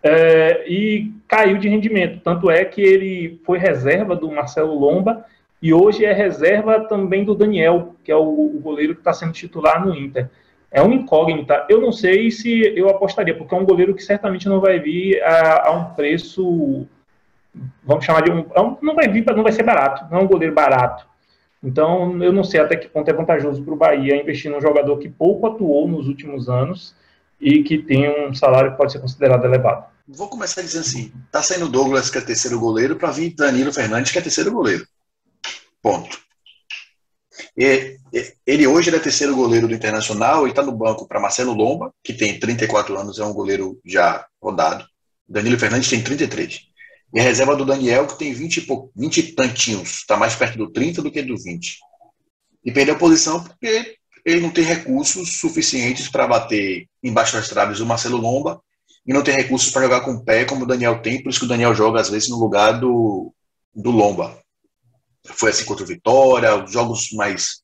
é, 0.02 0.64
e 0.68 1.12
caiu 1.26 1.58
de 1.58 1.68
rendimento. 1.68 2.20
Tanto 2.22 2.50
é 2.50 2.64
que 2.64 2.80
ele 2.80 3.40
foi 3.44 3.58
reserva 3.58 4.14
do 4.14 4.30
Marcelo 4.30 4.78
Lomba 4.78 5.24
e 5.60 5.72
hoje 5.72 6.04
é 6.04 6.12
reserva 6.12 6.80
também 6.80 7.24
do 7.24 7.34
Daniel, 7.34 7.94
que 8.04 8.12
é 8.12 8.16
o, 8.16 8.20
o 8.20 8.60
goleiro 8.60 8.94
que 8.94 9.00
está 9.00 9.14
sendo 9.14 9.32
titular 9.32 9.84
no 9.84 9.96
Inter. 9.96 10.28
É 10.70 10.82
uma 10.82 10.94
incógnita. 10.94 11.64
Eu 11.70 11.80
não 11.80 11.90
sei 11.90 12.30
se 12.30 12.60
eu 12.76 12.90
apostaria, 12.90 13.34
porque 13.34 13.54
é 13.54 13.58
um 13.58 13.64
goleiro 13.64 13.94
que 13.94 14.02
certamente 14.02 14.48
não 14.48 14.60
vai 14.60 14.78
vir 14.78 15.22
a, 15.22 15.68
a 15.68 15.70
um 15.70 15.84
preço, 15.94 16.86
vamos 17.82 18.04
chamar 18.04 18.22
de 18.22 18.30
um, 18.30 18.40
é 18.40 18.76
não 18.82 18.94
vai 18.94 19.08
vir, 19.08 19.24
não 19.24 19.42
vai 19.42 19.52
ser 19.52 19.62
barato, 19.62 20.04
não 20.10 20.18
é 20.18 20.22
um 20.22 20.26
goleiro 20.26 20.52
barato. 20.52 21.06
Então, 21.64 22.22
eu 22.22 22.30
não 22.30 22.44
sei 22.44 22.60
até 22.60 22.76
que 22.76 22.88
ponto 22.88 23.08
é 23.10 23.14
vantajoso 23.14 23.62
para 23.62 23.72
o 23.72 23.76
Bahia 23.76 24.20
investir 24.20 24.50
num 24.50 24.60
jogador 24.60 24.98
que 24.98 25.08
pouco 25.08 25.46
atuou 25.46 25.88
nos 25.88 26.06
últimos 26.06 26.48
anos 26.48 26.94
e 27.40 27.62
que 27.62 27.78
tem 27.78 28.28
um 28.28 28.34
salário 28.34 28.72
que 28.72 28.76
pode 28.76 28.92
ser 28.92 29.00
considerado 29.00 29.46
elevado. 29.46 29.86
Vou 30.06 30.28
começar 30.28 30.60
dizendo 30.60 30.82
assim: 30.82 31.12
tá 31.32 31.42
saindo 31.42 31.68
Douglas, 31.68 32.10
que 32.10 32.18
é 32.18 32.20
terceiro 32.20 32.60
goleiro, 32.60 32.96
para 32.96 33.10
vir 33.10 33.34
Danilo 33.34 33.72
Fernandes, 33.72 34.12
que 34.12 34.18
é 34.18 34.22
terceiro 34.22 34.52
goleiro. 34.52 34.86
Ponto. 35.80 36.18
E, 37.56 37.96
ele 38.46 38.66
hoje 38.66 38.94
é 38.94 38.98
terceiro 38.98 39.34
goleiro 39.34 39.66
do 39.66 39.74
Internacional, 39.74 40.42
ele 40.42 40.50
está 40.50 40.62
no 40.62 40.72
banco 40.72 41.08
para 41.08 41.18
Marcelo 41.20 41.54
Lomba, 41.54 41.92
que 42.02 42.12
tem 42.12 42.38
34 42.38 42.96
anos, 42.98 43.18
é 43.18 43.24
um 43.24 43.32
goleiro 43.32 43.80
já 43.84 44.26
rodado. 44.40 44.84
Danilo 45.26 45.58
Fernandes 45.58 45.88
tem 45.88 46.02
33. 46.02 46.73
E 47.14 47.20
a 47.20 47.22
reserva 47.22 47.54
do 47.54 47.64
Daniel, 47.64 48.08
que 48.08 48.18
tem 48.18 48.32
20 48.32 48.56
e, 48.56 48.66
20 48.96 49.18
e 49.18 49.22
tantinhos, 49.34 49.98
está 49.98 50.16
mais 50.16 50.34
perto 50.34 50.58
do 50.58 50.72
30 50.72 51.00
do 51.00 51.12
que 51.12 51.22
do 51.22 51.36
20. 51.36 51.78
E 52.64 52.72
perdeu 52.72 52.98
posição 52.98 53.42
porque 53.42 53.96
ele 54.24 54.40
não 54.40 54.50
tem 54.50 54.64
recursos 54.64 55.38
suficientes 55.38 56.08
para 56.08 56.26
bater 56.26 56.88
embaixo 57.02 57.34
das 57.34 57.48
traves 57.48 57.78
o 57.78 57.86
Marcelo 57.86 58.16
Lomba 58.16 58.60
e 59.06 59.12
não 59.12 59.22
tem 59.22 59.36
recursos 59.36 59.70
para 59.70 59.82
jogar 59.82 60.00
com 60.00 60.12
o 60.12 60.24
pé 60.24 60.44
como 60.44 60.64
o 60.64 60.66
Daniel 60.66 61.00
tem, 61.02 61.22
por 61.22 61.28
isso 61.28 61.38
que 61.38 61.44
o 61.44 61.48
Daniel 61.48 61.74
joga 61.74 62.00
às 62.00 62.08
vezes 62.08 62.28
no 62.28 62.38
lugar 62.38 62.80
do, 62.80 63.32
do 63.72 63.90
Lomba. 63.90 64.36
Foi 65.26 65.50
assim 65.50 65.64
contra 65.64 65.84
o 65.84 65.86
Vitória, 65.86 66.66
jogos 66.66 67.12
mais 67.12 67.62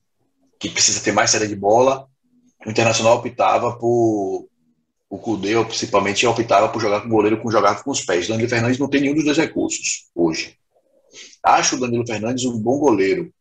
que 0.60 0.68
precisa 0.68 1.00
ter 1.00 1.12
mais 1.12 1.30
saída 1.30 1.48
de 1.48 1.56
bola. 1.56 2.06
O 2.64 2.70
Internacional 2.70 3.16
optava 3.16 3.76
por 3.78 4.46
o 5.10 5.18
Cudê, 5.18 5.62
principalmente, 5.64 6.24
optava 6.24 6.68
por 6.68 6.80
jogar 6.80 7.00
com 7.00 7.08
o 7.08 7.10
goleiro 7.10 7.42
com 7.42 7.50
jogar 7.50 7.82
com 7.82 7.90
os 7.90 8.00
pés. 8.00 8.28
Danilo 8.28 8.48
Fernandes 8.48 8.78
não 8.78 8.88
tem 8.88 9.00
nenhum 9.00 9.14
dos 9.14 9.24
dois 9.24 9.36
recursos 9.36 10.08
hoje. 10.14 10.56
Acho 11.42 11.74
o 11.74 11.80
Danilo 11.80 12.06
Fernandes 12.06 12.44
um 12.44 12.56
bom 12.56 12.78
goleiro. 12.78 13.34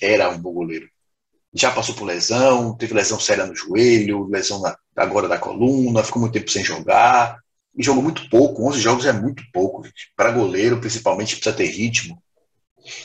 Era 0.00 0.30
um 0.30 0.38
bom 0.38 0.52
goleiro. 0.52 0.88
Já 1.52 1.72
passou 1.72 1.94
por 1.96 2.04
lesão, 2.04 2.76
teve 2.76 2.94
lesão 2.94 3.18
séria 3.18 3.46
no 3.46 3.54
joelho, 3.54 4.28
lesão 4.28 4.60
na, 4.60 4.76
agora 4.94 5.26
da 5.26 5.38
coluna, 5.38 6.04
ficou 6.04 6.22
muito 6.22 6.34
tempo 6.34 6.50
sem 6.50 6.62
jogar. 6.62 7.36
E 7.76 7.82
jogou 7.82 8.02
muito 8.02 8.28
pouco, 8.30 8.68
11 8.68 8.80
jogos 8.80 9.06
é 9.06 9.12
muito 9.12 9.42
pouco. 9.52 9.82
Para 10.16 10.30
goleiro, 10.30 10.78
principalmente, 10.78 11.34
precisa 11.34 11.56
ter 11.56 11.66
ritmo. 11.66 12.22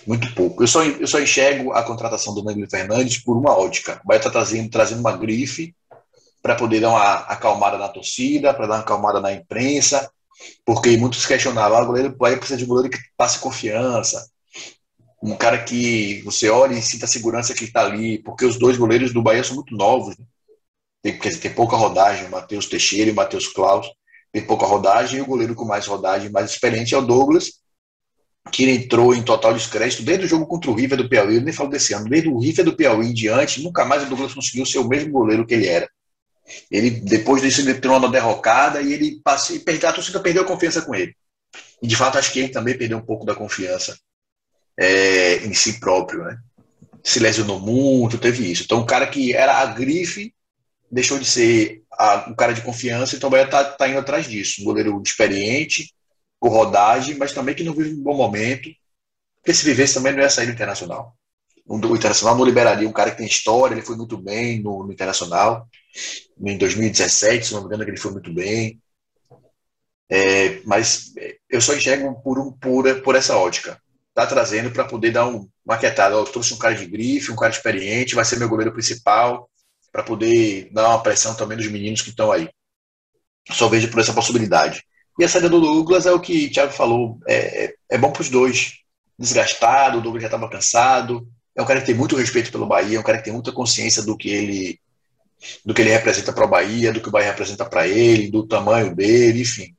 Muito 0.05 0.35
pouco. 0.35 0.61
Eu 0.61 0.67
só, 0.67 0.83
eu 0.83 1.07
só 1.07 1.19
enxergo 1.19 1.71
a 1.71 1.81
contratação 1.81 2.35
do 2.35 2.43
Danilo 2.43 2.69
Fernandes 2.69 3.17
por 3.17 3.35
uma 3.35 3.57
ótica. 3.57 3.99
Vai 4.05 4.17
estar 4.17 4.29
trazendo, 4.29 4.69
trazendo 4.69 4.99
uma 4.99 5.17
grife 5.17 5.73
para 6.41 6.55
poder 6.55 6.79
dar 6.79 6.89
uma 6.89 7.15
acalmada 7.15 7.77
na 7.77 7.89
torcida, 7.89 8.53
para 8.53 8.67
dar 8.67 8.75
uma 8.75 8.81
acalmada 8.81 9.19
na 9.19 9.33
imprensa, 9.33 10.09
porque 10.65 10.95
muitos 10.97 11.25
questionavam, 11.25 11.77
ah, 11.77 11.83
o 11.83 11.87
goleiro 11.87 12.15
vai 12.17 12.35
precisar 12.35 12.57
de 12.57 12.65
um 12.65 12.67
goleiro 12.67 12.89
que 12.89 12.99
passe 13.17 13.39
confiança, 13.39 14.29
um 15.21 15.35
cara 15.35 15.61
que 15.63 16.21
você 16.23 16.49
olhe 16.49 16.77
e 16.77 16.81
sinta 16.81 17.05
a 17.05 17.07
segurança 17.07 17.53
que 17.53 17.65
está 17.65 17.81
ali, 17.81 18.19
porque 18.23 18.45
os 18.45 18.57
dois 18.57 18.77
goleiros 18.77 19.13
do 19.13 19.21
Bahia 19.21 19.43
são 19.43 19.55
muito 19.55 19.75
novos, 19.75 20.17
né? 20.17 20.25
tem, 21.01 21.17
quer 21.17 21.29
dizer, 21.29 21.41
tem 21.41 21.53
pouca 21.53 21.75
rodagem, 21.75 22.29
Matheus 22.29 22.67
Teixeira 22.67 23.09
e 23.09 23.13
Matheus 23.13 23.47
Klaus, 23.47 23.87
tem 24.31 24.45
pouca 24.45 24.65
rodagem, 24.65 25.19
e 25.19 25.21
o 25.21 25.25
goleiro 25.25 25.55
com 25.55 25.65
mais 25.65 25.85
rodagem, 25.87 26.29
mais 26.29 26.51
experiente 26.51 26.93
é 26.93 26.97
o 26.97 27.01
Douglas, 27.01 27.59
que 28.51 28.69
entrou 28.69 29.13
em 29.13 29.21
total 29.21 29.53
descrédito 29.53 30.03
desde 30.03 30.25
o 30.25 30.27
jogo 30.27 30.47
contra 30.47 30.71
o 30.71 30.73
River 30.73 30.97
do 30.97 31.09
Piauí, 31.09 31.35
eu 31.35 31.41
nem 31.41 31.53
falo 31.53 31.69
desse 31.69 31.93
ano, 31.93 32.09
desde 32.09 32.29
o 32.29 32.39
River 32.39 32.65
do 32.65 32.75
Piauí 32.75 33.07
em 33.07 33.13
diante, 33.13 33.61
nunca 33.61 33.85
mais 33.85 34.03
o 34.03 34.05
Douglas 34.07 34.33
conseguiu 34.33 34.65
ser 34.65 34.79
o 34.79 34.87
mesmo 34.87 35.11
goleiro 35.11 35.45
que 35.45 35.53
ele 35.53 35.67
era. 35.67 35.89
Ele, 36.69 36.91
depois 36.91 37.41
disso, 37.41 37.61
ele 37.61 37.79
uma 37.87 38.09
derrocada 38.09 38.81
e 38.81 38.93
ele 38.93 39.21
e 39.51 39.59
perdeu, 39.59 39.89
a 39.89 39.93
torcida 39.93 40.19
perdeu 40.19 40.43
a 40.43 40.47
confiança 40.47 40.81
com 40.81 40.95
ele. 40.95 41.15
E 41.81 41.87
de 41.87 41.95
fato, 41.95 42.17
acho 42.17 42.31
que 42.31 42.39
ele 42.39 42.49
também 42.49 42.77
perdeu 42.77 42.97
um 42.97 43.05
pouco 43.05 43.25
da 43.25 43.35
confiança 43.35 43.97
é, 44.77 45.37
em 45.45 45.53
si 45.53 45.79
próprio, 45.79 46.23
né? 46.23 46.37
Se 47.03 47.19
lesionou 47.19 47.59
muito, 47.59 48.17
teve 48.17 48.51
isso. 48.51 48.63
Então, 48.63 48.79
um 48.79 48.85
cara 48.85 49.07
que 49.07 49.33
era 49.33 49.59
a 49.59 49.65
grife 49.65 50.33
deixou 50.91 51.19
de 51.19 51.25
ser 51.25 51.83
a, 51.91 52.29
um 52.29 52.35
cara 52.35 52.53
de 52.53 52.61
confiança, 52.61 53.15
então 53.15 53.29
vai 53.29 53.43
estar 53.43 53.63
tá, 53.63 53.71
tá 53.71 53.87
indo 53.87 53.99
atrás 53.99 54.27
disso. 54.27 54.61
Um 54.61 54.65
goleiro 54.65 55.01
experiente, 55.05 55.93
com 56.39 56.49
rodagem, 56.49 57.15
mas 57.15 57.33
também 57.33 57.53
que 57.53 57.63
não 57.63 57.73
vive 57.73 57.95
um 57.95 58.03
bom 58.03 58.15
momento, 58.15 58.69
porque 59.35 59.53
se 59.53 59.65
vivesse 59.65 59.95
também 59.95 60.13
não 60.13 60.21
ia 60.21 60.29
sair 60.29 60.47
do 60.47 60.53
Internacional. 60.53 61.15
O 61.69 61.95
Internacional 61.95 62.35
não 62.35 62.43
liberaria 62.43 62.89
um 62.89 62.91
cara 62.91 63.11
que 63.11 63.17
tem 63.17 63.27
história, 63.27 63.75
ele 63.75 63.85
foi 63.85 63.95
muito 63.95 64.17
bem 64.17 64.59
no, 64.59 64.83
no 64.83 64.91
Internacional, 64.91 65.67
em 66.43 66.57
2017, 66.57 67.45
se 67.45 67.53
não 67.53 67.61
me 67.61 67.67
engano, 67.67 67.83
ele 67.83 67.95
foi 67.95 68.11
muito 68.11 68.33
bem. 68.33 68.81
É, 70.09 70.61
mas 70.65 71.13
eu 71.47 71.61
só 71.61 71.75
enxergo 71.75 72.19
por, 72.23 72.39
um, 72.39 72.51
por, 72.51 73.01
por 73.01 73.15
essa 73.15 73.37
ótica. 73.37 73.79
Tá 74.15 74.25
trazendo 74.25 74.71
para 74.71 74.83
poder 74.83 75.11
dar 75.11 75.27
um, 75.27 75.47
uma 75.63 75.77
quietada. 75.77 76.15
Eu 76.15 76.23
trouxe 76.23 76.55
um 76.55 76.57
cara 76.57 76.73
de 76.73 76.87
grife, 76.87 77.31
um 77.31 77.35
cara 77.35 77.53
experiente, 77.53 78.15
vai 78.15 78.25
ser 78.25 78.39
meu 78.39 78.49
goleiro 78.49 78.73
principal, 78.73 79.47
para 79.91 80.01
poder 80.01 80.69
dar 80.73 80.89
uma 80.89 81.03
pressão 81.03 81.35
também 81.35 81.55
dos 81.55 81.67
meninos 81.67 82.01
que 82.01 82.09
estão 82.09 82.31
aí. 82.31 82.49
Só 83.51 83.69
vejo 83.69 83.91
por 83.91 83.99
essa 83.99 84.13
possibilidade. 84.13 84.83
E 85.19 85.23
a 85.23 85.29
saída 85.29 85.49
do 85.49 85.61
Douglas 85.61 86.07
é 86.07 86.11
o 86.11 86.19
que 86.19 86.47
o 86.47 86.51
Thiago 86.51 86.71
falou, 86.71 87.19
é, 87.27 87.65
é, 87.65 87.75
é 87.91 87.97
bom 87.97 88.11
para 88.11 88.21
os 88.21 88.29
dois. 88.29 88.79
Desgastado, 89.19 89.99
o 89.99 90.01
Douglas 90.01 90.23
já 90.23 90.27
estava 90.27 90.49
cansado. 90.49 91.27
É 91.59 91.61
um 91.61 91.65
cara 91.65 91.81
que 91.81 91.87
tem 91.87 91.95
muito 91.95 92.15
respeito 92.15 92.53
pelo 92.53 92.65
Bahia, 92.65 92.95
é 92.95 92.99
um 93.01 93.03
cara 93.03 93.17
que 93.17 93.25
tem 93.25 93.33
muita 93.33 93.51
consciência 93.51 94.01
do 94.01 94.15
que 94.15 94.29
ele 94.29 94.79
do 95.65 95.73
que 95.73 95.81
ele 95.81 95.89
representa 95.89 96.31
para 96.31 96.45
o 96.45 96.49
Bahia, 96.49 96.93
do 96.93 97.01
que 97.01 97.09
o 97.09 97.11
Bahia 97.11 97.31
representa 97.31 97.65
para 97.65 97.85
ele, 97.85 98.31
do 98.31 98.47
tamanho 98.47 98.95
dele, 98.95 99.41
enfim. 99.41 99.75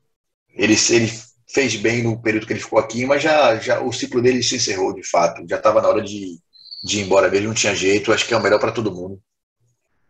Ele, 0.53 0.75
ele 0.91 1.11
fez 1.47 1.75
bem 1.77 2.03
no 2.03 2.21
período 2.21 2.45
que 2.45 2.53
ele 2.53 2.59
ficou 2.59 2.77
aqui, 2.77 3.03
mas 3.03 3.23
já, 3.23 3.55
já 3.55 3.81
o 3.81 3.91
ciclo 3.91 4.21
dele 4.21 4.43
se 4.43 4.57
encerrou 4.57 4.93
de 4.93 5.03
fato. 5.03 5.43
Já 5.49 5.55
estava 5.55 5.81
na 5.81 5.87
hora 5.87 6.03
de, 6.03 6.37
de 6.83 6.99
ir 6.99 7.03
embora 7.03 7.31
dele, 7.31 7.47
não 7.47 7.53
tinha 7.55 7.73
jeito. 7.73 8.13
Acho 8.13 8.27
que 8.27 8.33
é 8.33 8.37
o 8.37 8.43
melhor 8.43 8.59
para 8.59 8.71
todo 8.71 8.93
mundo. 8.93 9.19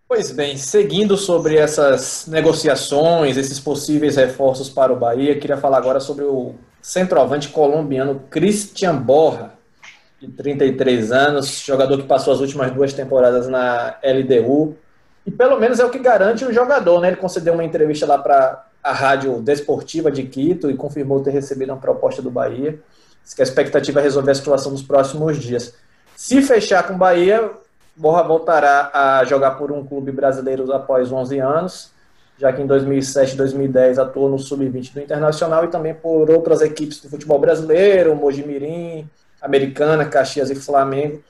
Pois 0.10 0.30
bem, 0.30 0.58
seguindo 0.58 1.16
sobre 1.16 1.56
essas 1.56 2.28
negociações, 2.28 3.38
esses 3.38 3.62
possíveis 3.62 4.18
reforços 4.18 4.70
para 4.70 4.92
o 4.92 5.00
Bahia, 5.00 5.40
queria 5.40 5.56
falar 5.56 5.78
agora 5.78 6.02
sobre 6.02 6.26
o 6.26 6.56
centroavante 6.82 7.48
colombiano 7.48 8.24
Christian 8.30 8.98
Borra, 8.98 9.61
de 10.22 10.28
33 10.28 11.12
anos, 11.12 11.64
jogador 11.66 11.98
que 11.98 12.04
passou 12.04 12.32
as 12.34 12.40
últimas 12.40 12.72
duas 12.72 12.94
temporadas 12.94 13.48
na 13.48 13.96
LDU, 14.04 14.76
e 15.26 15.32
pelo 15.32 15.60
menos 15.60 15.80
é 15.80 15.86
o 15.86 15.90
que 15.90 15.98
garante 15.98 16.46
o 16.46 16.54
jogador, 16.54 17.02
né? 17.02 17.08
Ele 17.08 17.18
concedeu 17.18 17.54
uma 17.54 17.64
entrevista 17.64 18.06
lá 18.06 18.20
para 18.20 18.66
a 18.84 18.92
Rádio 18.92 19.42
Desportiva 19.42 20.12
de 20.12 20.24
Quito 20.24 20.70
e 20.70 20.76
confirmou 20.76 21.22
ter 21.22 21.32
recebido 21.32 21.72
uma 21.72 21.80
proposta 21.80 22.22
do 22.22 22.30
Bahia. 22.30 22.80
Diz 23.24 23.34
que 23.34 23.42
a 23.42 23.44
expectativa 23.44 24.00
é 24.00 24.04
resolver 24.04 24.32
a 24.32 24.36
situação 24.36 24.72
nos 24.72 24.84
próximos 24.84 25.38
dias. 25.38 25.74
Se 26.16 26.42
fechar 26.42 26.88
com 26.88 26.94
o 26.94 26.98
Bahia, 26.98 27.52
Borra 27.96 28.24
voltará 28.24 28.92
a 28.94 29.24
jogar 29.26 29.52
por 29.52 29.72
um 29.72 29.86
clube 29.86 30.12
brasileiro 30.12 30.72
após 30.72 31.12
11 31.12 31.40
anos, 31.40 31.92
já 32.38 32.52
que 32.54 32.62
em 32.62 32.68
2007 32.68 33.34
e 33.34 33.38
2010 33.38 34.00
atuou 34.00 34.30
no 34.30 34.40
Sub-20 34.40 34.94
do 34.94 35.02
Internacional 35.02 35.66
e 35.66 35.68
também 35.68 35.94
por 35.94 36.30
outras 36.30 36.62
equipes 36.62 37.00
do 37.00 37.10
futebol 37.10 37.38
brasileiro, 37.38 38.16
Mojimirim, 38.16 39.08
Americana, 39.42 40.06
Caxias 40.06 40.50
e 40.50 40.56
Flamengo. 40.56 41.24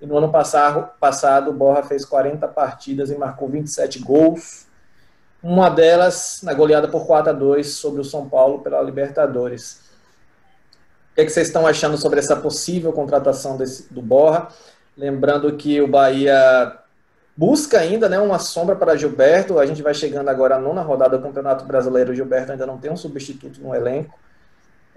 E 0.00 0.06
no 0.06 0.16
ano 0.16 0.30
passado, 0.30 0.88
passado, 1.00 1.52
Borra 1.52 1.82
fez 1.82 2.04
40 2.04 2.46
partidas 2.48 3.10
e 3.10 3.16
marcou 3.16 3.48
27 3.48 3.98
gols, 4.00 4.66
uma 5.42 5.68
delas 5.68 6.40
na 6.42 6.52
goleada 6.52 6.88
por 6.88 7.06
4 7.06 7.30
a 7.30 7.32
2 7.32 7.66
sobre 7.66 8.00
o 8.00 8.04
São 8.04 8.28
Paulo 8.28 8.60
pela 8.60 8.82
Libertadores. 8.82 9.80
O 11.12 11.14
que, 11.14 11.22
é 11.22 11.24
que 11.24 11.30
vocês 11.30 11.46
estão 11.46 11.66
achando 11.66 11.96
sobre 11.96 12.18
essa 12.18 12.36
possível 12.36 12.92
contratação 12.92 13.56
desse, 13.56 13.92
do 13.92 14.02
Borra? 14.02 14.48
Lembrando 14.96 15.56
que 15.56 15.80
o 15.80 15.88
Bahia 15.88 16.78
busca 17.36 17.78
ainda 17.78 18.08
né, 18.08 18.18
uma 18.18 18.38
sombra 18.38 18.76
para 18.76 18.96
Gilberto. 18.96 19.58
A 19.58 19.66
gente 19.66 19.82
vai 19.82 19.94
chegando 19.94 20.28
agora 20.28 20.56
à 20.56 20.58
nona 20.58 20.82
rodada 20.82 21.16
do 21.16 21.22
Campeonato 21.22 21.64
Brasileiro. 21.64 22.12
O 22.12 22.14
Gilberto 22.14 22.52
ainda 22.52 22.66
não 22.66 22.78
tem 22.78 22.90
um 22.90 22.96
substituto 22.96 23.60
no 23.60 23.74
elenco. 23.74 24.18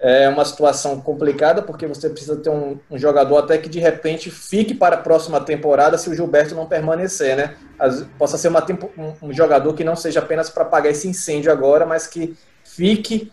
É 0.01 0.29
uma 0.29 0.45
situação 0.45 1.01
complicada 1.01 1.61
porque 1.61 1.85
você 1.85 2.09
precisa 2.09 2.37
ter 2.37 2.49
um, 2.49 2.79
um, 2.89 2.97
jogador 2.97 3.37
até 3.37 3.57
que 3.57 3.67
de 3.67 3.79
repente 3.79 4.31
fique 4.31 4.73
para 4.73 4.95
a 4.95 5.01
próxima 5.01 5.41
temporada 5.41 5.97
se 5.97 6.09
o 6.09 6.15
Gilberto 6.15 6.55
não 6.55 6.65
permanecer, 6.65 7.35
né? 7.35 7.55
As, 7.77 8.05
possa 8.17 8.37
ser 8.37 8.47
uma 8.47 8.65
um, 8.97 9.27
um, 9.27 9.33
jogador 9.33 9.73
que 9.73 9.83
não 9.83 9.97
seja 9.97 10.19
apenas 10.19 10.49
para 10.49 10.63
apagar 10.63 10.91
esse 10.91 11.05
incêndio 11.05 11.51
agora, 11.51 11.85
mas 11.85 12.07
que 12.07 12.37
fique 12.63 13.29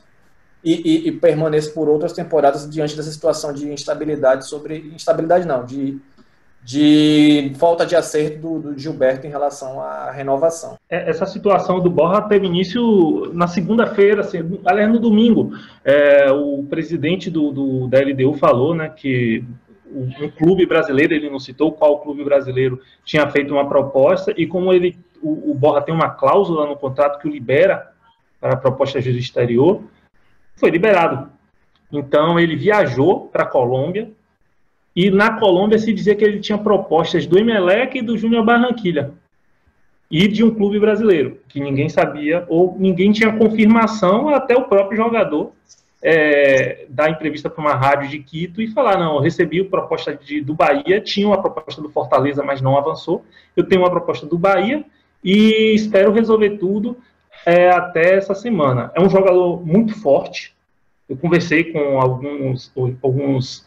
e, 0.65 0.73
e, 0.73 1.09
e, 1.09 1.13
permaneça 1.13 1.71
por 1.71 1.89
outras 1.89 2.13
temporadas 2.13 2.69
diante 2.69 2.97
dessa 2.97 3.13
situação 3.13 3.53
de 3.53 3.71
instabilidade 3.73 4.49
sobre 4.49 4.91
instabilidade 4.93 5.47
não, 5.47 5.65
de 5.65 6.01
de 6.67 7.53
falta 7.61 7.87
de 7.87 7.95
acerto 7.95 8.39
do, 8.41 8.59
do, 8.59 8.79
Gilberto 8.79 9.25
em 9.25 9.31
relação 9.31 9.81
à 9.81 10.11
renovação. 10.11 10.77
É, 10.91 11.09
essa 11.09 11.25
situação 11.25 11.79
do 11.79 11.89
Borra 11.89 12.23
teve 12.23 12.45
início 12.45 13.31
na 13.33 13.47
segunda-feira, 13.47 14.23
assim, 14.23 14.59
aliás, 14.65 14.91
no 14.91 14.99
domingo. 14.99 15.53
É, 15.85 16.29
o 16.33 16.65
presidente 16.69 17.31
do, 17.31 17.53
do, 17.53 17.87
da 17.87 18.01
LDU 18.01 18.35
falou 18.35 18.75
né, 18.75 18.89
que 18.89 19.45
um 19.89 20.29
clube 20.29 20.67
brasileiro, 20.67 21.15
ele 21.15 21.31
não 21.31 21.39
citou 21.39 21.71
qual 21.71 22.01
clube 22.01 22.25
brasileiro 22.25 22.81
tinha 23.05 23.31
feito 23.31 23.55
uma 23.55 23.69
proposta, 23.69 24.35
e 24.37 24.45
como 24.45 24.73
ele, 24.73 24.99
o, 25.23 25.53
o 25.53 25.55
Borra 25.55 25.83
tem 25.83 25.95
uma 25.95 26.11
cláusula 26.11 26.67
no 26.67 26.75
contrato 26.75 27.21
que 27.21 27.29
o 27.29 27.31
libera 27.31 27.93
para 28.41 28.55
a 28.55 28.57
proposta 28.57 29.01
de 29.01 29.17
exterior, 29.17 29.85
foi 30.57 30.71
liberado. 30.71 31.31
Então 31.93 32.41
ele 32.41 32.57
viajou 32.57 33.29
para 33.29 33.45
a 33.45 33.47
Colômbia, 33.47 34.11
e 34.97 35.11
na 35.11 35.39
Colômbia 35.39 35.79
se 35.79 35.93
dizia 35.93 36.15
que 36.15 36.25
ele 36.25 36.41
tinha 36.41 36.57
propostas 36.57 37.27
do 37.27 37.39
Emelec 37.39 37.99
e 37.99 38.03
do 38.03 38.17
Júnior 38.17 38.43
Barranquilha. 38.47 39.13
E 40.11 40.27
de 40.27 40.43
um 40.43 40.55
clube 40.55 40.81
brasileiro, 40.81 41.39
que 41.49 41.61
ninguém 41.61 41.91
sabia, 41.91 42.47
ou 42.49 42.75
ninguém 42.79 43.13
tinha 43.13 43.37
confirmação, 43.37 44.31
até 44.31 44.57
o 44.57 44.65
próprio 44.65 44.97
jogador 44.97 45.53
é, 46.03 46.87
dar 46.89 47.11
entrevista 47.11 47.51
para 47.51 47.61
uma 47.61 47.75
rádio 47.75 48.09
de 48.09 48.21
Quito 48.21 48.63
e 48.63 48.69
falar, 48.69 48.99
não, 48.99 49.17
eu 49.17 49.21
recebi 49.21 49.61
a 49.61 49.65
proposta 49.65 50.15
de, 50.15 50.41
do 50.41 50.55
Bahia, 50.55 51.01
tinha 51.01 51.27
uma 51.27 51.43
proposta 51.43 51.83
do 51.83 51.91
Fortaleza, 51.91 52.43
mas 52.43 52.63
não 52.63 52.79
avançou. 52.79 53.25
Eu 53.57 53.65
tenho 53.65 53.83
uma 53.83 53.91
proposta 53.91 54.25
do 54.25 54.39
Bahia 54.39 54.85
e 55.23 55.75
espero 55.75 56.13
resolver 56.13 56.59
tudo 56.59 56.97
é, 57.45 57.69
até 57.69 58.15
essa 58.15 58.35
semana. 58.35 58.93
É 58.95 59.01
um 59.01 59.11
jogador 59.11 59.67
muito 59.67 60.01
forte. 60.01 60.55
Eu 61.09 61.17
conversei 61.17 61.73
com 61.73 62.01
alguns, 62.01 62.73
alguns 63.03 63.67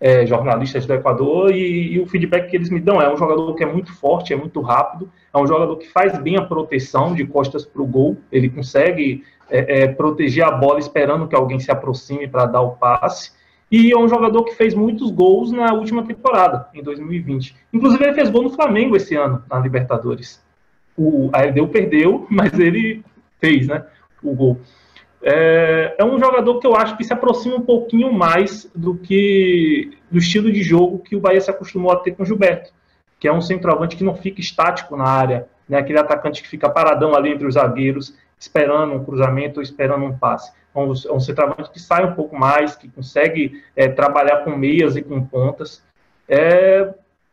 é, 0.00 0.24
jornalistas 0.24 0.86
do 0.86 0.94
Equador 0.94 1.50
e, 1.50 1.94
e, 1.94 2.00
o 2.00 2.06
feedback 2.06 2.48
que 2.48 2.56
eles 2.56 2.70
me 2.70 2.80
dão 2.80 3.00
é 3.00 3.12
um 3.12 3.16
jogador 3.16 3.54
que 3.54 3.64
é 3.64 3.66
muito 3.66 3.92
forte, 3.92 4.32
é 4.32 4.36
muito 4.36 4.60
rápido, 4.60 5.10
é 5.34 5.38
um 5.38 5.46
jogador 5.46 5.76
que 5.76 5.88
faz 5.88 6.16
bem 6.18 6.36
a 6.36 6.42
proteção 6.42 7.14
de 7.14 7.26
costas 7.26 7.64
para 7.64 7.82
o 7.82 7.86
gol, 7.86 8.16
ele 8.30 8.48
consegue 8.48 9.24
é, 9.50 9.82
é, 9.82 9.88
proteger 9.88 10.44
a 10.44 10.52
bola 10.52 10.78
esperando 10.78 11.26
que 11.26 11.34
alguém 11.34 11.58
se 11.58 11.70
aproxime 11.70 12.28
para 12.28 12.46
dar 12.46 12.60
o 12.60 12.72
passe. 12.72 13.36
E 13.70 13.92
é 13.92 13.98
um 13.98 14.08
jogador 14.08 14.44
que 14.44 14.54
fez 14.54 14.72
muitos 14.72 15.10
gols 15.10 15.52
na 15.52 15.74
última 15.74 16.02
temporada, 16.02 16.68
em 16.74 16.82
2020. 16.82 17.54
Inclusive, 17.72 18.02
ele 18.02 18.14
fez 18.14 18.30
gol 18.30 18.42
no 18.42 18.50
Flamengo 18.50 18.96
esse 18.96 19.14
ano, 19.14 19.42
na 19.50 19.58
Libertadores. 19.58 20.42
O, 20.96 21.30
a 21.32 21.40
perdeu, 21.66 22.26
mas 22.30 22.58
ele 22.58 23.04
fez 23.38 23.66
né, 23.66 23.84
o 24.22 24.34
gol. 24.34 24.58
É, 25.22 25.96
é, 25.98 26.04
um 26.04 26.18
jogador 26.18 26.60
que 26.60 26.66
eu 26.66 26.76
acho 26.76 26.96
que 26.96 27.04
se 27.04 27.12
aproxima 27.12 27.56
um 27.56 27.62
pouquinho 27.62 28.12
mais 28.12 28.70
do 28.74 28.94
que 28.94 29.98
do 30.10 30.18
estilo 30.18 30.50
de 30.50 30.62
jogo 30.62 31.00
que 31.00 31.16
o 31.16 31.20
Bahia 31.20 31.40
se 31.40 31.50
acostumou 31.50 31.90
a 31.90 31.96
ter 31.96 32.12
com 32.12 32.22
o 32.22 32.26
Gilberto, 32.26 32.72
que 33.18 33.26
é 33.26 33.32
um 33.32 33.40
centroavante 33.40 33.96
que 33.96 34.04
não 34.04 34.14
fica 34.14 34.40
estático 34.40 34.96
na 34.96 35.04
área, 35.04 35.48
né, 35.68 35.78
aquele 35.78 35.98
atacante 35.98 36.42
que 36.42 36.48
fica 36.48 36.70
paradão 36.70 37.14
ali 37.14 37.30
entre 37.30 37.46
os 37.46 37.54
zagueiros, 37.54 38.16
esperando 38.38 38.94
um 38.94 39.04
cruzamento 39.04 39.58
ou 39.58 39.62
esperando 39.62 40.04
um 40.04 40.16
passe. 40.16 40.52
É 40.74 40.78
um, 40.78 40.92
é 40.92 41.12
um 41.12 41.20
centroavante 41.20 41.70
que 41.70 41.80
sai 41.80 42.04
um 42.04 42.14
pouco 42.14 42.36
mais, 42.36 42.76
que 42.76 42.88
consegue 42.88 43.62
é, 43.74 43.88
trabalhar 43.88 44.44
com 44.44 44.56
meias 44.56 44.96
e 44.96 45.02
com 45.02 45.20
pontas. 45.20 45.82
É, 46.28 46.88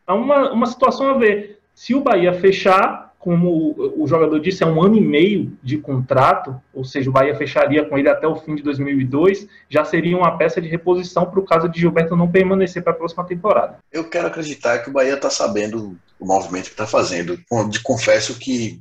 é 0.06 0.12
uma, 0.12 0.50
uma 0.50 0.66
situação 0.66 1.10
a 1.10 1.14
ver. 1.14 1.60
Se 1.72 1.94
o 1.94 2.00
Bahia 2.00 2.32
fechar, 2.32 3.05
como 3.18 3.74
o 3.96 4.06
jogador 4.06 4.38
disse, 4.38 4.62
é 4.62 4.66
um 4.66 4.80
ano 4.80 4.96
e 4.96 5.00
meio 5.00 5.52
de 5.62 5.78
contrato, 5.78 6.60
ou 6.72 6.84
seja, 6.84 7.10
o 7.10 7.12
Bahia 7.12 7.34
fecharia 7.34 7.84
com 7.84 7.98
ele 7.98 8.08
até 8.08 8.26
o 8.26 8.36
fim 8.36 8.54
de 8.54 8.62
2002, 8.62 9.48
já 9.68 9.84
seria 9.84 10.16
uma 10.16 10.36
peça 10.38 10.60
de 10.60 10.68
reposição 10.68 11.26
para 11.26 11.40
o 11.40 11.44
caso 11.44 11.68
de 11.68 11.80
Gilberto 11.80 12.14
não 12.14 12.30
permanecer 12.30 12.82
para 12.82 12.92
a 12.92 12.96
próxima 12.96 13.24
temporada. 13.24 13.78
Eu 13.92 14.08
quero 14.08 14.28
acreditar 14.28 14.78
que 14.78 14.90
o 14.90 14.92
Bahia 14.92 15.14
está 15.14 15.28
sabendo 15.28 15.98
o 16.20 16.26
movimento 16.26 16.66
que 16.66 16.70
está 16.70 16.86
fazendo. 16.86 17.38
Confesso 17.82 18.38
que 18.38 18.80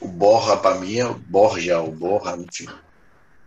o 0.00 0.08
Borra, 0.08 0.56
para 0.56 0.76
mim, 0.76 0.98
é 0.98 1.06
o 1.06 1.14
Borja, 1.14 1.80
o 1.80 1.92
Borra, 1.92 2.36
enfim, 2.36 2.68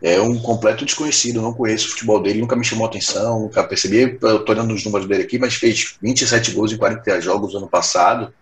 é 0.02 0.20
um 0.20 0.40
completo 0.40 0.86
desconhecido, 0.86 1.42
não 1.42 1.54
conheço 1.54 1.88
o 1.88 1.92
futebol 1.92 2.22
dele, 2.22 2.42
nunca 2.42 2.56
me 2.56 2.64
chamou 2.64 2.88
atenção, 2.88 3.42
nunca 3.42 3.64
percebi, 3.64 4.18
eu 4.22 4.38
estou 4.38 4.56
olhando 4.56 4.74
os 4.74 4.84
números 4.84 5.08
dele 5.08 5.24
aqui, 5.24 5.38
mas 5.38 5.56
fez 5.56 5.98
27 6.02 6.52
gols 6.52 6.72
em 6.72 6.78
40 6.78 7.22
jogos 7.22 7.54
ano 7.54 7.68
passado, 7.68 8.34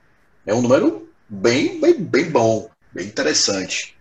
é 0.46 0.54
um 0.54 0.62
número 0.62 1.09
bem, 1.30 1.80
bem, 1.80 1.94
bem 1.96 2.30
bom, 2.30 2.70
bem 2.94 3.06
interessante. 3.06 3.96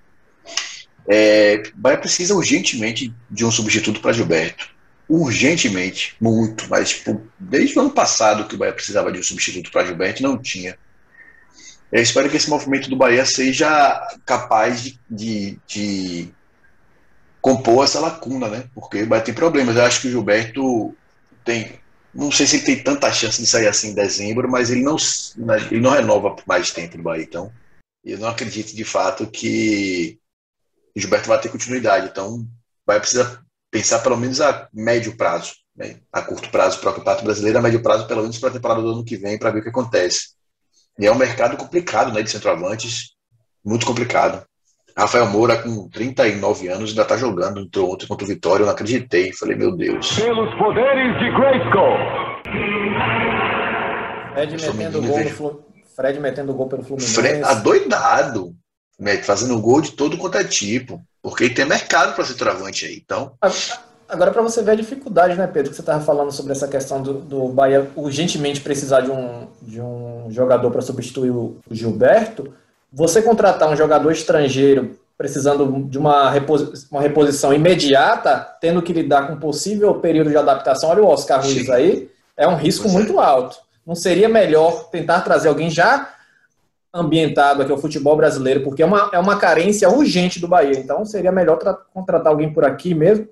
É, 1.06 1.62
Bahia 1.74 1.98
precisa 1.98 2.34
urgentemente 2.34 3.14
de 3.30 3.44
um 3.44 3.50
substituto 3.50 4.00
para 4.00 4.12
Gilberto. 4.12 4.68
Urgentemente, 5.08 6.14
muito, 6.20 6.68
mas 6.68 6.90
tipo, 6.90 7.22
desde 7.38 7.78
o 7.78 7.80
ano 7.80 7.90
passado 7.90 8.46
que 8.46 8.54
o 8.54 8.58
Bahia 8.58 8.74
precisava 8.74 9.10
de 9.10 9.18
um 9.18 9.22
substituto 9.22 9.70
para 9.70 9.86
Gilberto, 9.86 10.22
não 10.22 10.36
tinha. 10.36 10.76
Eu 11.90 12.02
espero 12.02 12.28
que 12.28 12.36
esse 12.36 12.50
movimento 12.50 12.90
do 12.90 12.96
Bahia 12.96 13.24
seja 13.24 14.18
capaz 14.26 14.82
de, 14.82 14.98
de, 15.10 15.58
de 15.66 16.28
compor 17.40 17.84
essa 17.84 17.98
lacuna, 17.98 18.48
né? 18.48 18.64
Porque 18.74 19.02
o 19.02 19.06
Bahia 19.06 19.24
tem 19.24 19.32
problemas. 19.32 19.76
Eu 19.76 19.84
acho 19.84 20.02
que 20.02 20.08
o 20.08 20.10
Gilberto 20.10 20.94
tem 21.42 21.80
não 22.14 22.30
sei 22.30 22.46
se 22.46 22.56
ele 22.56 22.64
tem 22.64 22.82
tanta 22.82 23.12
chance 23.12 23.40
de 23.40 23.46
sair 23.46 23.68
assim 23.68 23.90
em 23.90 23.94
dezembro, 23.94 24.50
mas 24.50 24.70
ele 24.70 24.82
não, 24.82 24.96
ele 25.70 25.80
não 25.80 25.90
renova 25.90 26.34
por 26.34 26.44
mais 26.46 26.70
tempo 26.70 26.96
no 26.96 27.02
Bahia. 27.02 27.24
Então, 27.24 27.52
eu 28.04 28.18
não 28.18 28.28
acredito 28.28 28.74
de 28.74 28.84
fato 28.84 29.26
que 29.26 30.18
o 30.96 31.00
Gilberto 31.00 31.28
vai 31.28 31.40
ter 31.40 31.50
continuidade. 31.50 32.08
Então, 32.08 32.46
vai 32.86 32.98
precisar 32.98 33.42
pensar 33.70 33.98
pelo 34.00 34.16
menos 34.16 34.40
a 34.40 34.68
médio 34.72 35.16
prazo, 35.16 35.52
né? 35.76 36.00
a 36.12 36.22
curto 36.22 36.50
prazo 36.50 36.80
para 36.80 36.90
o 36.90 36.94
Campeonato 36.94 37.24
Brasileiro, 37.24 37.58
a 37.58 37.62
médio 37.62 37.82
prazo 37.82 38.06
pelo 38.06 38.22
menos 38.22 38.38
para 38.38 38.48
a 38.48 38.52
temporada 38.52 38.80
do 38.80 38.90
ano 38.90 39.04
que 39.04 39.16
vem, 39.16 39.38
para 39.38 39.50
ver 39.50 39.60
o 39.60 39.62
que 39.62 39.68
acontece. 39.68 40.30
E 40.98 41.06
é 41.06 41.12
um 41.12 41.18
mercado 41.18 41.56
complicado 41.56 42.12
né, 42.12 42.22
de 42.22 42.30
centroavantes, 42.30 43.14
muito 43.64 43.86
complicado. 43.86 44.44
Rafael 44.98 45.26
Moura, 45.26 45.62
com 45.62 45.88
39 45.88 46.66
anos, 46.66 46.90
ainda 46.90 47.02
está 47.02 47.16
jogando. 47.16 47.60
Entrou 47.60 47.92
ontem 47.92 48.04
contra 48.08 48.24
o 48.24 48.28
Vitória, 48.28 48.62
eu 48.62 48.66
não 48.66 48.72
acreditei. 48.72 49.32
Falei, 49.32 49.54
meu 49.54 49.70
Deus. 49.70 50.18
Pelos 50.18 50.52
poderes 50.56 51.16
de 51.20 51.30
Grayskull. 51.30 51.96
Fred 54.34 54.56
metendo, 54.76 55.00
gol 55.00 55.24
Flu... 55.26 55.64
Fred 55.94 56.18
metendo 56.18 56.52
gol 56.52 56.66
pelo 56.66 56.82
Fluminense. 56.82 57.14
Fred, 57.14 57.44
adoidado. 57.44 58.56
Fazendo 59.22 59.60
gol 59.60 59.80
de 59.80 59.92
todo 59.92 60.18
quanto 60.18 60.36
é 60.36 60.42
tipo. 60.42 61.00
Porque 61.22 61.48
tem 61.48 61.64
mercado 61.64 62.16
para 62.16 62.24
ser 62.24 62.34
travante 62.34 62.84
aí. 62.84 63.00
Então. 63.00 63.34
Agora, 64.08 64.32
para 64.32 64.42
você 64.42 64.62
ver 64.64 64.72
a 64.72 64.74
dificuldade, 64.74 65.36
né, 65.36 65.46
Pedro, 65.46 65.70
que 65.70 65.76
você 65.76 65.82
estava 65.82 66.02
falando 66.02 66.32
sobre 66.32 66.50
essa 66.50 66.66
questão 66.66 67.00
do, 67.00 67.14
do 67.14 67.48
Bahia 67.50 67.88
urgentemente 67.94 68.60
precisar 68.60 69.02
de 69.02 69.12
um, 69.12 69.46
de 69.62 69.80
um 69.80 70.26
jogador 70.30 70.72
para 70.72 70.82
substituir 70.82 71.30
o 71.30 71.56
Gilberto 71.70 72.52
você 72.92 73.22
contratar 73.22 73.68
um 73.68 73.76
jogador 73.76 74.10
estrangeiro 74.12 74.98
precisando 75.18 75.82
de 75.88 75.98
uma, 75.98 76.30
reposi 76.30 76.86
uma 76.92 77.00
reposição 77.00 77.52
imediata, 77.52 78.56
tendo 78.60 78.80
que 78.80 78.92
lidar 78.92 79.26
com 79.26 79.32
um 79.32 79.40
possível 79.40 79.96
período 79.96 80.30
de 80.30 80.36
adaptação, 80.36 80.90
olha 80.90 81.02
o 81.02 81.08
Oscar 81.08 81.42
Ruiz 81.42 81.68
aí, 81.68 82.08
é 82.36 82.46
um 82.46 82.54
risco 82.54 82.86
é. 82.86 82.92
muito 82.92 83.18
alto. 83.18 83.58
Não 83.84 83.96
seria 83.96 84.28
melhor 84.28 84.88
tentar 84.90 85.22
trazer 85.22 85.48
alguém 85.48 85.68
já 85.68 86.14
ambientado 86.94 87.62
aqui 87.62 87.72
ao 87.72 87.78
futebol 87.78 88.16
brasileiro, 88.16 88.62
porque 88.62 88.82
é 88.82 88.86
uma, 88.86 89.10
é 89.12 89.18
uma 89.18 89.36
carência 89.38 89.90
urgente 89.90 90.40
do 90.40 90.46
Bahia. 90.46 90.78
Então 90.78 91.04
seria 91.04 91.32
melhor 91.32 91.58
contratar 91.92 92.32
alguém 92.32 92.52
por 92.52 92.64
aqui 92.64 92.94
mesmo. 92.94 93.28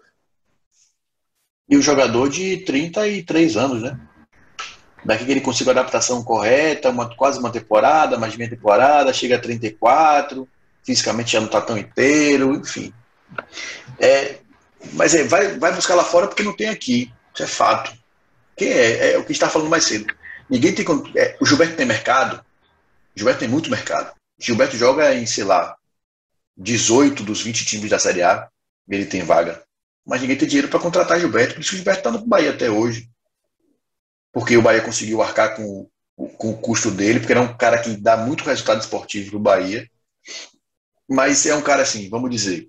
E 1.69 1.77
o 1.77 1.83
jogador 1.83 2.29
de 2.29 2.59
33 2.59 3.57
anos, 3.57 3.83
né? 3.83 3.99
Daqui 5.07 5.25
que 5.25 5.31
ele 5.31 5.41
consiga 5.41 5.71
a 5.71 5.73
adaptação 5.73 6.23
correta, 6.23 6.91
uma, 6.91 7.15
quase 7.15 7.39
uma 7.39 7.51
temporada, 7.51 8.19
mais 8.19 8.37
meia 8.37 8.51
temporada, 8.51 9.13
chega 9.13 9.37
a 9.37 9.41
34, 9.41 10.49
fisicamente 10.85 11.33
já 11.33 11.41
não 11.41 11.47
está 11.47 11.61
tão 11.61 11.79
inteiro, 11.79 12.57
enfim. 12.57 12.93
É, 13.99 14.39
mas 14.93 15.15
é, 15.15 15.25
vai, 15.25 15.59
vai 15.59 15.73
buscar 15.73 15.95
lá 15.95 16.05
fora 16.05 16.27
porque 16.27 16.43
não 16.43 16.55
tem 16.55 16.69
aqui, 16.69 17.13
isso 17.33 17.43
é 17.43 17.47
fato. 17.47 17.93
Que 18.57 18.65
é, 18.65 19.13
é 19.13 19.19
o 19.19 19.25
que 19.25 19.33
está 19.33 19.49
falando 19.49 19.71
mais 19.71 19.85
cedo. 19.85 20.13
Ninguém 20.51 20.75
tem. 20.75 20.85
É, 21.15 21.37
o 21.41 21.47
Gilberto 21.47 21.77
tem 21.77 21.87
mercado, 21.87 22.37
o 23.15 23.19
Gilberto 23.19 23.41
tem 23.41 23.49
muito 23.49 23.71
mercado. 23.71 24.13
O 24.39 24.45
Gilberto 24.45 24.77
joga 24.77 25.15
em, 25.15 25.27
sei 25.27 25.45
lá, 25.45 25.77
18 26.57 27.23
dos 27.23 27.43
20 27.43 27.65
times 27.65 27.91
da 27.91 27.99
Série 27.99 28.23
A, 28.23 28.49
ele 28.89 29.07
tem 29.07 29.23
vaga. 29.23 29.63
Mas 30.05 30.21
ninguém 30.21 30.37
tem 30.37 30.49
dinheiro 30.49 30.69
para 30.69 30.81
contratar 30.81 31.21
Gilberto, 31.21 31.55
por 31.55 31.61
isso 31.61 31.71
que 31.71 31.77
o 31.77 31.79
Gilberto 31.79 32.01
está 32.01 32.11
no 32.11 32.27
Bahia 32.27 32.51
até 32.51 32.71
hoje 32.71 33.09
porque 34.37 34.55
o 34.55 34.61
Bahia 34.61 34.83
conseguiu 34.83 35.23
arcar 35.23 35.57
com, 35.57 35.89
com 36.37 36.51
o 36.51 36.59
custo 36.59 36.91
dele, 36.91 37.21
porque 37.21 37.33
era 37.33 37.41
um 37.41 37.57
cara 37.57 37.79
que 37.79 37.97
dá 37.97 38.19
muito 38.19 38.45
resultado 38.45 38.83
esportivo 38.83 39.31
para 39.31 39.37
o 39.39 39.41
Bahia. 39.41 39.89
Mas 41.09 41.47
é 41.47 41.55
um 41.55 41.63
cara 41.63 41.81
assim, 41.81 42.11
vamos 42.11 42.29
dizer, 42.29 42.69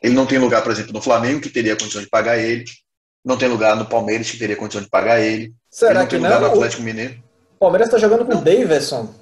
ele 0.00 0.14
não 0.14 0.26
tem 0.26 0.38
lugar, 0.38 0.62
por 0.62 0.70
exemplo, 0.70 0.92
no 0.92 1.02
Flamengo, 1.02 1.40
que 1.40 1.50
teria 1.50 1.74
condição 1.74 2.00
de 2.00 2.08
pagar 2.08 2.38
ele, 2.38 2.62
não 3.24 3.36
tem 3.36 3.48
lugar 3.48 3.74
no 3.74 3.84
Palmeiras, 3.84 4.30
que 4.30 4.38
teria 4.38 4.54
condição 4.54 4.80
de 4.80 4.88
pagar 4.88 5.18
ele, 5.18 5.52
Será 5.68 5.90
ele 5.90 5.98
não 5.98 6.06
que 6.06 6.10
tem 6.10 6.20
não? 6.20 6.28
lugar 6.28 6.40
no 6.40 6.54
Atlético 6.54 6.82
Mineiro. 6.82 7.20
O 7.56 7.58
Palmeiras 7.58 7.88
está 7.88 7.98
jogando 7.98 8.24
com 8.24 8.34
o 8.34 8.40
Davidson. 8.40 9.12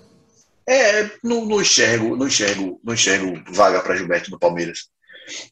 É, 0.68 1.10
não, 1.24 1.46
não, 1.46 1.62
enxergo, 1.62 2.14
não 2.14 2.26
enxergo, 2.26 2.78
não 2.84 2.92
enxergo 2.92 3.42
vaga 3.54 3.80
para 3.80 3.96
Gilberto 3.96 4.30
no 4.30 4.38
Palmeiras. 4.38 4.80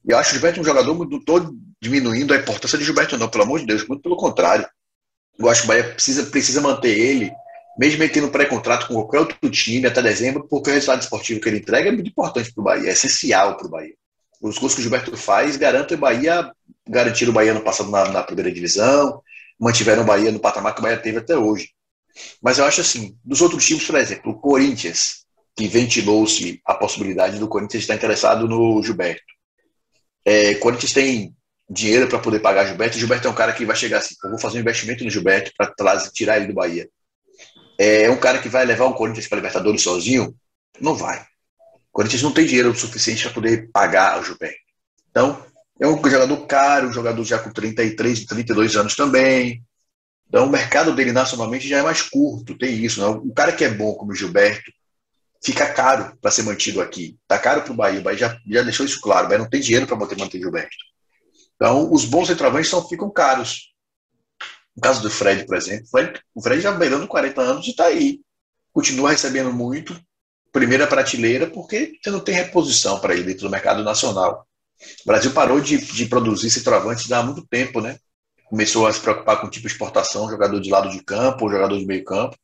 Eu 0.07 0.19
acho 0.19 0.29
o 0.29 0.35
Gilberto 0.35 0.61
um 0.61 0.65
jogador, 0.65 1.09
não 1.09 1.19
estou 1.19 1.55
diminuindo 1.81 2.35
a 2.35 2.37
importância 2.37 2.77
de 2.77 2.85
Gilberto, 2.85 3.17
não, 3.17 3.31
pelo 3.31 3.45
amor 3.45 3.61
de 3.61 3.67
Deus, 3.67 3.89
muito 3.89 4.03
pelo 4.03 4.19
contrário. 4.19 4.69
Eu 5.39 5.49
acho 5.49 5.63
que 5.63 5.67
o 5.67 5.69
Bahia 5.69 5.85
precisa, 5.85 6.23
precisa 6.25 6.61
manter 6.61 6.97
ele, 6.97 7.33
mesmo 7.79 8.03
ele 8.03 8.13
tendo 8.13 8.31
pré-contrato 8.31 8.87
com 8.87 8.95
qualquer 8.95 9.19
outro 9.19 9.51
time 9.51 9.87
até 9.87 10.01
dezembro, 10.01 10.47
porque 10.49 10.71
o 10.71 10.73
resultado 10.73 11.03
esportivo 11.03 11.41
que 11.41 11.49
ele 11.49 11.59
entrega 11.59 11.89
é 11.89 11.93
muito 11.93 12.09
importante 12.09 12.53
para 12.53 12.61
o 12.61 12.65
Bahia, 12.65 12.89
é 12.89 12.93
essencial 12.93 13.57
para 13.57 13.67
o 13.67 13.71
Bahia. 13.71 13.95
Os 14.41 14.59
gols 14.59 14.75
que 14.75 14.81
o 14.81 14.83
Gilberto 14.83 15.17
faz 15.17 15.57
garantem 15.57 15.97
o 15.97 16.01
Bahia, 16.01 16.53
garantiram 16.89 17.31
o 17.31 17.35
Bahia 17.35 17.55
no 17.55 17.63
passado 17.63 17.91
na, 17.91 18.09
na 18.11 18.23
primeira 18.23 18.53
divisão, 18.53 19.21
mantiveram 19.59 20.03
o 20.03 20.07
Bahia 20.07 20.31
no 20.31 20.39
patamar 20.39 20.75
que 20.75 20.81
o 20.81 20.83
Bahia 20.83 20.99
teve 20.99 21.19
até 21.19 21.37
hoje. 21.37 21.71
Mas 22.41 22.59
eu 22.59 22.65
acho 22.65 22.81
assim, 22.81 23.17
dos 23.25 23.41
outros 23.41 23.65
times, 23.67 23.85
por 23.85 23.97
exemplo, 23.97 24.33
o 24.33 24.39
Corinthians, 24.39 25.25
que 25.57 25.67
ventilou-se 25.67 26.61
a 26.65 26.75
possibilidade 26.75 27.39
do 27.39 27.49
Corinthians 27.49 27.83
estar 27.83 27.95
interessado 27.95 28.47
no 28.49 28.83
Gilberto. 28.83 29.23
É, 30.25 30.55
Corinthians 30.55 30.93
tem 30.93 31.35
dinheiro 31.69 32.09
para 32.09 32.19
poder 32.19 32.41
pagar 32.41 32.67
Gilberto. 32.67 32.99
Gilberto 32.99 33.29
é 33.29 33.31
um 33.31 33.35
cara 33.35 33.53
que 33.53 33.65
vai 33.65 33.77
chegar 33.77 33.99
assim, 33.99 34.15
eu 34.23 34.31
vou 34.31 34.39
fazer 34.39 34.59
um 34.59 34.61
investimento 34.61 35.05
no 35.05 35.11
Gilberto 35.11 35.53
para 35.57 36.11
tirar 36.11 36.37
ele 36.37 36.47
do 36.49 36.55
Bahia. 36.55 36.89
É 37.79 38.09
um 38.11 38.17
cara 38.19 38.39
que 38.39 38.49
vai 38.49 38.65
levar 38.65 38.85
o 38.85 38.95
Corinthians 38.95 39.27
para 39.27 39.37
Libertadores 39.37 39.83
sozinho? 39.83 40.35
Não 40.81 40.95
vai. 40.95 41.21
O 41.21 41.93
Corinthians 41.93 42.23
não 42.23 42.33
tem 42.33 42.47
dinheiro 42.47 42.75
suficiente 42.75 43.23
para 43.25 43.33
poder 43.33 43.71
pagar 43.73 44.21
o 44.21 44.25
Gilberto. 44.25 44.57
Então, 45.11 45.45
É 45.81 45.87
um 45.89 45.97
jogador 46.09 46.47
caro, 46.47 46.89
um 46.89 46.93
jogador 46.93 47.25
já 47.25 47.39
com 47.39 47.51
33, 47.53 48.27
32 48.27 48.77
anos 48.77 48.95
também. 48.95 49.63
Então 50.29 50.47
o 50.47 50.51
mercado 50.51 50.95
dele 50.95 51.13
nacionalmente 51.13 51.69
já 51.69 51.79
é 51.79 51.83
mais 51.83 52.03
curto, 52.03 52.57
tem 52.57 52.75
isso. 52.85 53.01
Né? 53.01 53.07
O 53.07 53.33
cara 53.35 53.53
que 53.53 53.65
é 53.65 53.71
bom, 53.71 53.95
como 53.95 54.13
o 54.13 54.15
Gilberto, 54.15 54.71
fica 55.45 55.73
caro 55.73 56.17
para 56.21 56.31
ser 56.31 56.43
mantido 56.43 56.81
aqui. 56.81 57.17
Está 57.23 57.39
caro 57.39 57.63
para 57.63 57.73
o 57.73 57.77
Bahia. 57.77 58.01
O 58.01 58.03
Bahia 58.03 58.19
já, 58.19 58.39
já 58.49 58.63
deixou 58.63 58.87
isso 58.87 59.01
claro. 59.01 59.27
O 59.27 59.29
Bahia 59.29 59.43
não 59.43 59.51
tem 59.51 59.61
dinheiro 59.61 59.87
para 59.87 59.97
manter, 59.97 60.17
manter 60.19 60.39
Gilberto. 60.39 60.77
Então, 61.57 61.93
os 61.93 62.05
bons 62.05 62.27
centroavantes 62.27 62.71
são, 62.71 62.87
ficam 62.87 63.11
caros. 63.11 63.73
No 64.77 64.83
caso 64.83 65.03
do 65.03 65.11
Fred, 65.11 65.47
por 65.47 65.57
exemplo, 65.57 65.87
o 66.35 66.43
Fred 66.43 66.61
já 66.61 66.73
beirando 66.73 67.07
40 67.07 67.41
anos 67.41 67.67
e 67.67 67.71
está 67.71 67.87
aí. 67.87 68.21
Continua 68.73 69.11
recebendo 69.11 69.53
muito, 69.53 69.99
primeira 70.53 70.87
prateleira, 70.87 71.47
porque 71.47 71.93
você 72.03 72.11
não 72.11 72.21
tem 72.21 72.35
reposição 72.35 72.99
para 72.99 73.15
ele 73.15 73.23
dentro 73.23 73.43
do 73.43 73.51
mercado 73.51 73.85
nacional. 73.85 74.47
O 75.03 75.07
Brasil 75.07 75.33
parou 75.33 75.61
de, 75.61 75.79
de 75.79 76.07
produzir 76.07 76.51
centroavantes 76.51 77.11
há 77.13 77.23
muito 77.23 77.47
tempo, 77.47 77.81
né? 77.81 77.99
Começou 78.47 78.87
a 78.87 78.93
se 78.93 79.01
preocupar 79.01 79.41
com 79.41 79.49
tipo 79.49 79.67
exportação, 79.67 80.29
jogador 80.29 80.61
de 80.61 80.71
lado 80.71 80.91
de 80.91 81.03
campo, 81.03 81.49
jogador 81.49 81.79
de 81.79 81.87
meio 81.87 82.05
campo 82.05 82.37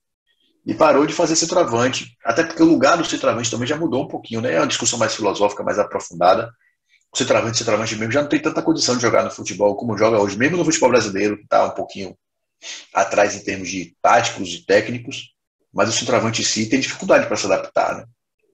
e 0.64 0.74
parou 0.74 1.06
de 1.06 1.12
fazer 1.14 1.36
centroavante, 1.36 2.16
até 2.24 2.44
porque 2.44 2.62
o 2.62 2.66
lugar 2.66 2.96
do 2.96 3.04
centroavante 3.04 3.50
também 3.50 3.66
já 3.66 3.76
mudou 3.76 4.04
um 4.04 4.08
pouquinho, 4.08 4.40
né? 4.40 4.54
É 4.54 4.60
uma 4.60 4.66
discussão 4.66 4.98
mais 4.98 5.14
filosófica, 5.14 5.62
mais 5.62 5.78
aprofundada. 5.78 6.50
O 7.12 7.18
centroavante, 7.18 7.58
centroavante 7.58 7.96
mesmo 7.96 8.12
já 8.12 8.22
não 8.22 8.28
tem 8.28 8.40
tanta 8.40 8.62
condição 8.62 8.96
de 8.96 9.02
jogar 9.02 9.24
no 9.24 9.30
futebol 9.30 9.74
como 9.74 9.98
joga 9.98 10.20
hoje, 10.20 10.38
mesmo 10.38 10.56
no 10.56 10.64
futebol 10.64 10.90
brasileiro, 10.90 11.36
que 11.36 11.42
está 11.42 11.66
um 11.66 11.70
pouquinho 11.70 12.16
atrás 12.94 13.34
em 13.34 13.40
termos 13.40 13.68
de 13.68 13.96
táticos 14.00 14.50
e 14.50 14.64
técnicos, 14.64 15.34
mas 15.72 15.88
o 15.88 15.92
centroavante 15.92 16.42
em 16.42 16.44
si 16.44 16.66
tem 16.68 16.80
dificuldade 16.80 17.26
para 17.26 17.36
se 17.36 17.46
adaptar, 17.46 17.96
né? 17.96 18.04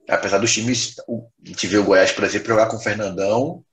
Apesar 0.09 0.37
dos 0.37 0.53
times, 0.53 0.95
a 0.99 1.47
gente 1.49 1.67
vê 1.67 1.77
o 1.77 1.83
Goiás, 1.83 2.11
por 2.13 2.23
exemplo, 2.23 2.47
jogar 2.47 2.67
com 2.67 2.79
Fernandão 2.79 3.63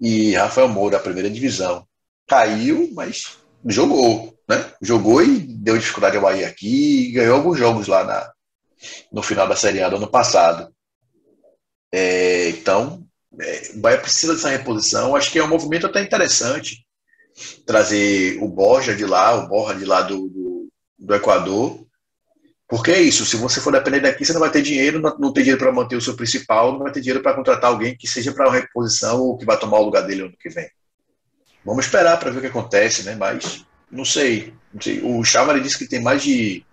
e 0.00 0.34
Rafael 0.34 0.68
Moura, 0.68 0.96
a 0.96 1.00
primeira 1.00 1.28
divisão. 1.28 1.86
Caiu, 2.26 2.90
mas 2.94 3.36
jogou, 3.66 4.34
né? 4.48 4.72
Jogou 4.80 5.22
e 5.22 5.40
deu 5.40 5.76
dificuldade 5.76 6.16
ao 6.16 6.22
Bahia 6.22 6.48
aqui 6.48 7.12
ganhou 7.12 7.36
alguns 7.36 7.58
jogos 7.58 7.86
lá 7.86 8.02
na, 8.02 8.32
no 9.12 9.22
final 9.22 9.46
da 9.46 9.56
Série 9.56 9.82
A 9.82 9.88
do 9.88 9.96
ano 9.96 10.10
passado. 10.10 10.74
É, 11.92 12.48
então, 12.48 13.03
o 13.74 13.80
Bahia 13.80 13.98
precisa 13.98 14.34
dessa 14.34 14.48
reposição. 14.48 15.16
Acho 15.16 15.30
que 15.30 15.38
é 15.38 15.44
um 15.44 15.48
movimento 15.48 15.86
até 15.86 16.00
interessante 16.00 16.84
trazer 17.66 18.38
o 18.42 18.48
Borja 18.48 18.94
de 18.94 19.04
lá, 19.04 19.34
o 19.34 19.48
Borja 19.48 19.78
de 19.78 19.84
lá 19.84 20.02
do, 20.02 20.28
do, 20.28 20.68
do 20.98 21.14
Equador. 21.14 21.84
Porque 22.68 22.90
é 22.90 23.00
isso, 23.00 23.26
se 23.26 23.36
você 23.36 23.60
for 23.60 23.72
depender 23.72 24.00
daqui, 24.00 24.24
você 24.24 24.32
não 24.32 24.40
vai 24.40 24.50
ter 24.50 24.62
dinheiro, 24.62 24.98
não, 24.98 25.16
não 25.18 25.32
tem 25.32 25.42
dinheiro 25.42 25.62
para 25.62 25.72
manter 25.72 25.96
o 25.96 26.00
seu 26.00 26.14
principal, 26.14 26.72
não 26.72 26.80
vai 26.80 26.92
ter 26.92 27.00
dinheiro 27.00 27.22
para 27.22 27.34
contratar 27.34 27.70
alguém 27.70 27.96
que 27.96 28.08
seja 28.08 28.32
para 28.32 28.48
uma 28.48 28.54
reposição 28.54 29.20
ou 29.20 29.36
que 29.36 29.44
vai 29.44 29.58
tomar 29.58 29.78
o 29.78 29.84
lugar 29.84 30.02
dele 30.02 30.22
ano 30.22 30.36
que 30.40 30.48
vem. 30.48 30.68
Vamos 31.64 31.84
esperar 31.84 32.18
para 32.18 32.30
ver 32.30 32.38
o 32.38 32.40
que 32.40 32.46
acontece, 32.46 33.02
né? 33.04 33.14
Mas 33.14 33.64
não 33.90 34.04
sei. 34.04 34.54
Não 34.72 34.80
sei. 34.80 35.00
O 35.02 35.22
Chávari 35.24 35.60
disse 35.60 35.78
que 35.78 35.88
tem 35.88 36.00
mais 36.00 36.22
de 36.22 36.64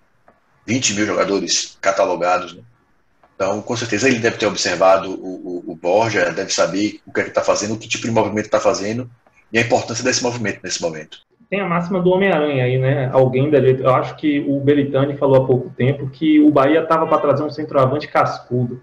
20 0.65 0.93
mil 0.93 1.05
jogadores 1.05 1.77
catalogados. 1.81 2.55
Né? 2.55 2.63
Então, 3.41 3.59
com 3.59 3.75
certeza, 3.75 4.07
ele 4.07 4.19
deve 4.19 4.37
ter 4.37 4.45
observado 4.45 5.09
o, 5.09 5.63
o, 5.65 5.71
o 5.71 5.75
Borja, 5.75 6.31
deve 6.31 6.53
saber 6.53 6.99
o 7.07 7.11
que 7.11 7.21
é 7.21 7.23
que 7.23 7.29
está 7.29 7.41
fazendo, 7.41 7.75
que 7.75 7.89
tipo 7.89 8.05
de 8.05 8.11
movimento 8.11 8.45
está 8.45 8.59
fazendo 8.59 9.09
e 9.51 9.57
a 9.57 9.61
importância 9.61 10.03
desse 10.03 10.21
movimento 10.21 10.59
nesse 10.63 10.79
momento. 10.79 11.17
Tem 11.49 11.59
a 11.59 11.67
máxima 11.67 11.99
do 11.99 12.11
Homem-Aranha 12.11 12.63
aí, 12.63 12.77
né? 12.77 13.09
Alguém 13.11 13.49
deve. 13.49 13.81
Eu 13.81 13.95
acho 13.95 14.15
que 14.15 14.45
o 14.47 14.59
Belitani 14.59 15.17
falou 15.17 15.41
há 15.41 15.47
pouco 15.47 15.71
tempo 15.71 16.07
que 16.07 16.39
o 16.39 16.51
Bahia 16.51 16.83
estava 16.83 17.07
para 17.07 17.17
trazer 17.17 17.41
um 17.41 17.49
centroavante 17.49 18.07
cascudo. 18.07 18.79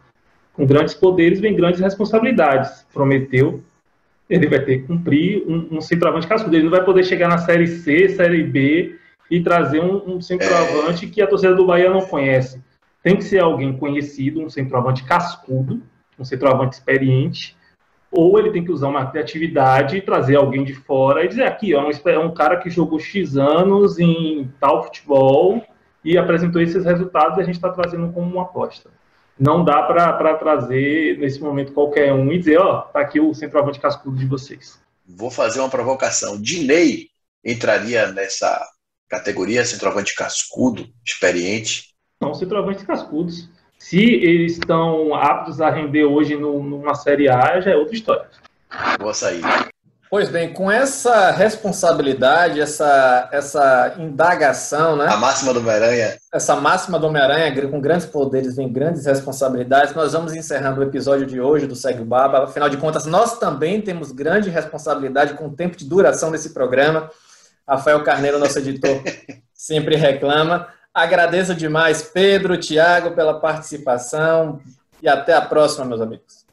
Com 0.52 0.66
grandes 0.66 0.92
poderes 0.92 1.38
vem 1.38 1.54
grandes 1.54 1.80
responsabilidades. 1.80 2.84
Prometeu 2.92 3.62
ele 4.28 4.48
vai 4.48 4.58
ter 4.58 4.78
que 4.78 4.88
cumprir 4.88 5.44
um, 5.46 5.76
um 5.76 5.80
centroavante 5.80 6.26
cascudo. 6.26 6.56
Ele 6.56 6.64
não 6.64 6.70
vai 6.72 6.84
poder 6.84 7.04
chegar 7.04 7.28
na 7.28 7.38
Série 7.38 7.68
C, 7.68 8.08
Série 8.08 8.42
B 8.42 8.96
e 9.30 9.40
trazer 9.40 9.80
um, 9.80 10.16
um 10.16 10.20
centroavante 10.20 11.06
é... 11.06 11.08
que 11.08 11.22
a 11.22 11.28
torcida 11.28 11.54
do 11.54 11.64
Bahia 11.64 11.88
não 11.88 12.00
conhece. 12.00 12.60
Tem 13.08 13.16
que 13.16 13.24
ser 13.24 13.40
alguém 13.40 13.74
conhecido, 13.74 14.42
um 14.42 14.50
centroavante 14.50 15.02
cascudo, 15.02 15.82
um 16.18 16.24
centroavante 16.26 16.76
experiente, 16.76 17.56
ou 18.10 18.38
ele 18.38 18.50
tem 18.50 18.62
que 18.62 18.70
usar 18.70 18.88
uma 18.88 19.10
criatividade 19.10 19.96
e 19.96 20.02
trazer 20.02 20.36
alguém 20.36 20.62
de 20.62 20.74
fora 20.74 21.24
e 21.24 21.28
dizer 21.28 21.44
aqui, 21.44 21.74
ó, 21.74 21.90
é 21.90 22.18
um 22.18 22.34
cara 22.34 22.58
que 22.58 22.68
jogou 22.68 22.98
X 22.98 23.38
anos 23.38 23.98
em 23.98 24.52
tal 24.60 24.84
futebol 24.84 25.64
e 26.04 26.18
apresentou 26.18 26.60
esses 26.60 26.84
resultados 26.84 27.38
e 27.38 27.40
a 27.40 27.44
gente 27.44 27.54
está 27.54 27.70
trazendo 27.70 28.12
como 28.12 28.30
uma 28.30 28.42
aposta 28.42 28.90
não 29.38 29.64
dá 29.64 29.82
para 29.84 30.34
trazer 30.34 31.16
nesse 31.18 31.40
momento 31.40 31.72
qualquer 31.72 32.12
um 32.12 32.30
e 32.30 32.38
dizer, 32.38 32.58
ó, 32.58 32.82
tá 32.82 33.00
aqui 33.00 33.20
o 33.20 33.32
centroavante 33.32 33.80
cascudo 33.80 34.16
de 34.16 34.26
vocês. 34.26 34.78
Vou 35.06 35.30
fazer 35.30 35.60
uma 35.60 35.70
provocação. 35.70 36.38
Dinei 36.38 37.08
entraria 37.44 38.10
nessa 38.10 38.60
categoria 39.08 39.64
centroavante 39.64 40.14
cascudo, 40.14 40.86
experiente? 41.06 41.87
São 42.22 42.34
centroavantes 42.34 42.84
cascudos. 42.84 43.48
Se 43.78 44.00
eles 44.00 44.52
estão 44.54 45.14
aptos 45.14 45.60
a 45.60 45.70
render 45.70 46.04
hoje 46.04 46.36
no, 46.36 46.60
numa 46.62 46.94
Série 46.94 47.28
A, 47.28 47.60
já 47.60 47.70
é 47.70 47.76
outra 47.76 47.94
história. 47.94 48.26
Boa 48.98 49.14
sair. 49.14 49.40
Pois 50.10 50.28
bem, 50.28 50.52
com 50.52 50.72
essa 50.72 51.30
responsabilidade, 51.30 52.60
essa, 52.60 53.28
essa 53.30 53.94
indagação, 53.98 54.96
né? 54.96 55.06
A 55.06 55.16
máxima 55.16 55.52
do 55.52 55.60
Homem-Aranha. 55.60 56.16
Essa 56.32 56.56
máxima 56.56 56.98
do 56.98 57.06
Homem-Aranha, 57.06 57.68
com 57.68 57.80
grandes 57.80 58.06
poderes 58.06 58.56
vem 58.56 58.72
grandes 58.72 59.06
responsabilidades. 59.06 59.94
Nós 59.94 60.14
vamos 60.14 60.34
encerrando 60.34 60.80
o 60.80 60.84
episódio 60.84 61.24
de 61.24 61.40
hoje 61.40 61.68
do 61.68 61.76
Segue 61.76 62.02
o 62.02 62.06
Baba. 62.06 62.44
Afinal 62.44 62.68
de 62.68 62.78
contas, 62.78 63.06
nós 63.06 63.38
também 63.38 63.80
temos 63.80 64.10
grande 64.10 64.50
responsabilidade 64.50 65.34
com 65.34 65.46
o 65.46 65.54
tempo 65.54 65.76
de 65.76 65.84
duração 65.84 66.32
desse 66.32 66.52
programa. 66.52 67.10
Rafael 67.68 68.02
Carneiro, 68.02 68.38
nosso 68.38 68.58
editor, 68.58 69.02
sempre 69.54 69.94
reclama. 69.94 70.66
Agradeço 70.92 71.54
demais, 71.54 72.02
Pedro, 72.02 72.58
Tiago, 72.58 73.14
pela 73.14 73.38
participação. 73.38 74.60
E 75.02 75.08
até 75.08 75.32
a 75.34 75.40
próxima, 75.40 75.84
meus 75.84 76.00
amigos. 76.00 76.44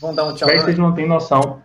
Vão 0.00 0.14
dar 0.14 0.24
um 0.24 0.34
tchau. 0.34 0.48
Aí 0.48 0.58
vocês 0.58 0.78
não 0.78 0.94
têm 0.94 1.08
noção. 1.08 1.62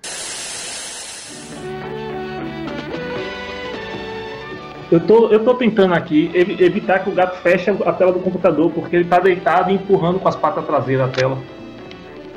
Eu 4.91 4.99
tô, 4.99 5.28
eu 5.30 5.43
tô 5.43 5.55
tentando 5.55 5.93
aqui 5.93 6.32
evitar 6.36 6.99
que 6.99 7.09
o 7.09 7.16
gato 7.16 7.41
feche 7.41 7.72
a 7.72 7.93
tela 7.93 8.11
do 8.11 8.20
computador, 8.20 8.72
porque 8.72 8.95
ele 8.95 9.09
tá 9.09 9.20
deitado 9.20 9.72
e 9.72 9.74
empurrando 9.74 10.20
com 10.20 10.28
as 10.28 10.36
patas 10.36 10.66
traseiras 10.66 11.09
a 11.09 11.11
tela. 11.11 11.38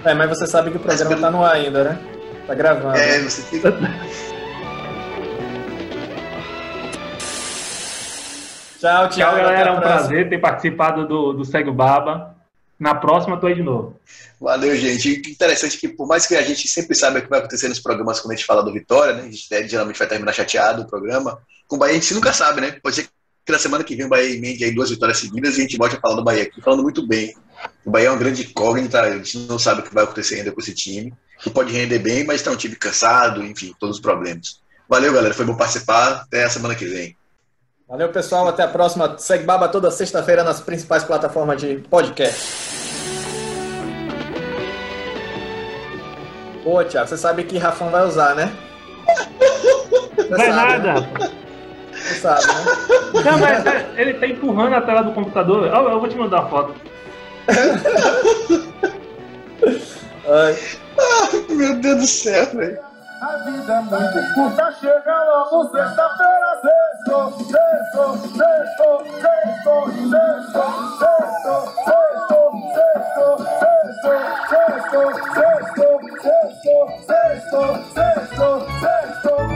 É, 0.04 0.14
mas 0.14 0.28
você 0.30 0.46
sabe 0.46 0.70
que 0.70 0.76
o 0.76 0.80
programa 0.80 1.16
tá 1.16 1.30
no 1.30 1.44
ar 1.44 1.54
ainda, 1.54 1.84
né? 1.84 2.15
Tá 2.46 2.54
gravando. 2.54 2.96
É, 2.96 3.20
você 3.20 3.42
fica. 3.42 3.72
Tchau, 8.78 9.08
tchau. 9.08 9.18
Tchau, 9.18 9.36
galera. 9.36 9.70
É 9.70 9.72
um 9.72 9.80
prazer 9.80 10.28
ter 10.28 10.38
participado 10.38 11.08
do, 11.08 11.32
do 11.32 11.44
Segue 11.44 11.70
o 11.70 11.74
Baba. 11.74 12.36
Na 12.78 12.94
próxima, 12.94 13.38
tô 13.38 13.46
aí 13.46 13.54
de 13.54 13.62
novo. 13.62 13.98
Valeu, 14.40 14.76
gente. 14.76 15.22
Interessante 15.30 15.78
que, 15.78 15.88
por 15.88 16.06
mais 16.06 16.26
que 16.26 16.36
a 16.36 16.42
gente 16.42 16.68
sempre 16.68 16.94
saiba 16.94 17.18
o 17.18 17.22
que 17.22 17.28
vai 17.28 17.38
acontecer 17.38 17.68
nos 17.68 17.80
programas 17.80 18.20
quando 18.20 18.32
a 18.32 18.36
gente 18.36 18.46
fala 18.46 18.62
do 18.62 18.72
Vitória, 18.72 19.14
né? 19.14 19.22
A 19.22 19.24
gente 19.24 19.46
né, 19.50 19.66
geralmente 19.66 19.98
vai 19.98 20.06
terminar 20.06 20.32
chateado 20.32 20.82
o 20.82 20.86
programa. 20.86 21.38
Com 21.66 21.76
o 21.76 21.78
Bahia 21.78 21.96
a 21.96 21.98
gente 21.98 22.12
nunca 22.14 22.32
sabe, 22.34 22.60
né? 22.60 22.72
Pode 22.82 22.96
ser 22.96 23.08
que 23.44 23.52
na 23.52 23.58
semana 23.58 23.82
que 23.82 23.96
vem 23.96 24.06
o 24.06 24.10
Bahia 24.10 24.36
emende 24.36 24.62
aí 24.62 24.72
duas 24.72 24.90
vitórias 24.90 25.18
seguidas 25.18 25.56
e 25.56 25.60
a 25.60 25.62
gente 25.62 25.78
volte 25.78 25.96
a 25.96 26.00
falar 26.00 26.16
do 26.16 26.24
Bahia 26.24 26.42
aqui, 26.42 26.60
falando 26.60 26.82
muito 26.82 27.06
bem. 27.06 27.34
O 27.84 27.90
Bahia 27.90 28.08
é 28.08 28.10
uma 28.10 28.18
grande 28.18 28.42
incógnita, 28.42 29.00
a 29.00 29.16
gente 29.16 29.38
não 29.40 29.58
sabe 29.58 29.80
o 29.80 29.84
que 29.84 29.94
vai 29.94 30.04
acontecer 30.04 30.36
ainda 30.36 30.52
com 30.52 30.60
esse 30.60 30.74
time. 30.74 31.12
Que 31.40 31.50
pode 31.50 31.72
render 31.72 31.98
bem, 31.98 32.24
mas 32.24 32.36
está 32.36 32.50
um 32.50 32.56
time 32.56 32.74
cansado, 32.74 33.44
enfim, 33.44 33.74
todos 33.78 33.96
os 33.96 34.02
problemas. 34.02 34.60
Valeu, 34.88 35.12
galera. 35.12 35.34
Foi 35.34 35.44
bom 35.44 35.56
participar. 35.56 36.22
Até 36.22 36.44
a 36.44 36.50
semana 36.50 36.74
que 36.74 36.86
vem. 36.86 37.16
Valeu, 37.88 38.08
pessoal. 38.08 38.48
Até 38.48 38.62
a 38.62 38.68
próxima. 38.68 39.18
Segue 39.18 39.44
Baba 39.44 39.68
toda 39.68 39.90
sexta-feira 39.90 40.42
nas 40.42 40.60
principais 40.60 41.04
plataformas 41.04 41.60
de 41.60 41.76
podcast. 41.90 42.40
Pô, 46.64 46.82
Thiago, 46.82 47.08
você 47.08 47.16
sabe 47.16 47.44
que 47.44 47.58
Rafão 47.58 47.90
vai 47.90 48.04
usar, 48.04 48.34
né? 48.34 48.52
Você 50.16 50.28
não 50.28 50.44
é 50.44 50.50
nada. 50.50 50.94
Né? 51.00 51.30
Você 51.92 52.14
sabe, 52.14 52.46
né? 52.46 53.22
Não, 53.24 53.38
mas 53.38 53.98
ele 53.98 54.14
tá 54.14 54.26
empurrando 54.26 54.74
a 54.74 54.80
tela 54.80 55.02
do 55.02 55.12
computador. 55.12 55.66
Eu, 55.66 55.88
eu 55.90 56.00
vou 56.00 56.08
te 56.08 56.16
mandar 56.16 56.40
a 56.40 56.48
foto. 56.48 56.74
Ai. 60.28 60.56
meu 61.50 61.76
Deus 61.76 62.00
do 62.00 62.06
céu, 62.06 62.46
velho. 62.46 62.80
A 63.20 63.36
vida 63.38 63.72
é 63.72 63.80
muito 63.80 64.34
curta, 64.34 64.72
chega 64.80 65.24
logo 65.24 65.70
sexta-feira, 65.70 66.60
sexto, 66.62 67.32
sexto, 67.44 68.18
sexto, 68.36 68.88
sexto, 69.22 69.74
sexto, 70.10 70.64
sexto, 70.98 71.54
sexto, 71.84 72.36
sexto, 72.86 73.30
sexto, 74.34 75.00
sexto, 75.32 75.84
sexto, 76.22 76.76
sexto, 77.06 77.62
sexto, 77.94 78.50
sexto. 78.80 79.55